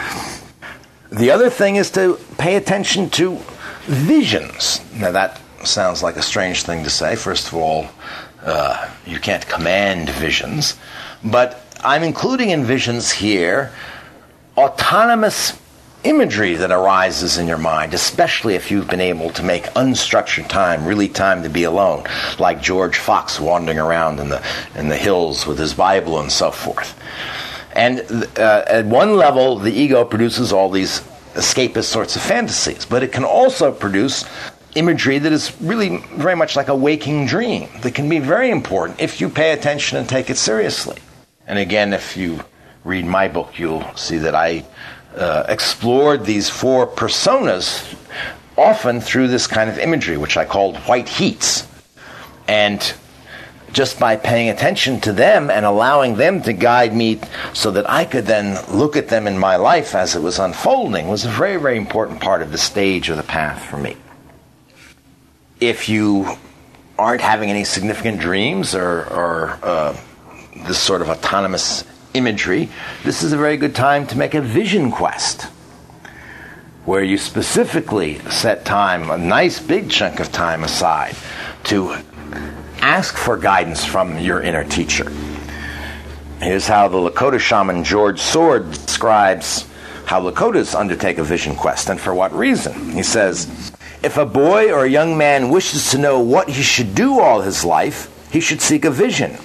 The 1.11 1.33
other 1.33 1.51
thing 1.51 1.75
is 1.75 1.91
to 1.91 2.17
pay 2.39 2.55
attention 2.55 3.11
to 3.19 3.41
visions. 3.87 4.81
Now 4.95 5.11
that 5.11 5.41
sounds 5.65 6.01
like 6.01 6.15
a 6.15 6.23
strange 6.23 6.63
thing 6.63 6.85
to 6.85 6.91
say. 6.91 7.17
First 7.17 7.49
of 7.49 7.55
all, 7.55 7.89
uh, 8.45 8.89
you 9.05 9.19
can't 9.19 9.45
command 9.49 10.11
visions, 10.11 10.77
but 11.25 11.61
I'm 11.83 12.05
including 12.05 12.51
in 12.51 12.63
visions 12.63 13.11
here 13.11 13.73
autonomous 14.59 15.57
imagery 16.03 16.57
that 16.57 16.73
arises 16.73 17.39
in 17.39 17.47
your 17.47 17.59
mind, 17.59 17.95
especially 17.95 18.57
if 18.57 18.73
you've 18.73 18.89
been 18.89 19.01
able 19.01 19.31
to 19.31 19.45
make 19.45 19.65
unstructured 19.75 20.49
time, 20.49 20.85
really 20.85 21.09
time 21.09 21.45
to 21.45 21.49
be 21.49 21.63
alone, 21.63 22.05
like 22.41 22.61
George 22.61 22.99
Fox 22.99 23.39
wandering 23.39 23.79
around 23.79 24.19
in 24.19 24.29
the 24.29 24.43
in 24.75 24.89
the 24.89 24.97
hills 24.97 25.47
with 25.47 25.59
his 25.59 25.75
Bible 25.75 26.19
and 26.19 26.33
so 26.33 26.51
forth. 26.51 26.99
And 27.73 28.01
uh, 28.37 28.65
at 28.67 28.87
one 28.87 29.17
level, 29.17 29.59
the 29.59 29.73
ego 29.73 30.05
produces 30.05 30.53
all 30.53 30.71
these 30.71 31.03
escapist 31.35 31.85
sorts 31.85 32.17
of 32.17 32.23
fantasies, 32.23 32.85
but 32.85 33.05
it 33.05 33.13
can 33.13 33.25
also 33.25 33.71
produce 33.71 34.25
imagery 34.75 35.21
that 35.21 35.33
is 35.33 35.57
really 35.61 35.99
very 36.17 36.35
much 36.35 36.57
like 36.57 36.67
a 36.67 36.75
waking 36.75 37.27
dream 37.27 37.69
that 37.83 37.95
can 37.95 38.09
be 38.09 38.19
very 38.19 38.51
important 38.51 39.01
if 39.01 39.21
you 39.21 39.29
pay 39.29 39.53
attention 39.53 39.99
and 39.99 40.09
take 40.09 40.31
it 40.31 40.37
seriously. 40.37 40.99
And 41.47 41.61
again, 41.61 41.93
if 41.93 42.17
you 42.17 42.41
read 42.85 43.05
my 43.05 43.29
book, 43.29 43.59
you'll 43.59 43.85
see 43.97 44.19
that 44.19 44.35
I 44.35 44.65
uh, 45.17 45.45
explored 45.49 46.25
these 46.25 46.49
four 46.49 46.87
personas 46.87 47.95
often 48.57 49.01
through 49.01 49.29
this 49.29 49.47
kind 49.47 49.71
of 49.71 49.79
imagery, 49.79 50.17
which 50.17 50.37
I 50.37 50.45
called 50.45 50.77
white 50.79 51.09
heats. 51.09 51.67
And 52.47 52.81
just 53.73 54.01
by 54.01 54.17
paying 54.17 54.49
attention 54.49 55.01
to 55.01 55.13
them 55.13 55.51
and 55.51 55.65
allowing 55.65 56.17
them 56.17 56.43
to 56.43 56.53
guide 56.53 56.95
me 56.95 57.21
so 57.53 57.71
that 57.73 57.89
I 57.89 58.05
could 58.05 58.27
then 58.27 58.59
look 58.71 58.97
at 58.97 59.09
them 59.09 59.27
in 59.27 59.39
my 59.39 59.57
life 59.57 59.95
as 59.95 60.17
it 60.17 60.23
was 60.23 60.39
unfolding 60.39 61.09
was 61.09 61.25
a 61.25 61.29
very, 61.29 61.57
very 61.59 61.77
important 61.77 62.21
part 62.21 62.43
of 62.43 62.51
the 62.51 62.59
stage 62.59 63.11
or 63.11 63.15
the 63.15 63.23
path 63.23 63.63
for 63.65 63.77
me. 63.77 63.97
If 65.61 65.89
you 65.89 66.37
aren't 66.99 67.21
having 67.21 67.51
any 67.51 67.65
significant 67.65 68.21
dreams 68.21 68.75
or, 68.75 69.05
or 69.11 69.59
uh, 69.63 69.97
this 70.67 70.79
sort 70.79 71.03
of 71.03 71.11
autonomous 71.11 71.85
imagery, 72.19 72.69
this 73.05 73.23
is 73.23 73.33
a 73.33 73.37
very 73.39 73.57
good 73.57 73.75
time 73.75 74.07
to 74.09 74.19
make 74.19 74.35
a 74.35 74.43
vision 74.43 74.91
quest 74.91 75.45
where 76.85 77.03
you 77.03 77.19
specifically 77.19 78.19
set 78.31 78.65
time, 78.65 79.11
a 79.11 79.19
nice 79.19 79.61
big 79.61 79.91
chunk 79.91 80.21
of 80.21 80.33
time 80.33 80.65
aside, 80.65 81.15
to 81.65 81.95
ask 82.81 83.17
for 83.17 83.37
guidance 83.37 83.85
from 83.85 84.19
your 84.19 84.41
inner 84.41 84.65
teacher. 84.65 85.11
Here's 86.41 86.67
how 86.67 86.89
the 86.89 86.97
Lakota 86.97 87.39
shaman 87.39 87.85
George 87.85 88.21
Sword 88.21 88.71
describes 88.71 89.67
how 90.07 90.23
Lakotas 90.23 90.75
undertake 90.75 91.19
a 91.19 91.25
vision 91.25 91.55
quest 91.55 91.91
and 91.91 92.01
for 92.01 92.15
what 92.15 92.33
reason. 92.33 92.93
He 92.93 93.03
says, 93.03 93.73
If 94.03 94.17
a 94.17 94.25
boy 94.25 94.73
or 94.73 94.85
a 94.85 94.91
young 94.91 95.19
man 95.19 95.51
wishes 95.51 95.91
to 95.91 95.99
know 95.99 96.21
what 96.21 96.49
he 96.49 96.63
should 96.63 96.95
do 96.95 97.21
all 97.21 97.43
his 97.43 97.65
life, 97.65 98.09
he 98.33 98.41
should 98.41 98.63
seek 98.63 98.85
a 98.85 98.91
vision. 98.91 99.37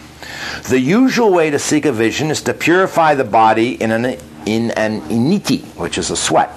The 0.69 0.79
usual 0.79 1.31
way 1.31 1.49
to 1.49 1.59
seek 1.59 1.85
a 1.85 1.91
vision 1.91 2.31
is 2.31 2.41
to 2.43 2.53
purify 2.53 3.15
the 3.15 3.23
body 3.23 3.81
in 3.81 3.91
an, 3.91 4.05
in 4.45 4.71
an 4.71 5.01
inipi, 5.01 5.63
which 5.75 5.97
is 5.97 6.09
a 6.09 6.15
sweat, 6.15 6.49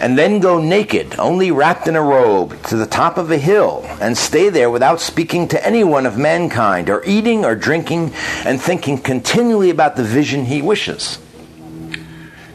and 0.00 0.18
then 0.18 0.40
go 0.40 0.58
naked, 0.60 1.14
only 1.18 1.50
wrapped 1.50 1.86
in 1.86 1.96
a 1.96 2.02
robe, 2.02 2.60
to 2.64 2.76
the 2.76 2.86
top 2.86 3.18
of 3.18 3.30
a 3.30 3.38
hill, 3.38 3.84
and 4.00 4.18
stay 4.18 4.48
there 4.48 4.70
without 4.70 5.00
speaking 5.00 5.46
to 5.48 5.66
anyone 5.66 6.06
of 6.06 6.18
mankind, 6.18 6.90
or 6.90 7.04
eating 7.04 7.44
or 7.44 7.54
drinking, 7.54 8.12
and 8.44 8.60
thinking 8.60 8.98
continually 8.98 9.70
about 9.70 9.96
the 9.96 10.04
vision 10.04 10.44
he 10.44 10.60
wishes. 10.60 11.18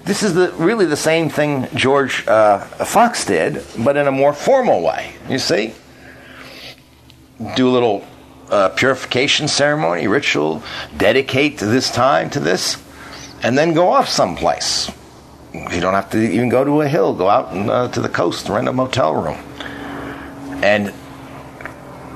This 0.03 0.23
is 0.23 0.33
the, 0.33 0.53
really 0.53 0.85
the 0.85 0.95
same 0.95 1.29
thing 1.29 1.67
George 1.75 2.25
uh, 2.27 2.59
Fox 2.59 3.25
did, 3.25 3.63
but 3.77 3.97
in 3.97 4.07
a 4.07 4.11
more 4.11 4.31
formal 4.31 4.81
way. 4.81 5.13
You 5.29 5.37
see? 5.37 5.73
Do 7.55 7.67
a 7.67 7.71
little 7.71 8.05
uh, 8.49 8.69
purification 8.69 9.47
ceremony, 9.47 10.07
ritual, 10.07 10.63
dedicate 10.95 11.57
this 11.57 11.91
time 11.91 12.29
to 12.31 12.39
this, 12.39 12.77
and 13.43 13.57
then 13.57 13.73
go 13.73 13.89
off 13.89 14.09
someplace. 14.09 14.89
You 15.53 15.81
don't 15.81 15.93
have 15.93 16.09
to 16.11 16.19
even 16.19 16.49
go 16.49 16.63
to 16.63 16.81
a 16.81 16.87
hill. 16.87 17.13
Go 17.13 17.29
out 17.29 17.53
and, 17.53 17.69
uh, 17.69 17.87
to 17.89 18.01
the 18.01 18.09
coast, 18.09 18.47
rent 18.49 18.67
a 18.67 18.73
motel 18.73 19.15
room. 19.15 19.37
And 20.63 20.93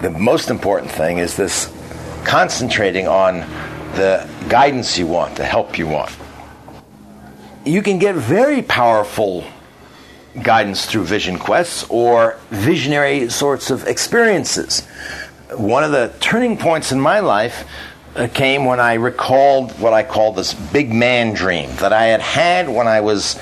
the 0.01 0.09
most 0.09 0.49
important 0.49 0.91
thing 0.91 1.17
is 1.17 1.35
this 1.35 1.71
concentrating 2.23 3.07
on 3.07 3.39
the 3.95 4.27
guidance 4.47 4.97
you 4.97 5.07
want, 5.07 5.35
the 5.35 5.45
help 5.45 5.77
you 5.77 5.87
want. 5.87 6.15
You 7.65 7.81
can 7.81 7.99
get 7.99 8.15
very 8.15 8.61
powerful 8.61 9.43
guidance 10.41 10.85
through 10.85 11.03
vision 11.03 11.37
quests 11.37 11.85
or 11.89 12.39
visionary 12.49 13.29
sorts 13.29 13.69
of 13.69 13.87
experiences 13.87 14.87
one 15.57 15.83
of 15.83 15.91
the 15.91 16.13
turning 16.19 16.57
points 16.57 16.91
in 16.91 16.99
my 16.99 17.19
life 17.19 17.67
uh, 18.15 18.27
came 18.33 18.65
when 18.65 18.79
I 18.79 18.95
recalled 18.95 19.71
what 19.79 19.93
I 19.93 20.03
call 20.03 20.33
this 20.33 20.53
big 20.53 20.93
man 20.93 21.33
dream 21.33 21.69
that 21.77 21.93
I 21.93 22.05
had 22.05 22.21
had 22.21 22.69
when 22.69 22.87
I 22.87 23.01
was 23.01 23.39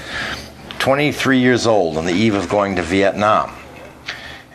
23 0.79 1.39
years 1.39 1.67
old 1.67 1.97
on 1.97 2.05
the 2.05 2.13
eve 2.13 2.35
of 2.35 2.49
going 2.49 2.75
to 2.77 2.81
Vietnam. 2.81 3.55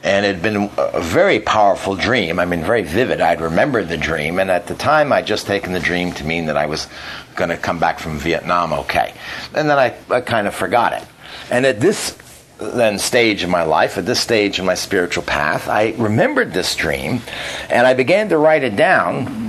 And 0.02 0.26
it 0.26 0.34
had 0.34 0.42
been 0.42 0.70
a 0.76 1.00
very 1.00 1.40
powerful 1.40 1.96
dream. 1.96 2.38
I 2.38 2.44
mean, 2.44 2.62
very 2.62 2.82
vivid. 2.82 3.22
I'd 3.22 3.40
remembered 3.40 3.88
the 3.88 3.96
dream, 3.96 4.38
and 4.38 4.50
at 4.50 4.66
the 4.66 4.74
time, 4.74 5.14
I'd 5.14 5.26
just 5.26 5.46
taken 5.46 5.72
the 5.72 5.80
dream 5.80 6.12
to 6.14 6.24
mean 6.24 6.44
that 6.46 6.58
I 6.58 6.66
was 6.66 6.88
going 7.36 7.48
to 7.48 7.56
come 7.56 7.78
back 7.78 7.98
from 7.98 8.18
Vietnam 8.18 8.74
okay. 8.74 9.14
And 9.54 9.70
then 9.70 9.78
I, 9.78 9.94
I 10.10 10.20
kind 10.20 10.46
of 10.46 10.54
forgot 10.54 10.92
it. 10.92 11.08
And 11.50 11.64
at 11.64 11.80
this 11.80 12.18
then 12.58 12.98
stage 12.98 13.42
in 13.42 13.50
my 13.50 13.64
life, 13.64 13.98
at 13.98 14.06
this 14.06 14.20
stage 14.20 14.58
in 14.58 14.64
my 14.64 14.74
spiritual 14.74 15.24
path, 15.24 15.68
I 15.68 15.94
remembered 15.98 16.52
this 16.52 16.74
dream 16.76 17.20
and 17.68 17.86
I 17.86 17.94
began 17.94 18.28
to 18.28 18.38
write 18.38 18.62
it 18.62 18.76
down. 18.76 19.42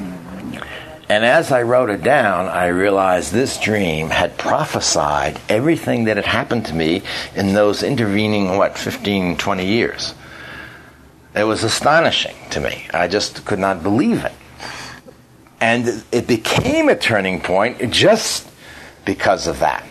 And 1.08 1.24
as 1.24 1.51
I 1.51 1.62
wrote 1.62 1.91
it 1.91 2.01
down, 2.01 2.47
I 2.47 2.68
realized 2.68 3.32
this 3.32 3.60
dream 3.60 4.10
had 4.10 4.38
prophesied 4.39 5.39
everything 5.49 6.06
that 6.06 6.18
had 6.18 6.26
happened 6.26 6.66
to 6.68 6.74
me 6.74 7.03
in 7.36 7.53
those 7.53 7.84
intervening, 7.84 8.58
what, 8.58 8.76
15, 8.76 9.38
20 9.38 9.66
years. 9.66 10.16
It 11.36 11.43
was 11.43 11.64
astonishing 11.64 12.36
to 12.51 12.60
me. 12.60 12.88
I 12.91 13.08
just 13.08 13.45
could 13.45 13.60
not 13.60 13.84
believe 13.84 14.24
it. 14.26 14.34
And 15.62 16.03
it 16.12 16.28
became 16.28 16.89
a 16.89 16.95
turning 16.95 17.39
point 17.39 17.91
just 17.91 18.49
because 19.06 19.45
of 19.45 19.60
that. 19.60 19.86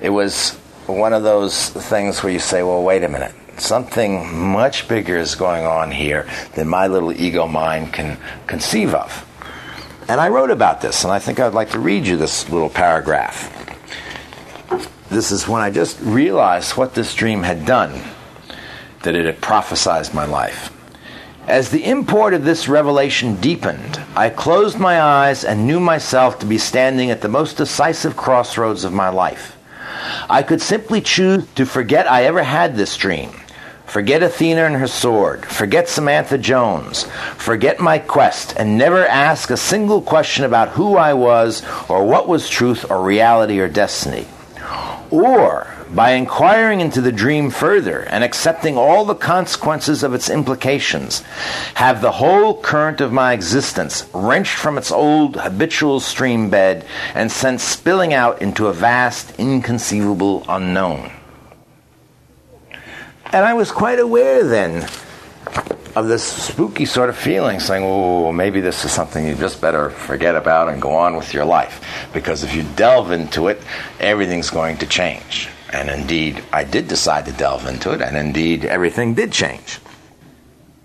It 0.00 0.10
was 0.10 0.58
one 0.90 1.12
of 1.12 1.22
those 1.22 1.70
things 1.70 2.22
where 2.22 2.32
you 2.32 2.38
say, 2.38 2.62
well, 2.62 2.82
wait 2.82 3.02
a 3.04 3.08
minute. 3.08 3.34
Something 3.58 4.34
much 4.52 4.88
bigger 4.88 5.18
is 5.18 5.34
going 5.34 5.66
on 5.66 5.90
here 5.90 6.26
than 6.54 6.68
my 6.68 6.86
little 6.86 7.12
ego 7.12 7.46
mind 7.46 7.92
can 7.92 8.18
conceive 8.46 8.94
of. 8.94 9.26
And 10.08 10.20
I 10.20 10.28
wrote 10.28 10.50
about 10.50 10.80
this, 10.80 11.04
and 11.04 11.12
I 11.12 11.18
think 11.18 11.38
I'd 11.38 11.54
like 11.54 11.70
to 11.70 11.78
read 11.78 12.06
you 12.06 12.16
this 12.16 12.48
little 12.48 12.70
paragraph. 12.70 13.56
This 15.10 15.30
is 15.30 15.46
when 15.46 15.60
I 15.60 15.70
just 15.70 16.00
realized 16.00 16.76
what 16.76 16.94
this 16.94 17.14
dream 17.14 17.42
had 17.42 17.66
done, 17.66 18.00
that 19.02 19.14
it 19.14 19.26
had 19.26 19.40
prophesied 19.40 20.12
my 20.14 20.24
life. 20.24 20.72
As 21.46 21.70
the 21.70 21.84
import 21.84 22.32
of 22.32 22.44
this 22.44 22.68
revelation 22.68 23.36
deepened, 23.36 24.00
I 24.14 24.30
closed 24.30 24.78
my 24.78 25.00
eyes 25.00 25.44
and 25.44 25.66
knew 25.66 25.80
myself 25.80 26.38
to 26.38 26.46
be 26.46 26.58
standing 26.58 27.10
at 27.10 27.22
the 27.22 27.28
most 27.28 27.56
decisive 27.56 28.16
crossroads 28.16 28.84
of 28.84 28.92
my 28.92 29.08
life. 29.08 29.56
I 30.28 30.42
could 30.42 30.60
simply 30.60 31.00
choose 31.00 31.46
to 31.54 31.66
forget 31.66 32.10
I 32.10 32.24
ever 32.24 32.42
had 32.42 32.76
this 32.76 32.96
dream. 32.96 33.30
Forget 33.86 34.22
Athena 34.22 34.66
and 34.66 34.76
her 34.76 34.86
sword. 34.86 35.44
Forget 35.44 35.88
Samantha 35.88 36.38
Jones. 36.38 37.04
Forget 37.36 37.80
my 37.80 37.98
quest 37.98 38.54
and 38.56 38.78
never 38.78 39.04
ask 39.04 39.50
a 39.50 39.56
single 39.56 40.00
question 40.00 40.44
about 40.44 40.68
who 40.68 40.96
I 40.96 41.14
was 41.14 41.64
or 41.88 42.06
what 42.06 42.28
was 42.28 42.48
truth 42.48 42.88
or 42.88 43.02
reality 43.02 43.58
or 43.58 43.68
destiny. 43.68 44.28
Or 45.10 45.66
by 45.90 46.12
inquiring 46.12 46.80
into 46.80 47.00
the 47.00 47.10
dream 47.10 47.50
further 47.50 48.02
and 48.02 48.22
accepting 48.22 48.76
all 48.78 49.04
the 49.04 49.14
consequences 49.14 50.04
of 50.04 50.14
its 50.14 50.30
implications, 50.30 51.22
have 51.74 52.00
the 52.00 52.12
whole 52.12 52.60
current 52.60 53.00
of 53.00 53.12
my 53.12 53.32
existence 53.32 54.08
wrenched 54.14 54.54
from 54.54 54.78
its 54.78 54.92
old 54.92 55.36
habitual 55.36 55.98
stream 55.98 56.48
bed 56.48 56.86
and 57.14 57.32
sent 57.32 57.60
spilling 57.60 58.14
out 58.14 58.40
into 58.40 58.68
a 58.68 58.72
vast, 58.72 59.36
inconceivable 59.38 60.44
unknown. 60.48 61.10
And 63.32 63.44
I 63.44 63.54
was 63.54 63.72
quite 63.72 63.98
aware 63.98 64.44
then 64.44 64.88
of 65.96 66.08
this 66.08 66.22
spooky 66.22 66.84
sort 66.84 67.08
of 67.08 67.16
feeling, 67.16 67.60
saying, 67.60 67.82
oh, 67.84 68.32
maybe 68.32 68.60
this 68.60 68.84
is 68.84 68.92
something 68.92 69.26
you 69.26 69.34
just 69.34 69.60
better 69.60 69.90
forget 69.90 70.36
about 70.36 70.68
and 70.68 70.80
go 70.80 70.94
on 70.94 71.16
with 71.16 71.34
your 71.34 71.44
life. 71.44 72.08
Because 72.12 72.44
if 72.44 72.54
you 72.54 72.62
delve 72.76 73.10
into 73.10 73.48
it, 73.48 73.60
everything's 73.98 74.50
going 74.50 74.76
to 74.78 74.86
change. 74.86 75.48
And 75.72 75.88
indeed, 75.88 76.42
I 76.52 76.64
did 76.64 76.88
decide 76.88 77.26
to 77.26 77.32
delve 77.32 77.66
into 77.66 77.92
it, 77.92 78.02
and 78.02 78.16
indeed, 78.16 78.64
everything 78.64 79.14
did 79.14 79.32
change. 79.32 79.78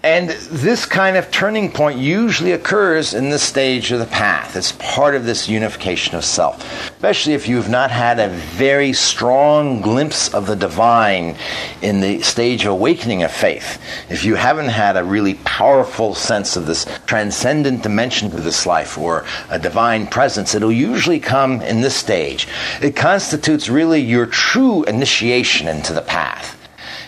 And 0.06 0.30
this 0.30 0.86
kind 0.86 1.18
of 1.18 1.32
turning 1.32 1.72
point 1.72 1.98
usually 1.98 2.52
occurs 2.52 3.16
in 3.16 3.32
this 3.32 3.42
stage 3.42 3.92
of 3.92 3.98
the 3.98 4.06
path. 4.06 4.56
It's 4.56 4.72
part 4.74 5.16
of 5.16 5.26
this 5.26 5.50
unification 5.50 6.16
of 6.16 6.24
self, 6.24 6.64
especially 6.92 7.34
if 7.34 7.48
you've 7.48 7.70
not 7.70 7.90
had 7.90 8.20
a 8.20 8.30
very 8.30 8.94
strong 8.94 9.82
glimpse 9.82 10.32
of 10.32 10.46
the 10.46 10.56
divine 10.56 11.36
in 11.82 12.02
the 12.02 12.22
stage 12.22 12.66
of 12.66 12.74
awakening 12.74 13.24
of 13.24 13.32
faith. 13.32 13.82
If 14.08 14.24
you 14.24 14.36
haven't 14.36 14.70
had 14.70 14.96
a 14.96 15.04
really 15.04 15.34
powerful 15.44 16.14
sense 16.14 16.56
of 16.56 16.68
this 16.68 16.86
transcendent 17.08 17.82
dimension 17.82 18.28
of 18.28 18.44
this 18.44 18.68
life 18.68 19.00
or 19.00 19.26
a 19.50 19.58
divine 19.58 20.06
presence, 20.06 20.54
it'll 20.54 20.72
usually 20.72 21.20
come 21.20 21.64
in 21.64 21.82
this 21.82 21.96
stage. 21.96 22.48
It 22.80 22.96
constitutes 22.96 23.70
really 23.70 24.02
your 24.02 24.28
true 24.28 24.84
initiation 24.84 25.68
into 25.68 25.94
the 25.94 26.04
path. 26.04 26.55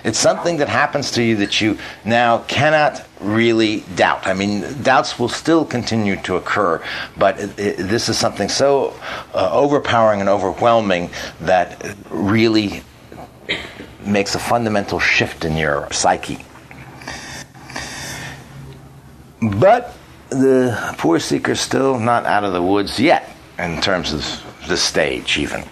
It's 0.08 0.18
something 0.18 0.56
that 0.60 0.70
happens 0.70 1.12
to 1.12 1.22
you 1.22 1.36
that 1.36 1.60
you 1.60 1.78
now 2.06 2.38
cannot 2.48 3.06
really 3.20 3.82
doubt. 3.98 4.26
I 4.26 4.34
mean, 4.34 4.82
doubts 4.82 5.20
will 5.20 5.28
still 5.28 5.66
continue 5.66 6.16
to 6.22 6.38
occur, 6.38 6.82
but 7.18 7.38
it, 7.38 7.60
it, 7.60 7.78
this 7.90 8.08
is 8.08 8.18
something 8.18 8.48
so 8.48 8.94
uh, 9.34 9.50
overpowering 9.52 10.22
and 10.22 10.30
overwhelming 10.30 11.10
that 11.42 11.94
really 12.10 12.84
makes 14.06 14.34
a 14.34 14.40
fundamental 14.40 14.98
shift 14.98 15.44
in 15.44 15.58
your 15.58 15.92
psyche. 15.92 16.40
But 19.42 19.94
the 20.30 20.96
poor 20.98 21.20
seeker's 21.20 21.60
still 21.60 22.00
not 22.00 22.26
out 22.26 22.46
of 22.46 22.54
the 22.54 22.64
woods 22.64 22.98
yet, 22.98 23.36
in 23.60 23.82
terms 23.82 24.14
of 24.14 24.24
the 24.70 24.78
stage, 24.78 25.38
even. 25.38 25.66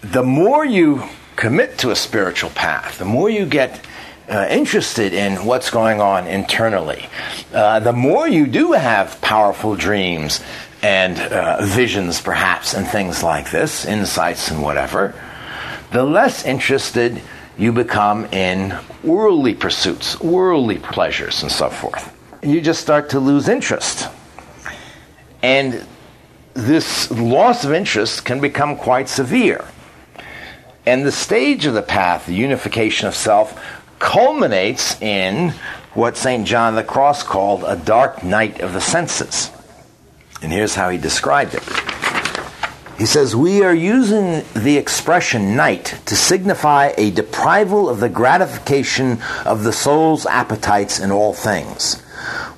The 0.00 0.24
more 0.24 0.64
you 0.64 1.04
commit 1.40 1.78
to 1.78 1.90
a 1.90 1.96
spiritual 1.96 2.50
path, 2.50 2.98
the 2.98 3.04
more 3.04 3.30
you 3.30 3.46
get 3.46 3.80
uh, 4.28 4.46
interested 4.50 5.14
in 5.14 5.46
what's 5.46 5.70
going 5.70 5.98
on 5.98 6.26
internally, 6.26 7.06
uh, 7.54 7.80
the 7.80 7.94
more 7.94 8.28
you 8.28 8.46
do 8.46 8.72
have 8.72 9.18
powerful 9.22 9.74
dreams 9.74 10.40
and 10.82 11.18
uh, 11.18 11.64
visions, 11.64 12.20
perhaps, 12.20 12.74
and 12.74 12.86
things 12.86 13.22
like 13.22 13.50
this, 13.50 13.86
insights 13.86 14.50
and 14.50 14.62
whatever, 14.62 15.14
the 15.92 16.04
less 16.04 16.44
interested 16.44 17.22
you 17.56 17.72
become 17.72 18.26
in 18.26 18.78
worldly 19.02 19.54
pursuits, 19.54 20.20
worldly 20.20 20.78
pleasures, 20.78 21.42
and 21.42 21.50
so 21.50 21.70
forth. 21.70 22.14
You 22.42 22.60
just 22.60 22.82
start 22.82 23.10
to 23.10 23.20
lose 23.20 23.48
interest. 23.48 24.08
And 25.42 25.86
this 26.52 27.10
loss 27.10 27.64
of 27.64 27.72
interest 27.72 28.26
can 28.26 28.40
become 28.40 28.76
quite 28.76 29.08
severe. 29.08 29.66
And 30.86 31.04
the 31.04 31.12
stage 31.12 31.66
of 31.66 31.74
the 31.74 31.82
path, 31.82 32.26
the 32.26 32.34
unification 32.34 33.06
of 33.06 33.14
self, 33.14 33.60
culminates 33.98 35.00
in 35.02 35.50
what 35.94 36.16
St. 36.16 36.46
John 36.46 36.74
the 36.74 36.84
Cross 36.84 37.24
called 37.24 37.64
a 37.64 37.76
dark 37.76 38.22
night 38.22 38.60
of 38.60 38.72
the 38.72 38.80
senses. 38.80 39.50
And 40.42 40.52
here's 40.52 40.74
how 40.74 40.88
he 40.88 40.98
described 40.98 41.54
it. 41.54 41.62
He 43.00 43.06
says, 43.06 43.34
We 43.34 43.62
are 43.62 43.74
using 43.74 44.44
the 44.54 44.76
expression 44.76 45.56
night 45.56 46.00
to 46.06 46.16
signify 46.16 46.92
a 46.96 47.10
deprival 47.10 47.88
of 47.88 48.00
the 48.00 48.08
gratification 48.08 49.18
of 49.44 49.64
the 49.64 49.72
soul's 49.72 50.26
appetites 50.26 51.00
in 51.00 51.10
all 51.10 51.32
things. 51.32 52.02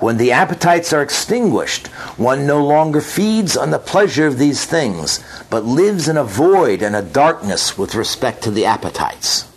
When 0.03 0.17
the 0.17 0.33
appetites 0.33 0.91
are 0.91 1.01
extinguished, 1.01 1.87
one 2.17 2.45
no 2.45 2.61
longer 2.61 2.99
feeds 2.99 3.55
on 3.55 3.71
the 3.71 3.79
pleasure 3.79 4.27
of 4.27 4.37
these 4.37 4.65
things, 4.65 5.23
but 5.49 5.63
lives 5.63 6.09
in 6.09 6.17
a 6.17 6.25
void 6.25 6.81
and 6.81 6.93
a 6.93 7.01
darkness 7.01 7.77
with 7.77 7.95
respect 7.95 8.43
to 8.43 8.51
the 8.51 8.65
appetites. 8.65 9.49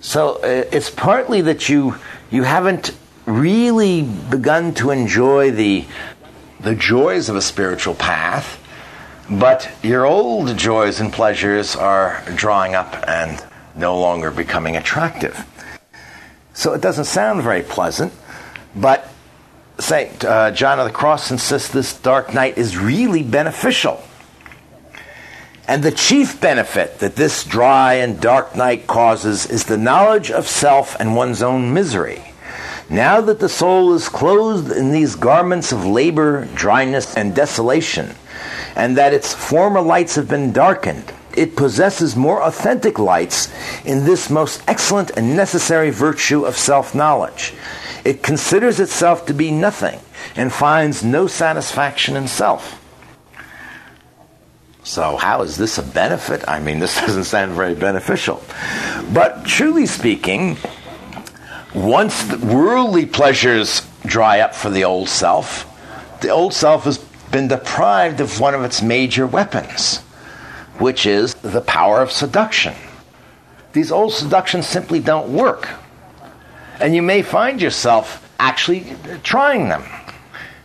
So 0.00 0.34
uh, 0.42 0.68
it's 0.70 0.90
partly 0.90 1.40
that 1.40 1.70
you 1.70 1.96
you 2.30 2.42
haven't 2.42 2.94
really 3.24 4.02
begun 4.02 4.74
to 4.74 4.90
enjoy 4.90 5.50
the 5.50 5.86
the 6.60 6.74
joys 6.74 7.30
of 7.30 7.36
a 7.36 7.42
spiritual 7.42 7.94
path 7.94 8.58
but 9.30 9.70
your 9.82 10.04
old 10.04 10.58
joys 10.58 11.00
and 11.00 11.10
pleasures 11.10 11.74
are 11.74 12.22
drawing 12.34 12.74
up 12.74 13.02
and 13.08 13.42
no 13.74 13.98
longer 13.98 14.30
becoming 14.30 14.76
attractive. 14.76 15.46
So 16.52 16.74
it 16.74 16.82
doesn't 16.82 17.04
sound 17.06 17.42
very 17.42 17.62
pleasant, 17.62 18.12
but 18.74 19.08
St. 19.78 20.24
Uh, 20.24 20.50
John 20.50 20.78
of 20.78 20.86
the 20.86 20.92
Cross 20.92 21.30
insists 21.30 21.70
this 21.70 21.98
dark 21.98 22.34
night 22.34 22.58
is 22.58 22.76
really 22.76 23.22
beneficial. 23.22 24.02
And 25.66 25.82
the 25.82 25.92
chief 25.92 26.40
benefit 26.40 26.98
that 26.98 27.16
this 27.16 27.44
dry 27.44 27.94
and 27.94 28.20
dark 28.20 28.56
night 28.56 28.86
causes 28.86 29.46
is 29.46 29.64
the 29.64 29.78
knowledge 29.78 30.30
of 30.30 30.48
self 30.48 30.98
and 30.98 31.14
one's 31.14 31.42
own 31.42 31.72
misery. 31.72 32.24
Now 32.88 33.20
that 33.20 33.38
the 33.38 33.48
soul 33.48 33.94
is 33.94 34.08
clothed 34.08 34.72
in 34.72 34.90
these 34.90 35.14
garments 35.14 35.70
of 35.70 35.86
labor, 35.86 36.46
dryness, 36.56 37.16
and 37.16 37.36
desolation, 37.36 38.16
and 38.74 38.96
that 38.96 39.14
its 39.14 39.32
former 39.32 39.80
lights 39.80 40.16
have 40.16 40.28
been 40.28 40.52
darkened. 40.52 41.12
It 41.36 41.54
possesses 41.54 42.16
more 42.16 42.42
authentic 42.42 42.98
lights 42.98 43.48
in 43.84 44.04
this 44.04 44.28
most 44.28 44.64
excellent 44.66 45.12
and 45.16 45.36
necessary 45.36 45.90
virtue 45.90 46.44
of 46.44 46.56
self 46.56 46.92
knowledge. 46.92 47.54
It 48.04 48.22
considers 48.22 48.80
itself 48.80 49.26
to 49.26 49.34
be 49.34 49.50
nothing 49.50 50.00
and 50.36 50.52
finds 50.52 51.04
no 51.04 51.26
satisfaction 51.26 52.16
in 52.16 52.28
self. 52.28 52.76
So, 54.82 55.16
how 55.16 55.42
is 55.42 55.56
this 55.56 55.78
a 55.78 55.82
benefit? 55.82 56.42
I 56.48 56.60
mean, 56.60 56.78
this 56.78 56.96
doesn't 57.00 57.24
sound 57.24 57.52
very 57.52 57.74
beneficial. 57.74 58.42
But 59.12 59.44
truly 59.44 59.86
speaking, 59.86 60.56
once 61.74 62.24
the 62.24 62.38
worldly 62.38 63.06
pleasures 63.06 63.86
dry 64.06 64.40
up 64.40 64.54
for 64.54 64.70
the 64.70 64.84
old 64.84 65.08
self, 65.08 65.66
the 66.20 66.30
old 66.30 66.54
self 66.54 66.84
has 66.84 66.98
been 67.30 67.48
deprived 67.48 68.20
of 68.20 68.40
one 68.40 68.54
of 68.54 68.64
its 68.64 68.82
major 68.82 69.26
weapons, 69.26 69.98
which 70.78 71.06
is 71.06 71.34
the 71.34 71.60
power 71.60 72.00
of 72.00 72.10
seduction. 72.10 72.74
These 73.72 73.92
old 73.92 74.12
seductions 74.12 74.66
simply 74.66 74.98
don't 75.00 75.32
work. 75.32 75.68
And 76.80 76.94
you 76.94 77.02
may 77.02 77.22
find 77.22 77.60
yourself 77.60 78.26
actually 78.38 78.96
trying 79.22 79.68
them. 79.68 79.84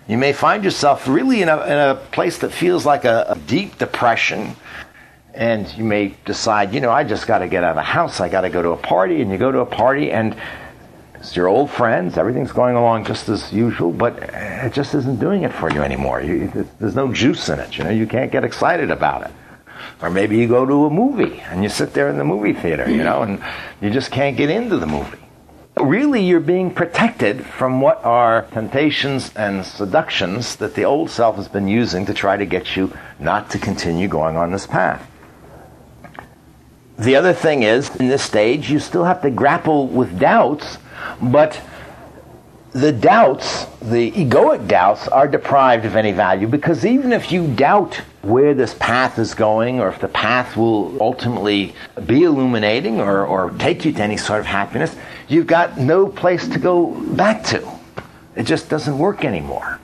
You 0.07 0.17
may 0.17 0.33
find 0.33 0.63
yourself 0.63 1.07
really 1.07 1.41
in 1.41 1.49
a, 1.49 1.61
in 1.65 1.77
a 1.77 1.95
place 2.11 2.37
that 2.39 2.51
feels 2.51 2.85
like 2.85 3.05
a, 3.05 3.25
a 3.29 3.37
deep 3.37 3.77
depression. 3.77 4.55
And 5.33 5.69
you 5.77 5.83
may 5.83 6.15
decide, 6.23 6.73
you 6.73 6.79
know, 6.79 6.91
I 6.91 7.03
just 7.03 7.27
got 7.27 7.39
to 7.39 7.47
get 7.47 7.63
out 7.63 7.71
of 7.71 7.75
the 7.75 7.81
house. 7.81 8.21
I 8.21 8.29
got 8.29 8.41
to 8.41 8.49
go 8.49 8.61
to 8.61 8.69
a 8.69 8.77
party. 8.77 9.21
And 9.21 9.29
you 9.31 9.37
go 9.37 9.51
to 9.51 9.59
a 9.59 9.65
party, 9.65 10.11
and 10.11 10.37
it's 11.15 11.35
your 11.35 11.47
old 11.47 11.69
friends. 11.69 12.17
Everything's 12.17 12.53
going 12.53 12.75
along 12.75 13.05
just 13.05 13.27
as 13.27 13.51
usual, 13.51 13.91
but 13.91 14.17
it 14.21 14.73
just 14.73 14.93
isn't 14.93 15.19
doing 15.19 15.43
it 15.43 15.51
for 15.51 15.69
you 15.71 15.81
anymore. 15.81 16.21
You, 16.21 16.69
there's 16.79 16.95
no 16.95 17.11
juice 17.11 17.49
in 17.49 17.59
it. 17.59 17.77
You 17.77 17.83
know, 17.83 17.89
you 17.89 18.07
can't 18.07 18.31
get 18.31 18.45
excited 18.45 18.91
about 18.91 19.23
it. 19.23 19.31
Or 20.01 20.09
maybe 20.09 20.37
you 20.37 20.47
go 20.47 20.65
to 20.65 20.85
a 20.85 20.89
movie 20.89 21.39
and 21.41 21.63
you 21.63 21.69
sit 21.69 21.93
there 21.93 22.09
in 22.09 22.17
the 22.17 22.23
movie 22.23 22.53
theater, 22.53 22.89
you 22.89 23.03
know, 23.03 23.23
and 23.23 23.43
you 23.81 23.89
just 23.89 24.11
can't 24.11 24.37
get 24.37 24.49
into 24.49 24.77
the 24.77 24.87
movie. 24.87 25.24
Really, 25.77 26.23
you're 26.23 26.39
being 26.39 26.71
protected 26.71 27.45
from 27.45 27.81
what 27.81 28.03
are 28.05 28.43
temptations 28.51 29.31
and 29.35 29.65
seductions 29.65 30.55
that 30.55 30.73
the 30.73 30.85
old 30.85 31.09
self 31.09 31.35
has 31.35 31.47
been 31.47 31.67
using 31.67 32.05
to 32.05 32.13
try 32.13 32.37
to 32.37 32.45
get 32.45 32.75
you 32.75 32.93
not 33.19 33.49
to 33.51 33.59
continue 33.59 34.07
going 34.07 34.37
on 34.37 34.51
this 34.51 34.65
path. 34.65 35.05
The 36.97 37.17
other 37.17 37.33
thing 37.33 37.63
is, 37.63 37.93
in 37.97 38.07
this 38.07 38.23
stage, 38.23 38.71
you 38.71 38.79
still 38.79 39.03
have 39.03 39.21
to 39.23 39.29
grapple 39.29 39.87
with 39.87 40.17
doubts 40.17 40.77
but 41.21 41.61
the 42.71 42.91
doubts, 42.91 43.65
the 43.81 44.11
egoic 44.11 44.67
doubts, 44.67 45.07
are 45.07 45.27
deprived 45.27 45.85
of 45.85 45.95
any 45.95 46.11
value 46.11 46.47
because 46.47 46.85
even 46.85 47.13
if 47.13 47.31
you 47.31 47.47
doubt 47.55 47.95
where 48.21 48.53
this 48.53 48.73
path 48.73 49.17
is 49.17 49.33
going 49.33 49.79
or 49.79 49.87
if 49.87 49.99
the 49.99 50.09
path 50.09 50.57
will 50.57 51.01
ultimately 51.01 51.73
be 52.05 52.23
illuminating 52.23 52.99
or, 52.99 53.25
or 53.25 53.51
take 53.51 53.85
you 53.85 53.93
to 53.93 54.03
any 54.03 54.17
sort 54.17 54.41
of 54.41 54.45
happiness, 54.45 54.93
you've 55.27 55.47
got 55.47 55.77
no 55.77 56.07
place 56.07 56.47
to 56.49 56.59
go 56.59 56.87
back 57.15 57.43
to. 57.45 57.67
It 58.35 58.43
just 58.43 58.69
doesn't 58.69 58.97
work 58.97 59.23
anymore. 59.23 59.79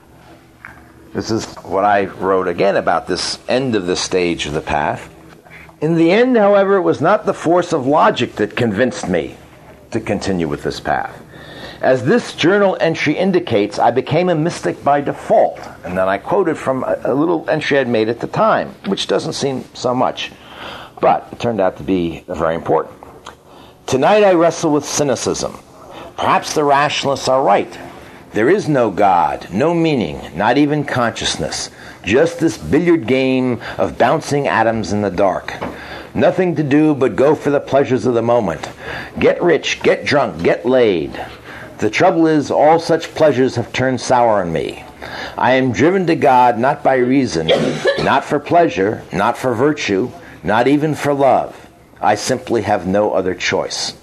This 1.14 1.32
is 1.32 1.56
what 1.56 1.84
I 1.84 2.06
wrote 2.06 2.48
again 2.48 2.78
about 2.78 3.08
this 3.08 3.38
end 3.50 3.76
of 3.76 3.86
the 3.86 3.96
stage 3.96 4.46
of 4.46 4.54
the 4.54 4.62
path. 4.62 5.10
In 5.82 5.96
the 5.96 6.12
end, 6.12 6.38
however, 6.38 6.78
it 6.78 6.82
was 6.82 7.02
not 7.02 7.26
the 7.26 7.34
force 7.34 7.74
of 7.74 7.88
logic 7.88 8.36
that 8.36 8.56
convinced 8.56 9.10
me 9.10 9.36
to 9.92 10.00
continue 10.00 10.48
with 10.48 10.64
this 10.64 10.80
path. 10.80 11.22
As 11.82 12.06
this 12.06 12.36
journal 12.36 12.78
entry 12.80 13.18
indicates, 13.18 13.80
I 13.80 13.90
became 13.90 14.30
a 14.30 14.36
mystic 14.36 14.84
by 14.84 15.02
default. 15.02 15.60
And 15.84 15.98
then 15.98 16.08
I 16.08 16.20
quoted 16.20 16.56
from 16.56 16.84
a, 16.84 17.00
a 17.06 17.14
little 17.14 17.50
entry 17.50 17.80
I'd 17.80 17.88
made 17.88 18.08
at 18.08 18.20
the 18.20 18.28
time, 18.28 18.70
which 18.86 19.08
doesn't 19.08 19.34
seem 19.34 19.66
so 19.74 19.96
much, 19.96 20.32
but 21.02 21.28
it 21.32 21.40
turned 21.40 21.60
out 21.60 21.78
to 21.78 21.84
be 21.84 22.24
very 22.28 22.54
important. 22.54 23.01
Tonight 23.92 24.24
I 24.24 24.32
wrestle 24.36 24.72
with 24.72 24.86
cynicism. 24.86 25.60
Perhaps 26.16 26.54
the 26.54 26.64
rationalists 26.64 27.28
are 27.28 27.44
right. 27.44 27.78
There 28.32 28.50
is 28.50 28.70
no 28.70 28.90
God, 28.90 29.50
no 29.52 29.74
meaning, 29.74 30.22
not 30.34 30.58
even 30.58 30.86
consciousness, 30.86 31.70
just 32.02 32.40
this 32.40 32.58
billiard 32.58 33.06
game 33.06 33.60
of 33.78 33.98
bouncing 33.98 34.48
atoms 34.48 34.94
in 34.94 35.02
the 35.02 35.12
dark. 35.12 35.54
Nothing 36.16 36.56
to 36.56 36.64
do 36.64 36.96
but 36.96 37.18
go 37.18 37.36
for 37.36 37.50
the 37.50 37.60
pleasures 37.60 38.06
of 38.06 38.14
the 38.14 38.22
moment. 38.22 38.70
Get 39.20 39.44
rich, 39.44 39.84
get 39.84 40.06
drunk, 40.06 40.42
get 40.42 40.66
laid. 40.66 41.12
The 41.80 41.90
trouble 41.90 42.28
is, 42.28 42.50
all 42.50 42.80
such 42.80 43.14
pleasures 43.14 43.58
have 43.58 43.74
turned 43.74 44.00
sour 44.00 44.42
on 44.42 44.54
me. 44.54 44.86
I 45.38 45.56
am 45.56 45.74
driven 45.74 46.08
to 46.08 46.16
God 46.16 46.58
not 46.58 46.82
by 46.82 46.96
reason, 46.96 47.48
not 47.98 48.24
for 48.24 48.40
pleasure, 48.40 49.04
not 49.12 49.38
for 49.38 49.54
virtue, 49.54 50.10
not 50.46 50.70
even 50.70 50.96
for 50.96 51.14
love. 51.14 51.61
I 52.02 52.16
simply 52.16 52.64
have 52.64 52.88
no 52.88 53.14
other 53.14 53.36
choice. 53.36 53.94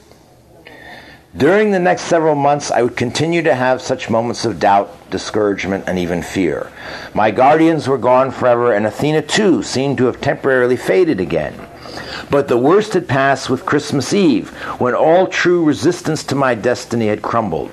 During 1.36 1.72
the 1.72 1.78
next 1.78 2.02
several 2.02 2.34
months, 2.34 2.70
I 2.70 2.82
would 2.82 2.96
continue 2.96 3.42
to 3.42 3.54
have 3.54 3.82
such 3.82 4.08
moments 4.08 4.44
of 4.44 4.58
doubt, 4.58 5.10
discouragement, 5.10 5.84
and 5.86 5.98
even 5.98 6.22
fear. 6.22 6.70
My 7.12 7.30
guardians 7.30 7.86
were 7.86 7.98
gone 7.98 8.30
forever, 8.30 8.72
and 8.72 8.86
Athena 8.86 9.22
too 9.22 9.62
seemed 9.62 9.98
to 9.98 10.06
have 10.06 10.20
temporarily 10.20 10.76
faded 10.76 11.20
again. 11.20 11.54
But 12.30 12.48
the 12.48 12.56
worst 12.56 12.94
had 12.94 13.08
passed 13.08 13.50
with 13.50 13.66
Christmas 13.66 14.14
Eve, 14.14 14.50
when 14.80 14.94
all 14.94 15.26
true 15.26 15.64
resistance 15.64 16.24
to 16.24 16.34
my 16.34 16.54
destiny 16.54 17.08
had 17.08 17.20
crumbled. 17.20 17.72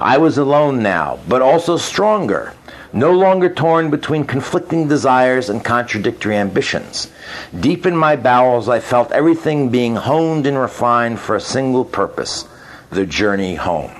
I 0.00 0.18
was 0.18 0.38
alone 0.38 0.82
now, 0.82 1.18
but 1.28 1.42
also 1.42 1.76
stronger, 1.76 2.52
no 2.92 3.12
longer 3.12 3.48
torn 3.48 3.90
between 3.90 4.24
conflicting 4.24 4.88
desires 4.88 5.48
and 5.50 5.64
contradictory 5.64 6.36
ambitions. 6.36 7.10
Deep 7.58 7.86
in 7.86 7.96
my 7.96 8.16
bowels, 8.16 8.68
I 8.68 8.80
felt 8.80 9.12
everything 9.12 9.68
being 9.68 9.96
honed 9.96 10.46
and 10.46 10.58
refined 10.58 11.18
for 11.20 11.36
a 11.36 11.40
single 11.40 11.84
purpose 11.84 12.46
the 12.90 13.04
journey 13.04 13.54
home. 13.54 13.90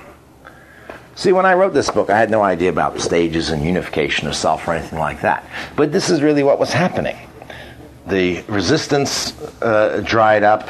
See, 1.15 1.31
when 1.33 1.45
I 1.45 1.53
wrote 1.53 1.73
this 1.73 1.89
book, 1.89 2.09
I 2.09 2.17
had 2.17 2.31
no 2.31 2.41
idea 2.41 2.69
about 2.69 2.99
stages 2.99 3.49
and 3.49 3.63
unification 3.63 4.27
of 4.27 4.35
self 4.35 4.67
or 4.67 4.73
anything 4.73 4.99
like 4.99 5.21
that. 5.21 5.45
But 5.75 5.91
this 5.91 6.09
is 6.09 6.21
really 6.21 6.43
what 6.43 6.59
was 6.59 6.71
happening 6.71 7.17
the 8.09 8.41
resistance 8.47 9.39
uh, 9.61 10.01
dried 10.05 10.43
up, 10.43 10.67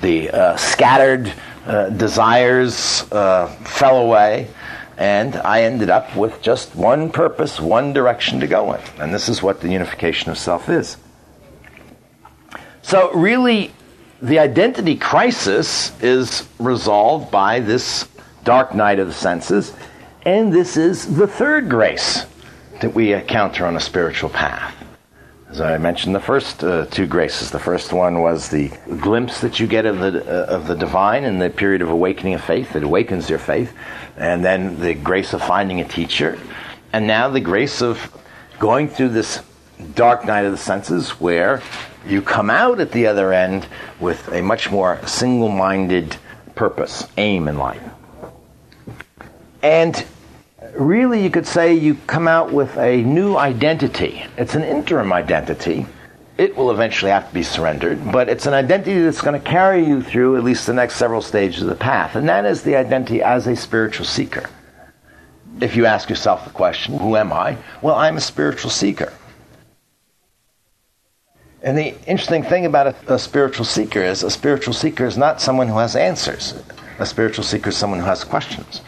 the 0.00 0.30
uh, 0.30 0.56
scattered 0.56 1.32
uh, 1.66 1.90
desires 1.90 3.10
uh, 3.12 3.46
fell 3.64 3.98
away, 3.98 4.48
and 4.98 5.36
I 5.36 5.62
ended 5.62 5.90
up 5.90 6.16
with 6.16 6.42
just 6.42 6.74
one 6.74 7.10
purpose, 7.10 7.60
one 7.60 7.92
direction 7.92 8.40
to 8.40 8.48
go 8.48 8.74
in. 8.74 8.80
And 8.98 9.14
this 9.14 9.28
is 9.28 9.40
what 9.40 9.60
the 9.60 9.70
unification 9.70 10.30
of 10.30 10.36
self 10.36 10.68
is. 10.68 10.96
So, 12.82 13.12
really, 13.12 13.72
the 14.20 14.40
identity 14.40 14.96
crisis 14.96 15.92
is 16.02 16.48
resolved 16.58 17.30
by 17.30 17.60
this 17.60 18.08
dark 18.42 18.74
night 18.74 18.98
of 18.98 19.06
the 19.06 19.14
senses, 19.14 19.72
and 20.22 20.52
this 20.52 20.76
is 20.76 21.16
the 21.16 21.28
third 21.28 21.68
grace 21.68 22.26
that 22.80 22.94
we 22.94 23.12
encounter 23.12 23.66
on 23.66 23.76
a 23.76 23.80
spiritual 23.80 24.30
path. 24.30 24.74
As 25.50 25.62
I 25.62 25.78
mentioned, 25.78 26.14
the 26.14 26.20
first 26.20 26.62
uh, 26.62 26.84
two 26.86 27.06
graces. 27.06 27.50
The 27.50 27.58
first 27.58 27.92
one 27.94 28.20
was 28.20 28.50
the 28.50 28.68
glimpse 29.00 29.40
that 29.40 29.58
you 29.58 29.66
get 29.66 29.86
of 29.86 29.98
the 29.98 30.22
uh, 30.22 30.54
of 30.54 30.66
the 30.66 30.74
divine 30.74 31.24
in 31.24 31.38
the 31.38 31.48
period 31.48 31.80
of 31.80 31.88
awakening 31.88 32.34
of 32.34 32.44
faith. 32.44 32.76
It 32.76 32.82
awakens 32.82 33.30
your 33.30 33.38
faith, 33.38 33.72
and 34.18 34.44
then 34.44 34.78
the 34.78 34.92
grace 34.92 35.32
of 35.32 35.42
finding 35.42 35.80
a 35.80 35.88
teacher, 35.88 36.38
and 36.92 37.06
now 37.06 37.30
the 37.30 37.40
grace 37.40 37.80
of 37.80 38.14
going 38.58 38.88
through 38.88 39.08
this 39.08 39.42
dark 39.94 40.26
night 40.26 40.44
of 40.44 40.52
the 40.52 40.58
senses 40.58 41.12
where 41.12 41.62
you 42.06 42.20
come 42.20 42.50
out 42.50 42.78
at 42.78 42.92
the 42.92 43.06
other 43.06 43.32
end 43.32 43.66
with 44.00 44.28
a 44.32 44.42
much 44.42 44.70
more 44.70 45.00
single 45.06 45.48
minded 45.48 46.16
purpose, 46.56 47.08
aim 47.16 47.48
in 47.48 47.56
life. 47.56 47.82
And 49.62 50.04
really, 50.76 51.22
you 51.22 51.30
could 51.30 51.46
say 51.46 51.74
you 51.74 51.96
come 52.06 52.28
out 52.28 52.52
with 52.52 52.76
a 52.76 53.02
new 53.02 53.36
identity. 53.36 54.24
It's 54.36 54.54
an 54.54 54.62
interim 54.62 55.12
identity. 55.12 55.86
It 56.36 56.56
will 56.56 56.70
eventually 56.70 57.10
have 57.10 57.28
to 57.28 57.34
be 57.34 57.42
surrendered, 57.42 58.12
but 58.12 58.28
it's 58.28 58.46
an 58.46 58.54
identity 58.54 59.00
that's 59.00 59.20
going 59.20 59.40
to 59.40 59.46
carry 59.46 59.84
you 59.84 60.02
through 60.02 60.36
at 60.36 60.44
least 60.44 60.66
the 60.66 60.72
next 60.72 60.94
several 60.94 61.20
stages 61.20 61.62
of 61.62 61.68
the 61.68 61.74
path. 61.74 62.14
And 62.14 62.28
that 62.28 62.44
is 62.44 62.62
the 62.62 62.76
identity 62.76 63.22
as 63.22 63.46
a 63.46 63.56
spiritual 63.56 64.06
seeker. 64.06 64.48
If 65.60 65.74
you 65.74 65.86
ask 65.86 66.08
yourself 66.08 66.44
the 66.44 66.50
question, 66.50 66.96
who 66.96 67.16
am 67.16 67.32
I? 67.32 67.56
Well, 67.82 67.96
I'm 67.96 68.16
a 68.16 68.20
spiritual 68.20 68.70
seeker. 68.70 69.12
And 71.62 71.76
the 71.76 71.88
interesting 72.06 72.44
thing 72.44 72.66
about 72.66 72.86
a, 72.86 73.14
a, 73.14 73.18
spiritual 73.18 73.64
seeker 73.64 74.00
is 74.00 74.22
a 74.22 74.30
spiritual 74.30 74.72
seeker 74.74 75.06
is 75.06 75.18
not 75.18 75.40
someone 75.40 75.66
who 75.66 75.78
has 75.78 75.96
answers. 75.96 76.54
A 77.00 77.06
spiritual 77.06 77.42
seeker 77.42 77.70
is 77.70 77.76
someone 77.76 77.98
who 77.98 78.06
has 78.06 78.22
questions. 78.22 78.80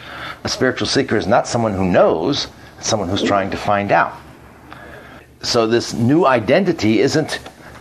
A 0.43 0.49
spiritual 0.49 0.87
seeker 0.87 1.17
is 1.17 1.27
not 1.27 1.47
someone 1.47 1.73
who 1.73 1.85
knows, 1.85 2.47
it's 2.77 2.87
someone 2.87 3.09
who's 3.09 3.23
trying 3.23 3.51
to 3.51 3.57
find 3.57 3.91
out. 3.91 4.17
So 5.43 5.67
this 5.67 5.93
new 5.93 6.25
identity 6.25 6.99
isn't 6.99 7.39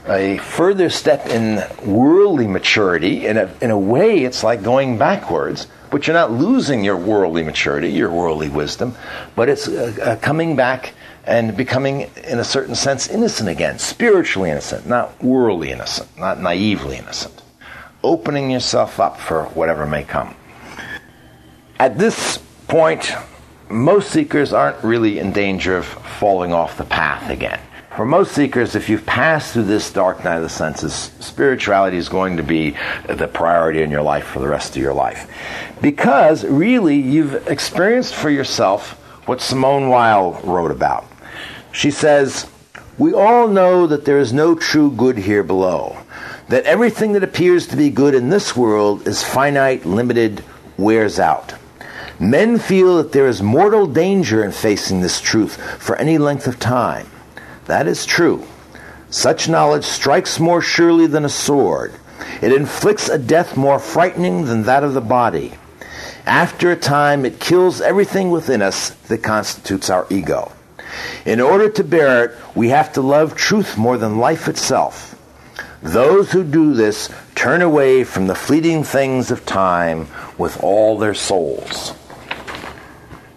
a 0.09 0.39
further 0.39 0.91
step 0.91 1.27
in 1.27 1.63
worldly 1.87 2.47
maturity. 2.47 3.27
In 3.27 3.37
a, 3.37 3.51
in 3.61 3.71
a 3.71 3.79
way, 3.79 4.25
it's 4.25 4.43
like 4.43 4.63
going 4.63 4.99
backwards, 4.99 5.67
but 5.91 6.07
you're 6.07 6.15
not 6.15 6.33
losing 6.33 6.85
your 6.85 6.97
worldly 6.97 7.43
maturity, 7.43 7.91
your 7.91 8.11
worldly 8.11 8.49
wisdom, 8.49 8.95
but 9.37 9.49
it's 9.49 9.69
uh, 9.69 9.97
uh, 10.03 10.17
coming 10.17 10.57
back 10.57 10.95
and 11.25 11.57
becoming, 11.57 12.11
in 12.25 12.39
a 12.39 12.45
certain 12.45 12.75
sense, 12.75 13.09
innocent 13.09 13.49
again, 13.49 13.79
spiritually 13.79 14.51
innocent, 14.51 14.87
not 14.87 15.23
worldly 15.23 15.71
innocent, 15.71 16.09
not 16.19 16.41
naively 16.41 16.97
innocent. 16.97 17.43
Opening 18.03 18.51
yourself 18.51 18.99
up 18.99 19.21
for 19.21 19.45
whatever 19.45 19.87
may 19.87 20.03
come. 20.03 20.35
At 21.79 21.99
this 21.99 22.39
point, 22.71 23.13
most 23.69 24.13
seekers 24.13 24.53
aren't 24.53 24.83
really 24.85 25.19
in 25.19 25.33
danger 25.33 25.77
of 25.77 25.85
falling 25.85 26.53
off 26.53 26.79
the 26.79 26.85
path 26.85 27.29
again. 27.29 27.59
For 27.97 28.07
most 28.07 28.31
seekers, 28.31 28.77
if 28.77 28.89
you've 28.89 29.05
passed 29.05 29.53
through 29.53 29.65
this 29.65 29.93
dark 29.93 30.23
night 30.23 30.37
of 30.37 30.43
the 30.43 30.49
senses, 30.49 30.95
spirituality 31.19 31.97
is 31.97 32.09
going 32.09 32.37
to 32.37 32.45
be 32.45 32.77
the 33.09 33.27
priority 33.27 33.83
in 33.83 33.91
your 33.91 34.03
life 34.03 34.25
for 34.25 34.39
the 34.39 34.47
rest 34.47 34.77
of 34.77 34.83
your 34.83 34.95
life. 34.95 35.29
Because 35.83 36.45
really, 36.45 36.95
you've 36.95 37.49
experienced 37.49 38.15
for 38.15 38.31
yourself 38.31 38.93
what 39.27 39.41
Simone 39.41 39.89
Weil 39.89 40.41
wrote 40.45 40.71
about. 40.71 41.05
She 41.73 41.91
says, 41.91 42.49
We 42.99 43.13
all 43.13 43.49
know 43.49 43.89
that 43.89 44.05
there 44.05 44.21
is 44.21 44.33
no 44.33 44.55
true 44.55 44.93
good 44.93 45.19
here 45.19 45.43
below, 45.43 45.99
that 46.49 46.67
everything 46.67 47.15
that 47.15 47.25
appears 47.25 47.67
to 47.67 47.77
be 47.77 47.91
good 47.91 48.15
in 48.15 48.29
this 48.29 48.57
world 48.57 49.09
is 49.09 49.25
finite, 49.25 49.85
limited, 49.85 50.45
wears 50.79 51.19
out. 51.19 51.55
Men 52.21 52.59
feel 52.59 52.99
that 52.99 53.13
there 53.13 53.27
is 53.27 53.41
mortal 53.41 53.87
danger 53.87 54.45
in 54.45 54.53
facing 54.53 55.01
this 55.01 55.23
truth 55.23 55.57
for 55.83 55.97
any 55.97 56.19
length 56.19 56.47
of 56.47 56.61
time. 56.61 57.07
That 57.65 57.87
is 57.87 58.05
true. 58.05 58.47
Such 59.09 59.49
knowledge 59.49 59.85
strikes 59.85 60.39
more 60.39 60.61
surely 60.61 61.07
than 61.07 61.25
a 61.25 61.31
sword. 61.31 61.95
It 62.43 62.53
inflicts 62.53 63.09
a 63.09 63.19
death 63.19 63.57
more 63.57 63.79
frightening 63.79 64.45
than 64.45 64.65
that 64.65 64.85
of 64.85 64.93
the 64.93 65.01
body. 65.01 65.55
After 66.27 66.71
a 66.71 66.77
time, 66.77 67.25
it 67.25 67.41
kills 67.41 67.81
everything 67.81 68.31
within 68.31 68.61
us 68.61 68.91
that 69.09 69.23
constitutes 69.23 69.89
our 69.89 70.07
ego. 70.11 70.53
In 71.25 71.41
order 71.41 71.71
to 71.71 71.83
bear 71.83 72.27
it, 72.27 72.37
we 72.55 72.69
have 72.69 72.93
to 72.93 73.01
love 73.01 73.35
truth 73.35 73.79
more 73.79 73.97
than 73.97 74.19
life 74.19 74.47
itself. 74.47 75.17
Those 75.83 76.33
who 76.33 76.45
do 76.45 76.75
this 76.75 77.09
turn 77.35 77.63
away 77.63 78.05
from 78.05 78.27
the 78.27 78.35
fleeting 78.35 78.85
things 78.85 79.31
of 79.31 79.47
time 79.47 80.09
with 80.37 80.63
all 80.63 80.99
their 80.99 81.15
souls. 81.15 81.95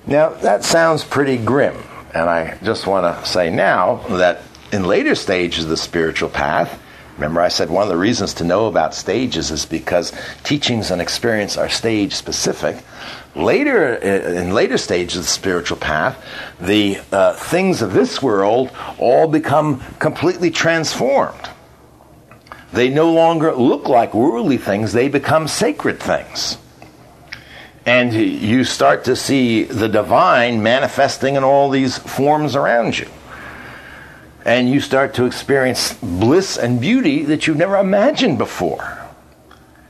Now, 0.05 0.29
that 0.29 0.65
sounds 0.65 1.03
pretty 1.03 1.37
grim, 1.37 1.77
and 2.13 2.29
I 2.29 2.57
just 2.61 2.85
want 2.85 3.05
to 3.05 3.25
say 3.25 3.49
now 3.49 3.97
that 4.17 4.41
in 4.73 4.83
later 4.83 5.15
stages 5.15 5.63
of 5.63 5.69
the 5.69 5.77
spiritual 5.77 6.29
path, 6.29 6.81
remember 7.15 7.39
I 7.39 7.47
said 7.47 7.69
one 7.69 7.83
of 7.83 7.89
the 7.89 7.97
reasons 7.97 8.33
to 8.35 8.43
know 8.43 8.65
about 8.65 8.93
stages 8.93 9.49
is 9.49 9.65
because 9.65 10.11
teachings 10.43 10.91
and 10.91 11.01
experience 11.01 11.55
are 11.57 11.69
stage 11.69 12.13
specific. 12.15 12.83
Later, 13.33 13.95
in 13.95 14.53
later 14.53 14.77
stages 14.77 15.17
of 15.17 15.23
the 15.23 15.29
spiritual 15.29 15.77
path, 15.77 16.21
the 16.59 16.99
uh, 17.13 17.33
things 17.33 17.81
of 17.81 17.93
this 17.93 18.21
world 18.21 18.71
all 18.97 19.29
become 19.29 19.79
completely 19.99 20.51
transformed. 20.51 21.49
They 22.73 22.89
no 22.89 23.13
longer 23.13 23.55
look 23.55 23.87
like 23.87 24.13
worldly 24.13 24.57
things, 24.57 24.91
they 24.91 25.07
become 25.07 25.47
sacred 25.47 25.99
things. 26.01 26.57
And 27.85 28.13
you 28.13 28.63
start 28.63 29.03
to 29.05 29.15
see 29.15 29.63
the 29.63 29.89
divine 29.89 30.63
manifesting 30.63 31.35
in 31.35 31.43
all 31.43 31.69
these 31.69 31.97
forms 31.97 32.55
around 32.55 32.97
you. 32.97 33.09
And 34.45 34.69
you 34.69 34.79
start 34.79 35.13
to 35.15 35.25
experience 35.25 35.93
bliss 35.93 36.57
and 36.57 36.79
beauty 36.79 37.23
that 37.23 37.45
you've 37.45 37.57
never 37.57 37.77
imagined 37.77 38.37
before. 38.37 38.99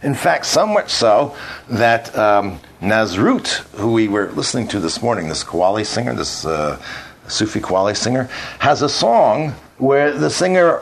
In 0.01 0.15
fact, 0.15 0.45
so 0.45 0.65
much 0.65 0.89
so 0.89 1.35
that 1.69 2.15
um, 2.17 2.59
Nusrat, 2.81 3.47
who 3.77 3.93
we 3.93 4.07
were 4.07 4.31
listening 4.31 4.67
to 4.69 4.79
this 4.79 5.01
morning, 5.01 5.29
this 5.29 5.43
Qawwali 5.43 5.85
singer, 5.85 6.13
this 6.13 6.45
uh, 6.45 6.81
Sufi 7.27 7.61
Qawwali 7.61 7.95
singer, 7.95 8.25
has 8.59 8.81
a 8.81 8.89
song 8.89 9.51
where 9.77 10.11
the 10.11 10.29
singer 10.29 10.81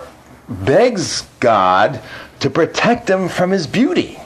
begs 0.50 1.24
God 1.40 2.02
to 2.40 2.50
protect 2.50 3.10
him 3.10 3.30
from 3.30 3.52
his 3.52 3.68
beauty. 3.68 4.18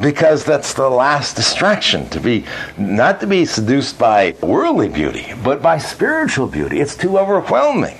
Because 0.00 0.44
that's 0.44 0.74
the 0.74 0.88
last 0.88 1.36
distraction 1.36 2.08
to 2.10 2.20
be, 2.20 2.44
not 2.76 3.20
to 3.20 3.26
be 3.26 3.46
seduced 3.46 3.98
by 3.98 4.36
worldly 4.42 4.88
beauty, 4.88 5.32
but 5.42 5.62
by 5.62 5.78
spiritual 5.78 6.46
beauty. 6.46 6.80
It's 6.80 6.96
too 6.96 7.18
overwhelming. 7.18 7.98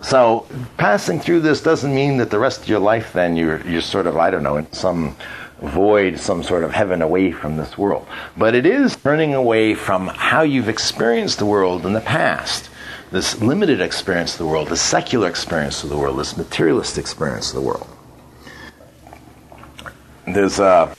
So 0.00 0.46
passing 0.78 1.20
through 1.20 1.40
this 1.40 1.60
doesn't 1.60 1.94
mean 1.94 2.16
that 2.18 2.30
the 2.30 2.38
rest 2.38 2.62
of 2.62 2.68
your 2.68 2.78
life 2.78 3.12
then 3.12 3.36
you're, 3.36 3.60
you're 3.66 3.82
sort 3.82 4.06
of, 4.06 4.16
I 4.16 4.30
don't 4.30 4.42
know, 4.42 4.56
in 4.56 4.72
some 4.72 5.16
void, 5.60 6.18
some 6.18 6.42
sort 6.42 6.64
of 6.64 6.72
heaven 6.72 7.02
away 7.02 7.32
from 7.32 7.56
this 7.56 7.76
world. 7.76 8.06
But 8.36 8.54
it 8.54 8.64
is 8.64 8.96
turning 8.96 9.34
away 9.34 9.74
from 9.74 10.06
how 10.06 10.42
you've 10.42 10.68
experienced 10.68 11.40
the 11.40 11.46
world 11.46 11.84
in 11.84 11.92
the 11.92 12.00
past. 12.00 12.70
This 13.10 13.40
limited 13.40 13.80
experience 13.80 14.32
of 14.32 14.38
the 14.38 14.46
world, 14.46 14.68
this 14.68 14.80
secular 14.80 15.28
experience 15.28 15.82
of 15.82 15.90
the 15.90 15.98
world, 15.98 16.18
this 16.18 16.36
materialist 16.36 16.96
experience 16.96 17.50
of 17.50 17.56
the 17.56 17.66
world. 17.66 17.88
There's 20.32 20.58
a, 20.58 20.94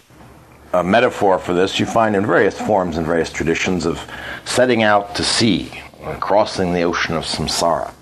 a 0.73 0.83
metaphor 0.83 1.39
for 1.39 1.53
this 1.53 1.79
you 1.79 1.85
find 1.85 2.15
in 2.15 2.25
various 2.25 2.59
forms 2.59 2.97
and 2.97 3.05
various 3.05 3.31
traditions 3.31 3.85
of 3.85 3.99
setting 4.45 4.83
out 4.83 5.15
to 5.15 5.23
sea, 5.23 5.71
and 6.01 6.21
crossing 6.21 6.73
the 6.73 6.83
ocean 6.83 7.15
of 7.15 7.23
samsara. 7.23 7.93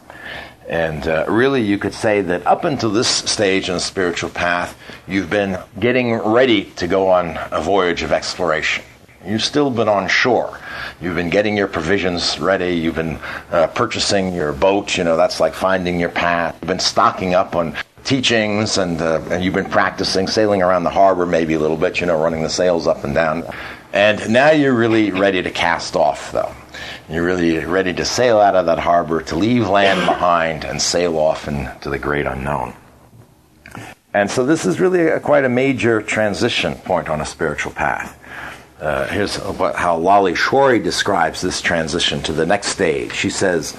And 0.70 1.08
uh, 1.08 1.26
really, 1.30 1.62
you 1.62 1.78
could 1.78 1.94
say 1.94 2.22
that 2.22 2.46
up 2.46 2.66
until 2.66 2.90
this 2.90 3.08
stage 3.08 3.70
in 3.70 3.76
the 3.76 3.80
spiritual 3.80 4.30
path, 4.30 4.78
you've 5.08 5.30
been 5.30 5.58
getting 5.80 6.14
ready 6.14 6.66
to 6.76 6.88
go 6.88 7.08
on 7.10 7.38
a 7.52 7.62
voyage 7.62 8.04
of 8.04 8.12
exploration. 8.12 8.84
You've 9.26 9.44
still 9.44 9.72
been 9.72 9.88
on 9.90 10.08
shore. 10.08 10.60
You've 11.02 11.16
been 11.16 11.30
getting 11.30 11.58
your 11.58 11.68
provisions 11.68 12.40
ready. 12.40 12.72
You've 12.76 12.96
been 12.96 13.20
uh, 13.52 13.68
purchasing 13.68 14.34
your 14.34 14.54
boat. 14.54 14.98
You 14.98 15.04
know, 15.04 15.18
that's 15.18 15.40
like 15.40 15.54
finding 15.54 16.00
your 16.00 16.10
path. 16.10 16.58
You've 16.62 16.68
been 16.68 16.80
stocking 16.80 17.34
up 17.34 17.56
on 17.56 17.76
teachings 18.08 18.78
and, 18.78 19.02
uh, 19.02 19.22
and 19.30 19.44
you've 19.44 19.54
been 19.54 19.70
practicing 19.70 20.28
sailing 20.28 20.62
around 20.62 20.86
the 20.86 20.90
harbor 20.90 21.26
maybe 21.26 21.54
a 21.56 21.60
little 21.60 21.76
bit, 21.76 22.00
you 22.00 22.08
know, 22.08 22.22
running 22.22 22.42
the 22.42 22.50
sails 22.50 22.88
up 22.88 23.04
and 23.04 23.14
down. 23.14 23.44
And 23.92 24.30
now 24.30 24.52
you're 24.52 24.74
really 24.74 25.12
ready 25.12 25.44
to 25.44 25.52
cast 25.52 25.96
off, 25.96 26.32
though. 26.32 26.56
You're 27.10 27.26
really 27.26 27.66
ready 27.66 27.94
to 27.94 28.06
sail 28.06 28.40
out 28.40 28.56
of 28.56 28.66
that 28.68 28.80
harbor, 28.80 29.22
to 29.24 29.36
leave 29.36 29.68
land 29.68 30.06
behind 30.06 30.64
and 30.64 30.82
sail 30.82 31.18
off 31.18 31.48
into 31.48 31.90
the 31.90 32.00
great 32.00 32.26
unknown. 32.26 32.74
And 34.14 34.32
so 34.32 34.46
this 34.46 34.66
is 34.66 34.80
really 34.80 35.08
a, 35.08 35.20
quite 35.20 35.44
a 35.44 35.50
major 35.50 36.02
transition 36.02 36.76
point 36.76 37.10
on 37.10 37.20
a 37.20 37.26
spiritual 37.26 37.74
path. 37.74 38.18
Uh, 38.80 39.08
here's 39.08 39.36
how 39.36 40.00
Lalleshwari 40.00 40.82
describes 40.82 41.42
this 41.42 41.62
transition 41.62 42.22
to 42.24 42.32
the 42.32 42.46
next 42.46 42.68
stage. 42.68 43.14
She 43.14 43.30
says, 43.30 43.76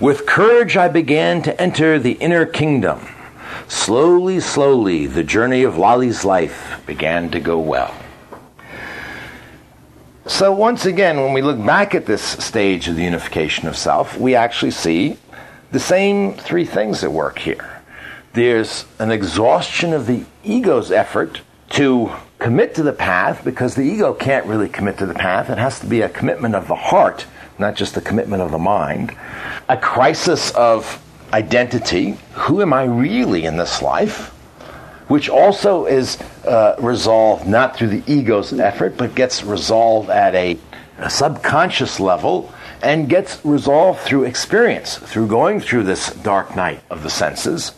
With 0.00 0.24
courage 0.24 0.76
I 0.76 0.88
began 0.88 1.42
to 1.42 1.60
enter 1.60 1.98
the 1.98 2.12
inner 2.12 2.46
kingdom. 2.46 3.06
Slowly, 3.68 4.40
slowly, 4.40 5.06
the 5.06 5.24
journey 5.24 5.62
of 5.62 5.76
Lali's 5.76 6.24
life 6.24 6.82
began 6.86 7.30
to 7.30 7.40
go 7.40 7.58
well. 7.58 7.94
So, 10.26 10.52
once 10.52 10.86
again, 10.86 11.20
when 11.20 11.32
we 11.32 11.42
look 11.42 11.64
back 11.64 11.94
at 11.94 12.06
this 12.06 12.22
stage 12.22 12.88
of 12.88 12.96
the 12.96 13.04
unification 13.04 13.68
of 13.68 13.76
self, 13.76 14.18
we 14.18 14.34
actually 14.34 14.72
see 14.72 15.18
the 15.70 15.80
same 15.80 16.34
three 16.34 16.64
things 16.64 17.04
at 17.04 17.12
work 17.12 17.38
here. 17.38 17.82
There's 18.32 18.86
an 18.98 19.10
exhaustion 19.10 19.92
of 19.92 20.06
the 20.06 20.24
ego's 20.42 20.90
effort 20.90 21.40
to 21.70 22.10
commit 22.38 22.74
to 22.74 22.82
the 22.82 22.92
path 22.92 23.44
because 23.44 23.74
the 23.74 23.82
ego 23.82 24.12
can't 24.12 24.46
really 24.46 24.68
commit 24.68 24.98
to 24.98 25.06
the 25.06 25.14
path. 25.14 25.48
It 25.48 25.58
has 25.58 25.80
to 25.80 25.86
be 25.86 26.00
a 26.00 26.08
commitment 26.08 26.54
of 26.54 26.68
the 26.68 26.74
heart 26.74 27.26
not 27.58 27.74
just 27.74 27.96
a 27.96 28.00
commitment 28.00 28.42
of 28.42 28.50
the 28.50 28.58
mind, 28.58 29.16
a 29.68 29.76
crisis 29.76 30.50
of 30.52 31.02
identity. 31.32 32.16
Who 32.32 32.62
am 32.62 32.72
I 32.72 32.84
really 32.84 33.44
in 33.44 33.56
this 33.56 33.82
life? 33.82 34.28
Which 35.08 35.28
also 35.28 35.86
is 35.86 36.18
uh, 36.44 36.76
resolved 36.78 37.46
not 37.46 37.76
through 37.76 37.88
the 37.88 38.12
ego's 38.12 38.52
effort, 38.52 38.96
but 38.96 39.14
gets 39.14 39.44
resolved 39.44 40.10
at 40.10 40.34
a, 40.34 40.58
a 40.98 41.10
subconscious 41.10 42.00
level 42.00 42.52
and 42.82 43.08
gets 43.08 43.44
resolved 43.44 44.00
through 44.00 44.24
experience, 44.24 44.98
through 44.98 45.28
going 45.28 45.60
through 45.60 45.84
this 45.84 46.12
dark 46.14 46.56
night 46.56 46.80
of 46.90 47.02
the 47.02 47.10
senses. 47.10 47.72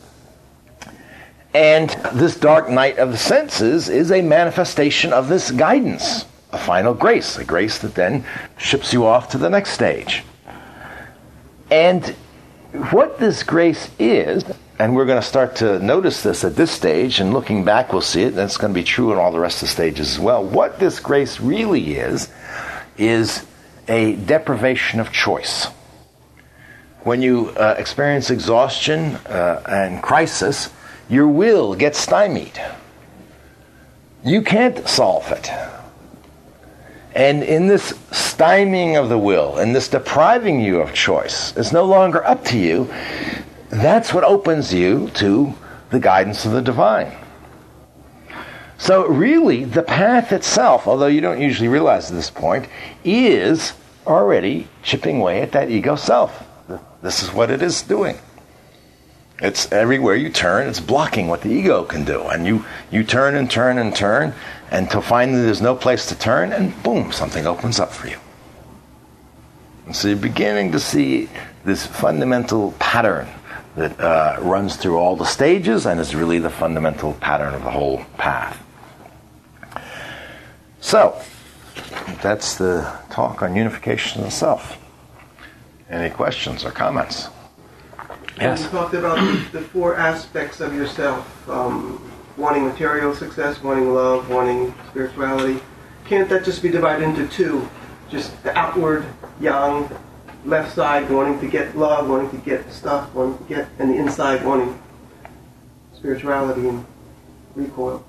And 1.54 1.90
this 2.14 2.36
dark 2.36 2.68
night 2.68 2.98
of 2.98 3.10
the 3.10 3.18
senses 3.18 3.88
is 3.88 4.12
a 4.12 4.22
manifestation 4.22 5.12
of 5.12 5.28
this 5.28 5.50
guidance, 5.50 6.26
a 6.52 6.58
final 6.58 6.94
grace, 6.94 7.38
a 7.38 7.44
grace 7.44 7.78
that 7.78 7.94
then 7.94 8.24
ships 8.58 8.92
you 8.92 9.06
off 9.06 9.30
to 9.30 9.38
the 9.38 9.50
next 9.50 9.70
stage. 9.70 10.24
And 11.70 12.14
what 12.72 13.18
this 13.18 13.42
grace 13.42 13.90
is, 13.98 14.44
and 14.78 14.94
we're 14.94 15.06
going 15.06 15.20
to 15.20 15.26
start 15.26 15.56
to 15.56 15.78
notice 15.78 16.22
this 16.22 16.44
at 16.44 16.54
this 16.54 16.70
stage, 16.70 17.18
and 17.20 17.32
looking 17.32 17.64
back, 17.64 17.92
we'll 17.92 18.02
see 18.02 18.22
it, 18.22 18.28
and 18.28 18.40
it's 18.40 18.56
going 18.56 18.72
to 18.72 18.78
be 18.78 18.84
true 18.84 19.12
in 19.12 19.18
all 19.18 19.32
the 19.32 19.40
rest 19.40 19.62
of 19.62 19.68
the 19.68 19.72
stages 19.72 20.12
as 20.12 20.18
well. 20.18 20.44
What 20.44 20.78
this 20.78 21.00
grace 21.00 21.40
really 21.40 21.96
is, 21.96 22.28
is 22.98 23.46
a 23.88 24.16
deprivation 24.16 25.00
of 25.00 25.12
choice. 25.12 25.66
When 27.04 27.22
you 27.22 27.50
uh, 27.50 27.76
experience 27.78 28.30
exhaustion 28.30 29.14
uh, 29.26 29.62
and 29.66 30.02
crisis, 30.02 30.68
your 31.08 31.28
will 31.28 31.74
gets 31.74 31.98
stymied. 31.98 32.60
You 34.24 34.42
can't 34.42 34.86
solve 34.86 35.30
it. 35.32 35.50
And 37.18 37.42
in 37.42 37.66
this 37.66 37.94
stymieing 38.12 38.96
of 38.96 39.08
the 39.08 39.18
will, 39.18 39.58
and 39.58 39.74
this 39.74 39.88
depriving 39.88 40.60
you 40.60 40.80
of 40.80 40.94
choice, 40.94 41.52
it's 41.56 41.72
no 41.72 41.84
longer 41.84 42.24
up 42.24 42.44
to 42.44 42.56
you. 42.56 42.88
That's 43.70 44.14
what 44.14 44.22
opens 44.22 44.72
you 44.72 45.10
to 45.14 45.52
the 45.90 45.98
guidance 45.98 46.44
of 46.44 46.52
the 46.52 46.62
divine. 46.62 47.10
So, 48.76 49.08
really, 49.08 49.64
the 49.64 49.82
path 49.82 50.30
itself, 50.30 50.86
although 50.86 51.08
you 51.08 51.20
don't 51.20 51.40
usually 51.40 51.66
realize 51.66 52.08
at 52.08 52.14
this 52.14 52.30
point, 52.30 52.68
is 53.02 53.72
already 54.06 54.68
chipping 54.84 55.20
away 55.20 55.42
at 55.42 55.50
that 55.50 55.72
ego 55.72 55.96
self. 55.96 56.46
This 57.02 57.24
is 57.24 57.32
what 57.32 57.50
it 57.50 57.62
is 57.62 57.82
doing. 57.82 58.16
It's 59.40 59.72
everywhere 59.72 60.14
you 60.14 60.30
turn, 60.30 60.68
it's 60.68 60.78
blocking 60.78 61.26
what 61.26 61.42
the 61.42 61.50
ego 61.50 61.82
can 61.82 62.04
do. 62.04 62.22
And 62.28 62.46
you, 62.46 62.64
you 62.92 63.02
turn 63.02 63.34
and 63.34 63.50
turn 63.50 63.78
and 63.78 63.94
turn 63.94 64.34
until 64.70 65.00
finally 65.00 65.42
there's 65.42 65.62
no 65.62 65.74
place 65.74 66.06
to 66.06 66.18
turn, 66.18 66.52
and 66.52 66.80
boom, 66.82 67.12
something 67.12 67.46
opens 67.46 67.80
up 67.80 67.92
for 67.92 68.08
you. 68.08 68.18
And 69.86 69.96
so 69.96 70.08
you're 70.08 70.16
beginning 70.16 70.72
to 70.72 70.80
see 70.80 71.28
this 71.64 71.86
fundamental 71.86 72.72
pattern 72.78 73.28
that 73.76 73.98
uh, 74.00 74.36
runs 74.40 74.76
through 74.76 74.98
all 74.98 75.16
the 75.16 75.24
stages 75.24 75.86
and 75.86 76.00
is 76.00 76.14
really 76.14 76.38
the 76.38 76.50
fundamental 76.50 77.14
pattern 77.14 77.54
of 77.54 77.62
the 77.64 77.70
whole 77.70 78.04
path. 78.16 78.62
So, 80.80 81.20
that's 82.22 82.56
the 82.56 82.92
talk 83.10 83.42
on 83.42 83.56
unification 83.56 84.20
of 84.20 84.26
the 84.26 84.30
self. 84.32 84.78
Any 85.88 86.10
questions 86.10 86.64
or 86.64 86.70
comments? 86.70 87.28
Yes. 88.38 88.64
You 88.64 88.68
talked 88.68 88.94
about 88.94 89.16
the, 89.52 89.60
four 89.60 89.96
aspects 89.96 90.60
of 90.60 90.74
yourself 90.74 91.48
um, 91.48 92.10
wanting 92.38 92.64
material 92.64 93.14
success, 93.14 93.60
wanting 93.62 93.92
love, 93.92 94.30
wanting 94.30 94.72
spirituality. 94.90 95.60
Can't 96.04 96.28
that 96.30 96.44
just 96.44 96.62
be 96.62 96.70
divided 96.70 97.04
into 97.04 97.26
two? 97.28 97.68
Just 98.08 98.42
the 98.42 98.56
outward 98.56 99.04
yang, 99.40 99.90
left 100.44 100.74
side 100.74 101.10
wanting 101.10 101.38
to 101.40 101.48
get 101.48 101.76
love, 101.76 102.08
wanting 102.08 102.30
to 102.30 102.38
get 102.38 102.72
stuff, 102.72 103.12
wanting 103.12 103.38
to 103.38 103.44
get, 103.44 103.68
and 103.78 103.90
the 103.90 103.96
inside 103.96 104.44
wanting 104.44 104.80
spirituality 105.94 106.68
and 106.68 106.86
recoil. 107.54 108.04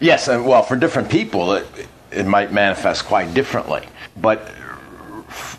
Yes, 0.00 0.28
and 0.28 0.44
well, 0.44 0.62
for 0.62 0.76
different 0.76 1.08
people, 1.08 1.54
it, 1.54 1.66
it 2.10 2.26
might 2.26 2.52
manifest 2.52 3.06
quite 3.06 3.32
differently. 3.32 3.86
But 4.16 4.52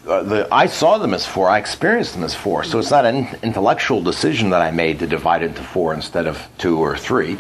uh, 0.08 0.24
the, 0.24 0.48
I 0.52 0.68
saw 0.68 0.98
them 0.98 1.14
as 1.14 1.26
four. 1.26 1.50
I 1.50 1.58
experienced 1.58 2.14
them 2.14 2.24
as 2.24 2.36
four. 2.36 2.64
So 2.64 2.80
it's 2.80 2.92
not 2.92 3.06
an 3.06 3.28
intellectual 3.42 4.02
decision 4.02 4.50
that 4.52 4.62
I 4.62 4.72
made 4.72 5.00
to 5.00 5.08
divide 5.08 5.44
into 5.44 5.64
four 5.64 5.94
instead 5.94 6.28
of 6.28 6.42
two 6.58 6.78
or 6.80 6.98
three. 6.98 7.38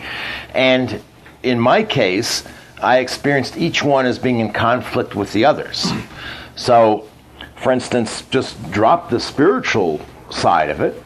And 0.53 1.01
in 1.43 1.59
my 1.59 1.83
case, 1.83 2.43
I 2.81 2.99
experienced 2.99 3.57
each 3.57 3.83
one 3.83 4.05
as 4.05 4.19
being 4.19 4.39
in 4.39 4.51
conflict 4.51 5.15
with 5.15 5.31
the 5.33 5.45
others. 5.45 5.91
So, 6.55 7.07
for 7.57 7.71
instance, 7.71 8.23
just 8.29 8.71
drop 8.71 9.09
the 9.09 9.19
spiritual 9.19 10.01
side 10.29 10.69
of 10.69 10.81
it. 10.81 11.01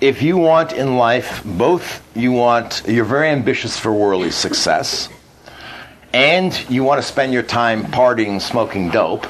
If 0.00 0.22
you 0.22 0.36
want 0.36 0.72
in 0.72 0.96
life 0.96 1.42
both, 1.44 2.06
you 2.14 2.32
want, 2.32 2.82
you're 2.86 3.04
very 3.04 3.28
ambitious 3.28 3.78
for 3.78 3.92
worldly 3.92 4.30
success, 4.30 5.08
and 6.12 6.68
you 6.68 6.84
want 6.84 7.00
to 7.00 7.06
spend 7.06 7.32
your 7.32 7.42
time 7.42 7.84
partying, 7.84 8.40
smoking 8.40 8.90
dope 8.90 9.26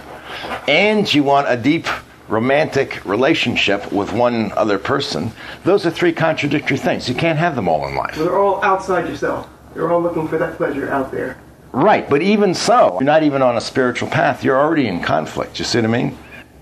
and 0.68 1.12
you 1.12 1.22
want 1.22 1.48
a 1.48 1.56
deep 1.56 1.86
romantic 2.28 3.04
relationship 3.04 3.92
with 3.92 4.12
one 4.12 4.52
other 4.52 4.78
person, 4.78 5.32
those 5.64 5.86
are 5.86 5.90
three 5.90 6.12
contradictory 6.12 6.76
things. 6.76 7.08
You 7.08 7.14
can't 7.14 7.38
have 7.38 7.54
them 7.54 7.68
all 7.68 7.86
in 7.86 7.94
life. 7.94 8.16
they're 8.16 8.38
all 8.38 8.62
outside 8.64 9.08
yourself. 9.08 9.48
You're 9.74 9.92
all 9.92 10.02
looking 10.02 10.26
for 10.26 10.38
that 10.38 10.56
pleasure 10.56 10.90
out 10.90 11.12
there. 11.12 11.38
Right, 11.72 12.08
but 12.08 12.22
even 12.22 12.54
so, 12.54 12.94
you're 12.94 13.02
not 13.02 13.22
even 13.22 13.42
on 13.42 13.56
a 13.56 13.60
spiritual 13.60 14.08
path. 14.08 14.42
You're 14.42 14.58
already 14.58 14.88
in 14.88 15.02
conflict. 15.02 15.58
You 15.58 15.64
see 15.64 15.78
what 15.78 15.84
I 15.84 15.88
mean? 15.88 16.18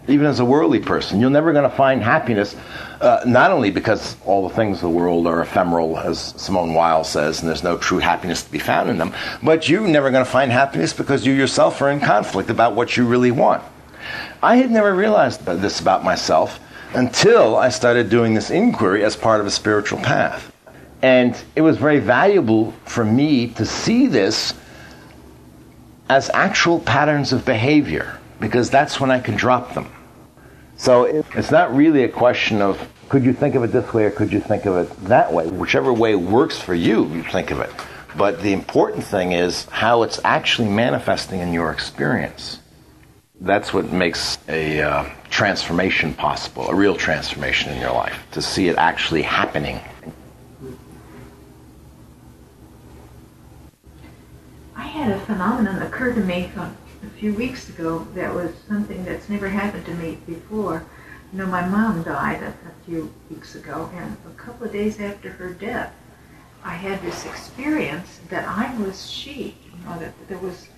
Even 0.06 0.26
as 0.26 0.38
a 0.38 0.44
worldly 0.44 0.80
person, 0.80 1.18
you're 1.18 1.30
never 1.30 1.52
going 1.52 1.68
to 1.68 1.74
find 1.74 2.02
happiness. 2.02 2.54
Uh, 3.00 3.20
not 3.26 3.50
only 3.50 3.70
because 3.70 4.16
all 4.26 4.46
the 4.46 4.54
things 4.54 4.76
of 4.76 4.82
the 4.82 4.90
world 4.90 5.26
are 5.26 5.40
ephemeral, 5.40 5.98
as 5.98 6.18
Simone 6.36 6.74
Weil 6.74 7.04
says, 7.04 7.40
and 7.40 7.48
there's 7.48 7.62
no 7.62 7.78
true 7.78 7.98
happiness 7.98 8.42
to 8.42 8.52
be 8.52 8.58
found 8.58 8.90
in 8.90 8.98
them, 8.98 9.14
but 9.42 9.68
you're 9.68 9.86
never 9.86 10.10
going 10.10 10.24
to 10.24 10.30
find 10.30 10.52
happiness 10.52 10.92
because 10.92 11.24
you 11.24 11.32
yourself 11.32 11.80
are 11.80 11.90
in 11.90 12.00
conflict 12.00 12.50
about 12.50 12.74
what 12.74 12.96
you 12.96 13.06
really 13.06 13.30
want. 13.30 13.62
I 14.42 14.56
had 14.56 14.70
never 14.70 14.94
realized 14.94 15.46
this 15.46 15.80
about 15.80 16.04
myself 16.04 16.60
until 16.92 17.56
I 17.56 17.70
started 17.70 18.10
doing 18.10 18.34
this 18.34 18.50
inquiry 18.50 19.04
as 19.04 19.16
part 19.16 19.40
of 19.40 19.46
a 19.46 19.50
spiritual 19.50 19.98
path. 20.00 20.52
And 21.00 21.36
it 21.56 21.62
was 21.62 21.78
very 21.78 21.98
valuable 21.98 22.72
for 22.84 23.04
me 23.04 23.48
to 23.48 23.64
see 23.64 24.06
this 24.06 24.54
as 26.10 26.30
actual 26.34 26.78
patterns 26.80 27.32
of 27.32 27.44
behavior 27.46 28.18
because 28.44 28.68
that's 28.68 29.00
when 29.00 29.10
I 29.10 29.20
can 29.20 29.36
drop 29.36 29.72
them. 29.72 29.90
So 30.76 31.04
it's 31.04 31.50
not 31.50 31.74
really 31.74 32.04
a 32.04 32.08
question 32.10 32.60
of 32.60 32.78
could 33.08 33.24
you 33.24 33.32
think 33.32 33.54
of 33.54 33.64
it 33.64 33.68
this 33.68 33.90
way 33.94 34.04
or 34.04 34.10
could 34.10 34.34
you 34.34 34.40
think 34.40 34.66
of 34.66 34.76
it 34.76 35.04
that 35.06 35.32
way. 35.32 35.46
Whichever 35.46 35.94
way 35.94 36.14
works 36.14 36.58
for 36.58 36.74
you, 36.74 37.06
you 37.06 37.22
think 37.22 37.50
of 37.50 37.60
it. 37.60 37.70
But 38.18 38.42
the 38.42 38.52
important 38.52 39.02
thing 39.02 39.32
is 39.32 39.64
how 39.66 40.02
it's 40.02 40.20
actually 40.24 40.68
manifesting 40.68 41.40
in 41.40 41.54
your 41.54 41.70
experience. 41.70 42.60
That's 43.40 43.72
what 43.72 43.90
makes 43.92 44.36
a 44.46 44.82
uh, 44.82 45.08
transformation 45.30 46.12
possible, 46.12 46.68
a 46.68 46.74
real 46.74 46.96
transformation 46.96 47.72
in 47.72 47.80
your 47.80 47.92
life, 47.92 48.26
to 48.32 48.42
see 48.42 48.68
it 48.68 48.76
actually 48.76 49.22
happening. 49.22 49.80
I 54.76 54.86
had 54.86 55.12
a 55.12 55.20
phenomenon 55.20 55.80
occur 55.80 56.12
to 56.12 56.20
me 56.20 56.50
a 57.06 57.18
few 57.18 57.34
weeks 57.34 57.68
ago 57.68 58.06
that 58.14 58.34
was 58.34 58.52
something 58.68 59.04
that's 59.04 59.28
never 59.28 59.48
happened 59.48 59.86
to 59.86 59.94
me 59.94 60.18
before. 60.26 60.84
You 61.32 61.38
know, 61.38 61.46
my 61.46 61.66
mom 61.66 62.02
died 62.02 62.42
a, 62.42 62.48
a 62.48 62.84
few 62.84 63.12
weeks 63.30 63.54
ago, 63.54 63.90
and 63.94 64.16
a 64.26 64.34
couple 64.36 64.66
of 64.66 64.72
days 64.72 65.00
after 65.00 65.30
her 65.30 65.52
death, 65.52 65.92
I 66.62 66.74
had 66.74 67.02
this 67.02 67.26
experience 67.26 68.20
that 68.28 68.48
I 68.48 68.74
was 68.78 69.10
she. 69.10 69.56
You 69.66 69.84
know, 69.84 69.98
that 69.98 70.12
there 70.28 70.38
was 70.38 70.68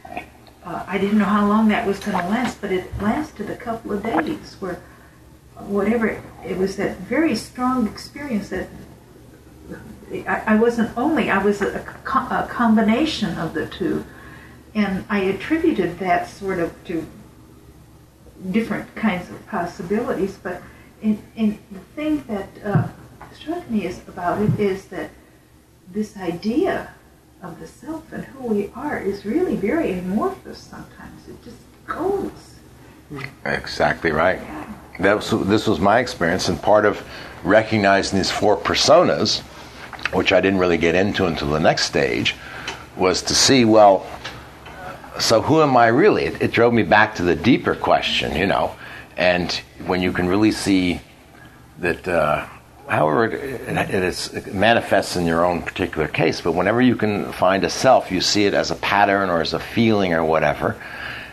uh, 0.66 0.84
I 0.88 0.98
didn't 0.98 1.18
know 1.18 1.24
how 1.24 1.46
long 1.46 1.68
that 1.68 1.86
was 1.86 2.00
going 2.00 2.18
to 2.18 2.28
last, 2.28 2.60
but 2.60 2.72
it 2.72 2.90
lasted 3.00 3.48
a 3.48 3.56
couple 3.56 3.92
of 3.92 4.02
days 4.02 4.56
where 4.58 4.82
whatever, 5.54 6.20
it 6.44 6.56
was 6.58 6.76
that 6.76 6.98
very 6.98 7.36
strong 7.36 7.86
experience 7.86 8.48
that 8.48 8.68
I, 10.12 10.42
I 10.46 10.56
wasn't 10.56 10.96
only, 10.98 11.30
I 11.30 11.38
was 11.38 11.62
a, 11.62 11.78
a, 11.78 12.48
combination 12.48 13.38
of 13.38 13.54
the 13.54 13.66
two. 13.66 14.04
And 14.76 15.06
I 15.08 15.20
attributed 15.20 15.98
that 16.00 16.28
sort 16.28 16.58
of 16.58 16.72
to 16.84 17.06
different 18.50 18.94
kinds 18.94 19.30
of 19.30 19.44
possibilities, 19.46 20.38
but 20.42 20.60
in, 21.00 21.22
in 21.34 21.58
the 21.72 21.80
thing 21.96 22.22
that 22.28 22.48
uh, 22.62 22.88
struck 23.32 23.68
me 23.70 23.86
is 23.86 24.02
about 24.06 24.42
it 24.42 24.60
is 24.60 24.84
that 24.86 25.10
this 25.90 26.14
idea 26.18 26.92
of 27.42 27.58
the 27.58 27.66
self 27.66 28.12
and 28.12 28.24
who 28.24 28.48
we 28.48 28.70
are 28.74 28.98
is 28.98 29.24
really 29.24 29.56
very 29.56 29.98
amorphous 29.98 30.58
sometimes. 30.58 31.26
It 31.26 31.42
just 31.42 31.56
goes. 31.86 32.56
Exactly 33.46 34.10
right. 34.10 34.40
That 35.00 35.16
was, 35.16 35.30
this 35.48 35.66
was 35.66 35.80
my 35.80 36.00
experience, 36.00 36.50
and 36.50 36.60
part 36.60 36.84
of 36.84 37.02
recognizing 37.44 38.18
these 38.18 38.30
four 38.30 38.58
personas, 38.58 39.40
which 40.12 40.34
I 40.34 40.40
didn't 40.42 40.58
really 40.58 40.78
get 40.78 40.94
into 40.94 41.24
until 41.24 41.48
the 41.48 41.60
next 41.60 41.84
stage, 41.86 42.34
was 42.96 43.22
to 43.22 43.34
see, 43.34 43.64
well, 43.64 44.06
so 45.18 45.42
who 45.42 45.62
am 45.62 45.76
I 45.76 45.88
really? 45.88 46.24
It, 46.24 46.42
it 46.42 46.52
drove 46.52 46.72
me 46.72 46.82
back 46.82 47.16
to 47.16 47.22
the 47.22 47.34
deeper 47.34 47.74
question, 47.74 48.36
you 48.36 48.46
know. 48.46 48.76
And 49.16 49.50
when 49.86 50.02
you 50.02 50.12
can 50.12 50.28
really 50.28 50.52
see 50.52 51.00
that, 51.78 52.06
uh, 52.06 52.46
however 52.88 53.26
it, 53.26 53.34
it, 53.34 54.34
it 54.34 54.54
manifests 54.54 55.16
in 55.16 55.26
your 55.26 55.44
own 55.44 55.62
particular 55.62 56.08
case, 56.08 56.40
but 56.40 56.52
whenever 56.52 56.80
you 56.80 56.96
can 56.96 57.32
find 57.32 57.64
a 57.64 57.70
self, 57.70 58.10
you 58.10 58.20
see 58.20 58.44
it 58.44 58.54
as 58.54 58.70
a 58.70 58.76
pattern 58.76 59.30
or 59.30 59.40
as 59.40 59.54
a 59.54 59.58
feeling 59.58 60.12
or 60.12 60.24
whatever, 60.24 60.76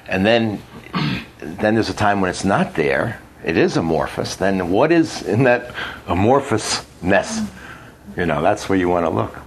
and 0.07 0.25
then 0.25 0.61
then 1.39 1.73
there's 1.73 1.89
a 1.89 1.93
time 1.93 2.21
when 2.21 2.29
it's 2.29 2.45
not 2.45 2.75
there, 2.75 3.19
it 3.43 3.57
is 3.57 3.77
amorphous, 3.77 4.35
then 4.35 4.69
what 4.69 4.91
is 4.91 5.23
in 5.23 5.43
that 5.43 5.73
amorphousness? 6.07 7.49
You 8.15 8.25
know, 8.25 8.41
that's 8.41 8.69
where 8.69 8.77
you 8.77 8.89
want 8.89 9.05
to 9.05 9.09
look. 9.09 9.39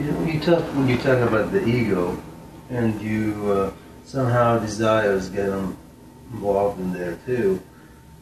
You 0.00 0.12
know, 0.12 0.24
you 0.24 0.40
talk 0.40 0.62
when 0.74 0.88
you 0.88 0.96
talk 0.96 1.18
about 1.28 1.52
the 1.52 1.62
ego, 1.68 2.18
and 2.70 2.98
you 3.02 3.52
uh, 3.52 3.72
somehow 4.06 4.58
desires 4.58 5.28
get 5.28 5.50
involved 6.32 6.80
in 6.80 6.94
there 6.94 7.18
too. 7.26 7.60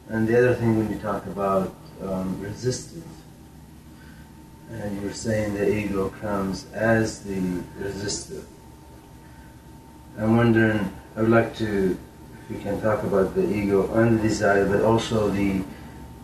And 0.09 0.26
the 0.26 0.37
other 0.39 0.55
thing 0.57 0.76
when 0.76 0.91
you 0.91 0.99
talk 0.99 1.24
about 1.26 1.72
um, 2.03 2.41
resistance, 2.41 3.07
and 4.72 5.01
you're 5.01 5.12
saying 5.12 5.55
the 5.55 5.72
ego 5.72 6.09
comes 6.20 6.66
as 6.72 7.22
the 7.22 7.39
resistor. 7.79 8.43
I'm 10.18 10.37
wondering, 10.37 10.93
I 11.14 11.20
would 11.20 11.31
like 11.31 11.55
to, 11.59 11.97
if 12.43 12.57
you 12.57 12.61
can 12.61 12.81
talk 12.81 13.05
about 13.05 13.37
the 13.37 13.49
ego 13.49 13.95
and 13.95 14.18
the 14.18 14.22
desire, 14.24 14.66
but 14.66 14.83
also 14.83 15.29
the 15.29 15.62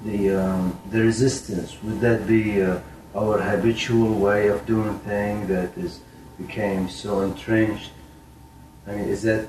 the 0.05 0.35
um, 0.35 0.77
the 0.91 1.01
resistance. 1.01 1.81
Would 1.85 2.01
that 2.01 2.27
be 2.27 2.61
uh, 2.61 2.81
our 3.15 3.41
habitual 3.41 4.15
way 4.15 4.49
of 4.49 4.67
doing 4.67 4.99
things 5.01 5.49
that 5.49 5.77
is 5.77 6.01
became 6.39 6.89
so 6.89 7.21
entrenched? 7.21 7.91
I 8.87 8.93
mean, 8.93 9.09
is 9.09 9.23
that 9.23 9.49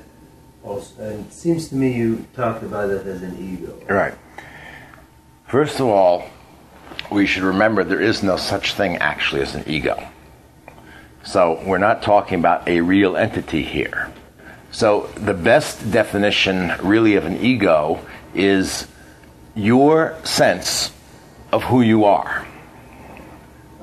also? 0.62 1.02
And 1.02 1.26
it 1.26 1.32
seems 1.32 1.68
to 1.68 1.74
me 1.74 1.92
you 1.92 2.26
talked 2.34 2.62
about 2.62 2.90
it 2.90 3.06
as 3.06 3.22
an 3.22 3.36
ego. 3.38 3.78
Right. 3.88 4.14
First 5.46 5.80
of 5.80 5.86
all, 5.86 6.28
we 7.10 7.26
should 7.26 7.42
remember 7.42 7.84
there 7.84 8.00
is 8.00 8.22
no 8.22 8.36
such 8.36 8.74
thing 8.74 8.96
actually 8.96 9.42
as 9.42 9.54
an 9.54 9.64
ego. 9.66 10.08
So 11.24 11.60
we're 11.66 11.78
not 11.78 12.02
talking 12.02 12.38
about 12.38 12.68
a 12.68 12.80
real 12.80 13.16
entity 13.16 13.62
here. 13.62 14.12
So 14.70 15.08
the 15.16 15.34
best 15.34 15.90
definition, 15.90 16.72
really, 16.82 17.16
of 17.16 17.24
an 17.24 17.38
ego 17.38 18.00
is 18.34 18.86
your 19.54 20.16
sense 20.24 20.92
of 21.52 21.64
who 21.64 21.80
you 21.80 22.04
are. 22.04 22.46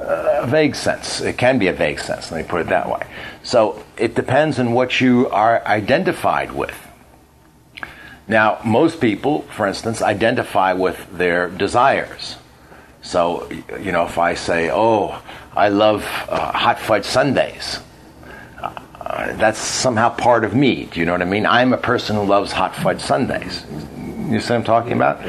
A 0.05 0.45
vague 0.47 0.75
sense. 0.75 1.21
It 1.21 1.37
can 1.37 1.57
be 1.57 1.67
a 1.67 1.73
vague 1.73 1.99
sense, 1.99 2.31
let 2.31 2.43
me 2.43 2.47
put 2.47 2.61
it 2.61 2.67
that 2.67 2.89
way. 2.89 3.05
So 3.43 3.83
it 3.97 4.15
depends 4.15 4.59
on 4.59 4.73
what 4.73 4.99
you 4.99 5.29
are 5.29 5.65
identified 5.65 6.51
with. 6.51 6.75
Now, 8.27 8.59
most 8.63 9.01
people, 9.01 9.41
for 9.41 9.67
instance, 9.67 10.01
identify 10.01 10.73
with 10.73 10.97
their 11.17 11.49
desires. 11.49 12.37
So, 13.01 13.49
you 13.81 13.91
know, 13.91 14.05
if 14.05 14.17
I 14.17 14.33
say, 14.33 14.71
oh, 14.71 15.21
I 15.55 15.69
love 15.69 16.03
uh, 16.29 16.51
hot 16.53 16.79
fudge 16.79 17.03
sundaes, 17.03 17.79
uh, 18.61 19.33
that's 19.35 19.59
somehow 19.59 20.09
part 20.09 20.45
of 20.45 20.55
me. 20.55 20.85
Do 20.85 21.01
you 21.01 21.05
know 21.05 21.11
what 21.11 21.21
I 21.21 21.25
mean? 21.25 21.45
I'm 21.45 21.73
a 21.73 21.77
person 21.77 22.15
who 22.15 22.23
loves 22.23 22.53
hot 22.53 22.75
fudge 22.75 23.01
sundaes. 23.01 23.65
You 24.29 24.39
see 24.39 24.53
what 24.53 24.59
I'm 24.59 24.63
talking 24.63 24.93
about? 24.93 25.19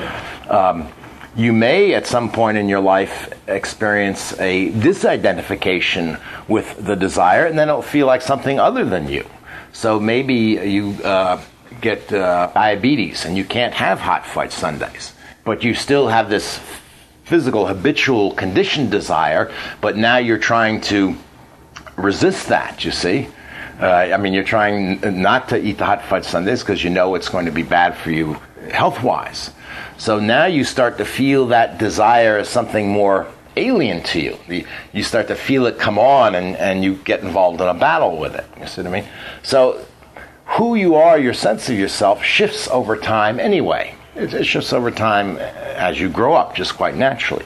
Um, 0.49 0.89
you 1.37 1.53
may 1.53 1.95
at 1.95 2.07
some 2.07 2.31
point 2.31 2.59
in 2.59 2.69
your 2.69 2.81
life 2.81 3.33
experience 3.49 4.33
a 4.39 4.71
disidentification 4.73 6.21
with 6.49 6.85
the 6.85 6.95
desire, 6.95 7.47
and 7.47 7.59
then 7.59 7.69
it'll 7.69 7.83
feel 7.83 8.07
like 8.07 8.23
something 8.23 8.61
other 8.61 8.85
than 8.85 9.09
you. 9.09 9.27
So 9.73 9.99
maybe 9.99 10.35
you 10.35 10.97
uh, 11.03 11.43
get 11.81 12.13
uh, 12.13 12.51
diabetes 12.55 13.25
and 13.25 13.37
you 13.37 13.45
can't 13.45 13.75
have 13.75 13.99
hot 13.99 14.25
fudge 14.25 14.53
sundaes, 14.53 15.13
but 15.45 15.65
you 15.65 15.75
still 15.75 16.09
have 16.09 16.31
this 16.31 16.61
physical, 17.25 17.67
habitual, 17.67 18.33
conditioned 18.33 18.91
desire, 18.91 19.53
but 19.81 19.97
now 19.97 20.19
you're 20.19 20.39
trying 20.39 20.81
to 20.83 21.17
resist 21.97 22.49
that, 22.49 22.85
you 22.85 22.91
see? 22.91 23.27
Uh, 23.81 23.87
I 23.87 24.17
mean, 24.19 24.33
you're 24.33 24.45
trying 24.45 25.01
not 25.23 25.49
to 25.49 25.61
eat 25.61 25.79
the 25.79 25.85
hot 25.85 26.05
fudge 26.05 26.25
sundaes 26.25 26.61
because 26.61 26.85
you 26.85 26.91
know 26.91 27.17
it's 27.17 27.29
going 27.29 27.47
to 27.47 27.53
be 27.53 27.65
bad 27.65 27.97
for 27.97 28.11
you 28.11 28.35
health 28.71 29.03
wise. 29.03 29.51
So 29.97 30.19
now 30.19 30.47
you 30.47 30.65
start 30.65 30.99
to 30.99 31.05
feel 31.05 31.47
that 31.49 31.79
desire 31.79 32.39
as 32.39 32.49
something 32.49 32.89
more 32.89 33.27
alien 33.57 34.03
to 34.03 34.21
you. 34.21 34.65
You 34.93 35.03
start 35.03 35.29
to 35.29 35.35
feel 35.35 35.67
it 35.67 35.79
come 35.79 35.99
on 35.99 36.35
and, 36.35 36.57
and 36.57 36.83
you 36.83 36.97
get 36.97 37.21
involved 37.21 37.61
in 37.61 37.69
a 37.69 37.75
battle 37.75 38.19
with 38.19 38.35
it. 38.35 38.47
You 38.59 38.67
see 38.67 38.83
what 38.83 38.89
I 38.89 39.01
mean? 39.01 39.09
So 39.43 39.85
who 40.47 40.75
you 40.75 40.97
are, 40.97 41.19
your 41.19 41.35
sense 41.35 41.69
of 41.69 41.79
yourself, 41.79 42.23
shifts 42.23 42.69
over 42.69 42.97
time 42.97 43.41
anyway. 43.41 43.95
It, 44.15 44.45
shifts 44.45 44.73
over 44.73 44.91
time 44.91 45.39
as 45.39 46.01
you 46.01 46.09
grow 46.09 46.35
up, 46.35 46.55
just 46.55 46.77
quite 46.77 46.97
naturally. 46.97 47.45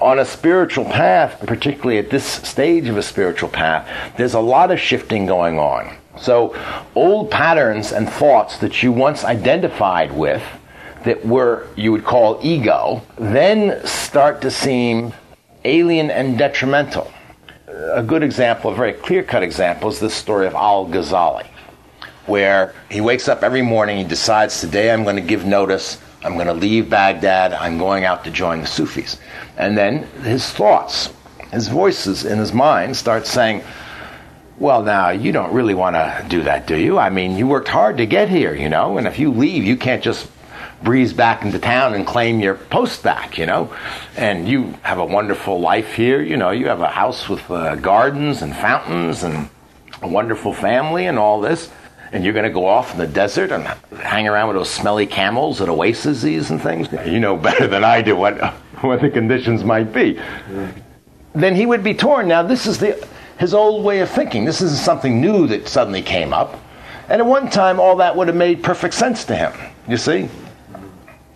On 0.00 0.18
a 0.18 0.24
spiritual 0.24 0.84
path, 0.84 1.40
particularly 1.46 1.98
at 1.98 2.10
this 2.10 2.24
stage 2.24 2.88
of 2.88 2.98
a 2.98 3.02
spiritual 3.02 3.48
path, 3.48 3.88
there's 4.18 4.34
a 4.34 4.40
lot 4.40 4.70
of 4.70 4.78
shifting 4.78 5.24
going 5.24 5.58
on. 5.58 5.96
So, 6.18 6.56
old 6.94 7.30
patterns 7.30 7.92
and 7.92 8.08
thoughts 8.08 8.58
that 8.58 8.82
you 8.82 8.92
once 8.92 9.24
identified 9.24 10.12
with, 10.12 10.42
that 11.06 11.24
were, 11.24 11.68
you 11.76 11.92
would 11.92 12.04
call 12.04 12.40
ego, 12.42 13.00
then 13.16 13.84
start 13.86 14.42
to 14.42 14.50
seem 14.50 15.12
alien 15.64 16.10
and 16.10 16.36
detrimental. 16.36 17.12
A 17.92 18.02
good 18.02 18.24
example, 18.24 18.72
a 18.72 18.74
very 18.74 18.92
clear 18.92 19.22
cut 19.22 19.44
example, 19.44 19.88
is 19.88 20.00
the 20.00 20.10
story 20.10 20.48
of 20.48 20.54
Al 20.54 20.86
Ghazali, 20.86 21.46
where 22.26 22.74
he 22.90 23.00
wakes 23.00 23.28
up 23.28 23.44
every 23.44 23.62
morning, 23.62 23.98
he 23.98 24.04
decides, 24.04 24.60
Today 24.60 24.90
I'm 24.90 25.04
going 25.04 25.14
to 25.14 25.22
give 25.22 25.46
notice, 25.46 25.98
I'm 26.24 26.34
going 26.34 26.48
to 26.48 26.54
leave 26.54 26.90
Baghdad, 26.90 27.52
I'm 27.52 27.78
going 27.78 28.04
out 28.04 28.24
to 28.24 28.32
join 28.32 28.60
the 28.60 28.66
Sufis. 28.66 29.20
And 29.56 29.78
then 29.78 30.08
his 30.24 30.50
thoughts, 30.50 31.10
his 31.52 31.68
voices 31.68 32.24
in 32.24 32.38
his 32.38 32.52
mind 32.52 32.96
start 32.96 33.28
saying, 33.28 33.62
well, 34.58 34.82
now, 34.82 35.10
you 35.10 35.30
don't 35.30 35.52
really 35.52 35.74
want 35.74 35.94
to 35.94 36.24
do 36.28 36.42
that, 36.44 36.66
do 36.66 36.76
you? 36.76 36.98
I 36.98 37.10
mean, 37.10 37.36
you 37.36 37.46
worked 37.46 37.68
hard 37.68 37.98
to 37.98 38.06
get 38.06 38.28
here, 38.28 38.54
you 38.54 38.70
know, 38.70 38.98
and 38.98 39.06
if 39.06 39.18
you 39.18 39.30
leave, 39.30 39.62
you 39.62 39.76
can't 39.76 40.02
just 40.02 40.28
breeze 40.82 41.12
back 41.12 41.42
into 41.42 41.58
town 41.58 41.94
and 41.94 42.06
claim 42.06 42.40
your 42.40 42.54
post 42.54 43.02
back, 43.02 43.38
you 43.38 43.46
know. 43.46 43.74
And 44.16 44.48
you 44.48 44.74
have 44.82 44.98
a 44.98 45.04
wonderful 45.04 45.60
life 45.60 45.94
here, 45.94 46.22
you 46.22 46.36
know, 46.36 46.50
you 46.50 46.66
have 46.68 46.80
a 46.80 46.88
house 46.88 47.28
with 47.28 47.50
uh, 47.50 47.76
gardens 47.76 48.42
and 48.42 48.54
fountains 48.54 49.22
and 49.22 49.48
a 50.02 50.08
wonderful 50.08 50.52
family 50.52 51.06
and 51.06 51.18
all 51.18 51.40
this. 51.40 51.70
And 52.12 52.24
you're 52.24 52.34
going 52.34 52.44
to 52.44 52.50
go 52.50 52.66
off 52.66 52.92
in 52.92 52.98
the 52.98 53.06
desert 53.06 53.50
and 53.50 53.64
hang 54.00 54.28
around 54.28 54.48
with 54.48 54.56
those 54.56 54.70
smelly 54.70 55.06
camels 55.06 55.60
at 55.60 55.68
oases 55.68 56.50
and 56.50 56.62
things. 56.62 56.88
You 57.04 57.18
know 57.18 57.36
better 57.36 57.66
than 57.66 57.84
I 57.84 58.00
do 58.00 58.14
what, 58.14 58.38
what 58.80 59.00
the 59.00 59.10
conditions 59.10 59.64
might 59.64 59.92
be. 59.92 60.20
Then 61.34 61.56
he 61.56 61.66
would 61.66 61.82
be 61.82 61.94
torn. 61.94 62.28
Now, 62.28 62.42
this 62.42 62.66
is 62.66 62.78
the 62.78 63.06
his 63.38 63.52
old 63.52 63.84
way 63.84 64.00
of 64.00 64.10
thinking. 64.10 64.44
This 64.44 64.62
isn't 64.62 64.78
something 64.78 65.20
new 65.20 65.46
that 65.48 65.68
suddenly 65.68 66.02
came 66.02 66.32
up. 66.32 66.58
And 67.08 67.20
at 67.20 67.26
one 67.26 67.50
time, 67.50 67.78
all 67.78 67.96
that 67.96 68.16
would 68.16 68.28
have 68.28 68.36
made 68.36 68.62
perfect 68.62 68.94
sense 68.94 69.24
to 69.26 69.36
him, 69.36 69.52
you 69.86 69.96
see? 69.96 70.28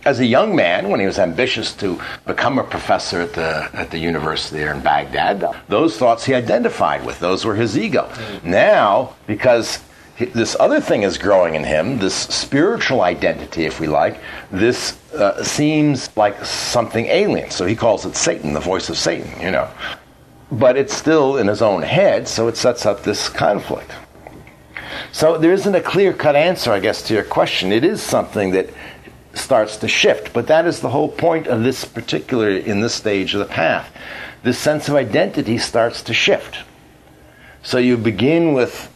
As 0.03 0.19
a 0.19 0.25
young 0.25 0.55
man, 0.55 0.89
when 0.89 0.99
he 0.99 1.05
was 1.05 1.19
ambitious 1.19 1.73
to 1.75 2.01
become 2.25 2.57
a 2.57 2.63
professor 2.63 3.21
at 3.21 3.33
the, 3.33 3.69
at 3.73 3.91
the 3.91 3.99
university 3.99 4.57
there 4.57 4.73
in 4.73 4.81
Baghdad, 4.81 5.45
those 5.67 5.97
thoughts 5.97 6.25
he 6.25 6.33
identified 6.33 7.05
with, 7.05 7.19
those 7.19 7.45
were 7.45 7.55
his 7.55 7.77
ego. 7.77 8.11
Now, 8.43 9.15
because 9.27 9.79
this 10.17 10.55
other 10.59 10.81
thing 10.81 11.03
is 11.03 11.17
growing 11.17 11.55
in 11.55 11.63
him, 11.63 11.99
this 11.99 12.15
spiritual 12.15 13.01
identity, 13.01 13.65
if 13.65 13.79
we 13.79 13.87
like, 13.87 14.19
this 14.51 14.97
uh, 15.13 15.43
seems 15.43 16.15
like 16.17 16.43
something 16.45 17.05
alien. 17.05 17.51
So 17.51 17.65
he 17.65 17.75
calls 17.75 18.05
it 18.05 18.15
Satan, 18.15 18.53
the 18.53 18.59
voice 18.59 18.89
of 18.89 18.97
Satan, 18.97 19.39
you 19.39 19.51
know 19.51 19.69
but 20.51 20.75
it's 20.75 20.93
still 20.93 21.37
in 21.37 21.47
his 21.47 21.61
own 21.61 21.81
head, 21.81 22.27
so 22.27 22.47
it 22.47 22.57
sets 22.57 22.85
up 22.85 23.03
this 23.03 23.29
conflict. 23.29 23.91
So 25.13 25.37
there 25.37 25.53
isn't 25.53 25.73
a 25.73 25.81
clear 25.81 26.13
cut 26.13 26.35
answer, 26.35 26.71
I 26.71 26.79
guess, 26.79 27.01
to 27.03 27.13
your 27.13 27.23
question. 27.23 27.71
It 27.71 27.83
is 27.83 28.01
something 28.01 28.51
that 28.51 28.69
starts 29.33 29.77
to 29.77 29.87
shift, 29.87 30.33
but 30.33 30.47
that 30.47 30.65
is 30.65 30.81
the 30.81 30.89
whole 30.89 31.09
point 31.09 31.47
of 31.47 31.63
this 31.63 31.85
particular, 31.85 32.49
in 32.49 32.81
this 32.81 32.93
stage 32.93 33.33
of 33.33 33.39
the 33.39 33.45
path. 33.45 33.89
This 34.43 34.57
sense 34.57 34.89
of 34.89 34.95
identity 34.95 35.57
starts 35.57 36.03
to 36.03 36.13
shift. 36.13 36.57
So 37.63 37.77
you 37.77 37.97
begin 37.97 38.53
with 38.53 38.91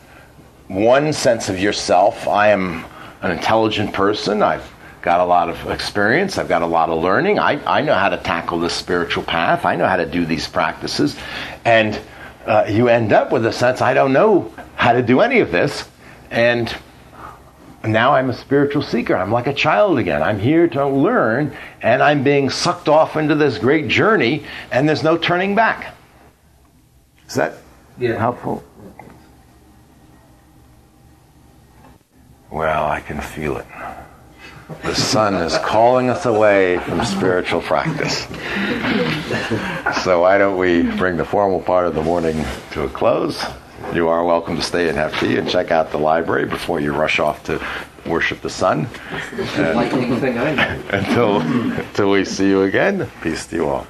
one 0.68 1.14
sense 1.14 1.50
of 1.50 1.60
yourself. 1.60 2.28
I 2.28 2.50
am 2.50 2.84
an 3.22 3.32
intelligent 3.32 3.94
person. 3.94 4.42
I've 4.42 4.70
got 5.02 5.20
a 5.20 5.26
lot 5.26 5.50
of 5.50 5.70
experience. 5.70 6.40
I've 6.40 6.50
got 6.50 6.64
a 6.64 6.68
lot 6.68 6.90
of 6.90 7.02
learning. 7.02 7.38
I, 7.38 7.64
I 7.66 7.82
know 7.82 7.94
how 7.94 8.10
to 8.10 8.18
tackle 8.18 8.60
this 8.60 8.74
spiritual 8.74 9.24
path. 9.24 9.66
I 9.66 9.76
know 9.76 9.88
how 9.88 9.98
to 9.98 10.06
do 10.06 10.26
these 10.26 10.48
practices. 10.48 11.16
And 11.64 12.00
uh, 12.48 12.66
you 12.68 12.88
end 12.88 13.14
up 13.14 13.32
with 13.32 13.46
a 13.46 13.54
sense, 13.54 13.82
I 13.82 13.94
don't 13.94 14.14
know 14.14 14.52
how 14.76 14.94
to 14.94 15.04
do 15.04 15.22
any 15.22 15.40
of 15.40 15.52
this. 15.52 15.88
And 16.32 16.76
now 17.92 18.14
I'm 18.14 18.30
a 18.30 18.34
spiritual 18.34 18.82
seeker. 18.82 19.16
I'm 19.16 19.32
like 19.32 19.48
a 19.48 19.54
child 19.54 20.00
again. 20.00 20.22
I'm 20.22 20.40
here 20.40 20.68
to 20.70 20.88
learn, 20.88 21.56
and 21.82 22.02
I'm 22.02 22.24
being 22.24 22.50
sucked 22.50 22.90
off 22.90 23.16
into 23.16 23.36
this 23.36 23.58
great 23.58 23.88
journey, 23.88 24.46
and 24.72 24.88
there's 24.88 25.04
no 25.04 25.18
turning 25.18 25.56
back. 25.56 25.96
Is 27.28 27.36
that 27.36 27.56
yeah. 27.98 28.18
helpful? 28.18 28.64
Well, 32.52 32.86
I 32.86 33.02
can 33.02 33.20
feel 33.20 33.58
it. 33.58 33.66
The 34.84 34.96
sun 34.96 35.36
is 35.36 35.58
calling 35.60 36.10
us 36.10 36.26
away 36.26 36.80
from 36.80 37.04
spiritual 37.06 37.62
practice. 37.62 38.26
So 40.04 40.22
why 40.22 40.38
don't 40.38 40.58
we 40.58 40.84
bring 40.98 41.18
the 41.18 41.26
formal 41.26 41.62
part 41.62 41.86
of 41.86 41.94
the 41.94 42.02
morning 42.02 42.44
to 42.72 42.84
a 42.84 42.90
close? 42.90 43.44
You 43.94 44.08
are 44.08 44.24
welcome 44.24 44.56
to 44.56 44.62
stay 44.62 44.88
and 44.90 44.98
have 44.98 45.18
tea 45.20 45.38
and 45.38 45.50
check 45.50 45.72
out 45.72 45.92
the 45.92 45.98
library 45.98 46.46
before 46.46 46.80
you 46.80 46.94
rush 46.94 47.20
off 47.20 47.44
to 47.44 47.62
worship 48.06 48.42
the 48.42 48.50
sun. 48.50 48.88
Lightning 49.58 50.20
thing 50.20 50.38
I 50.38 50.56
know. 50.56 50.82
Until, 50.90 51.42
until 51.42 52.12
we 52.12 52.24
see 52.24 52.48
you 52.48 52.64
again, 52.64 53.10
peace 53.22 53.46
to 53.48 53.56
you 53.56 53.68
all. 53.68 53.88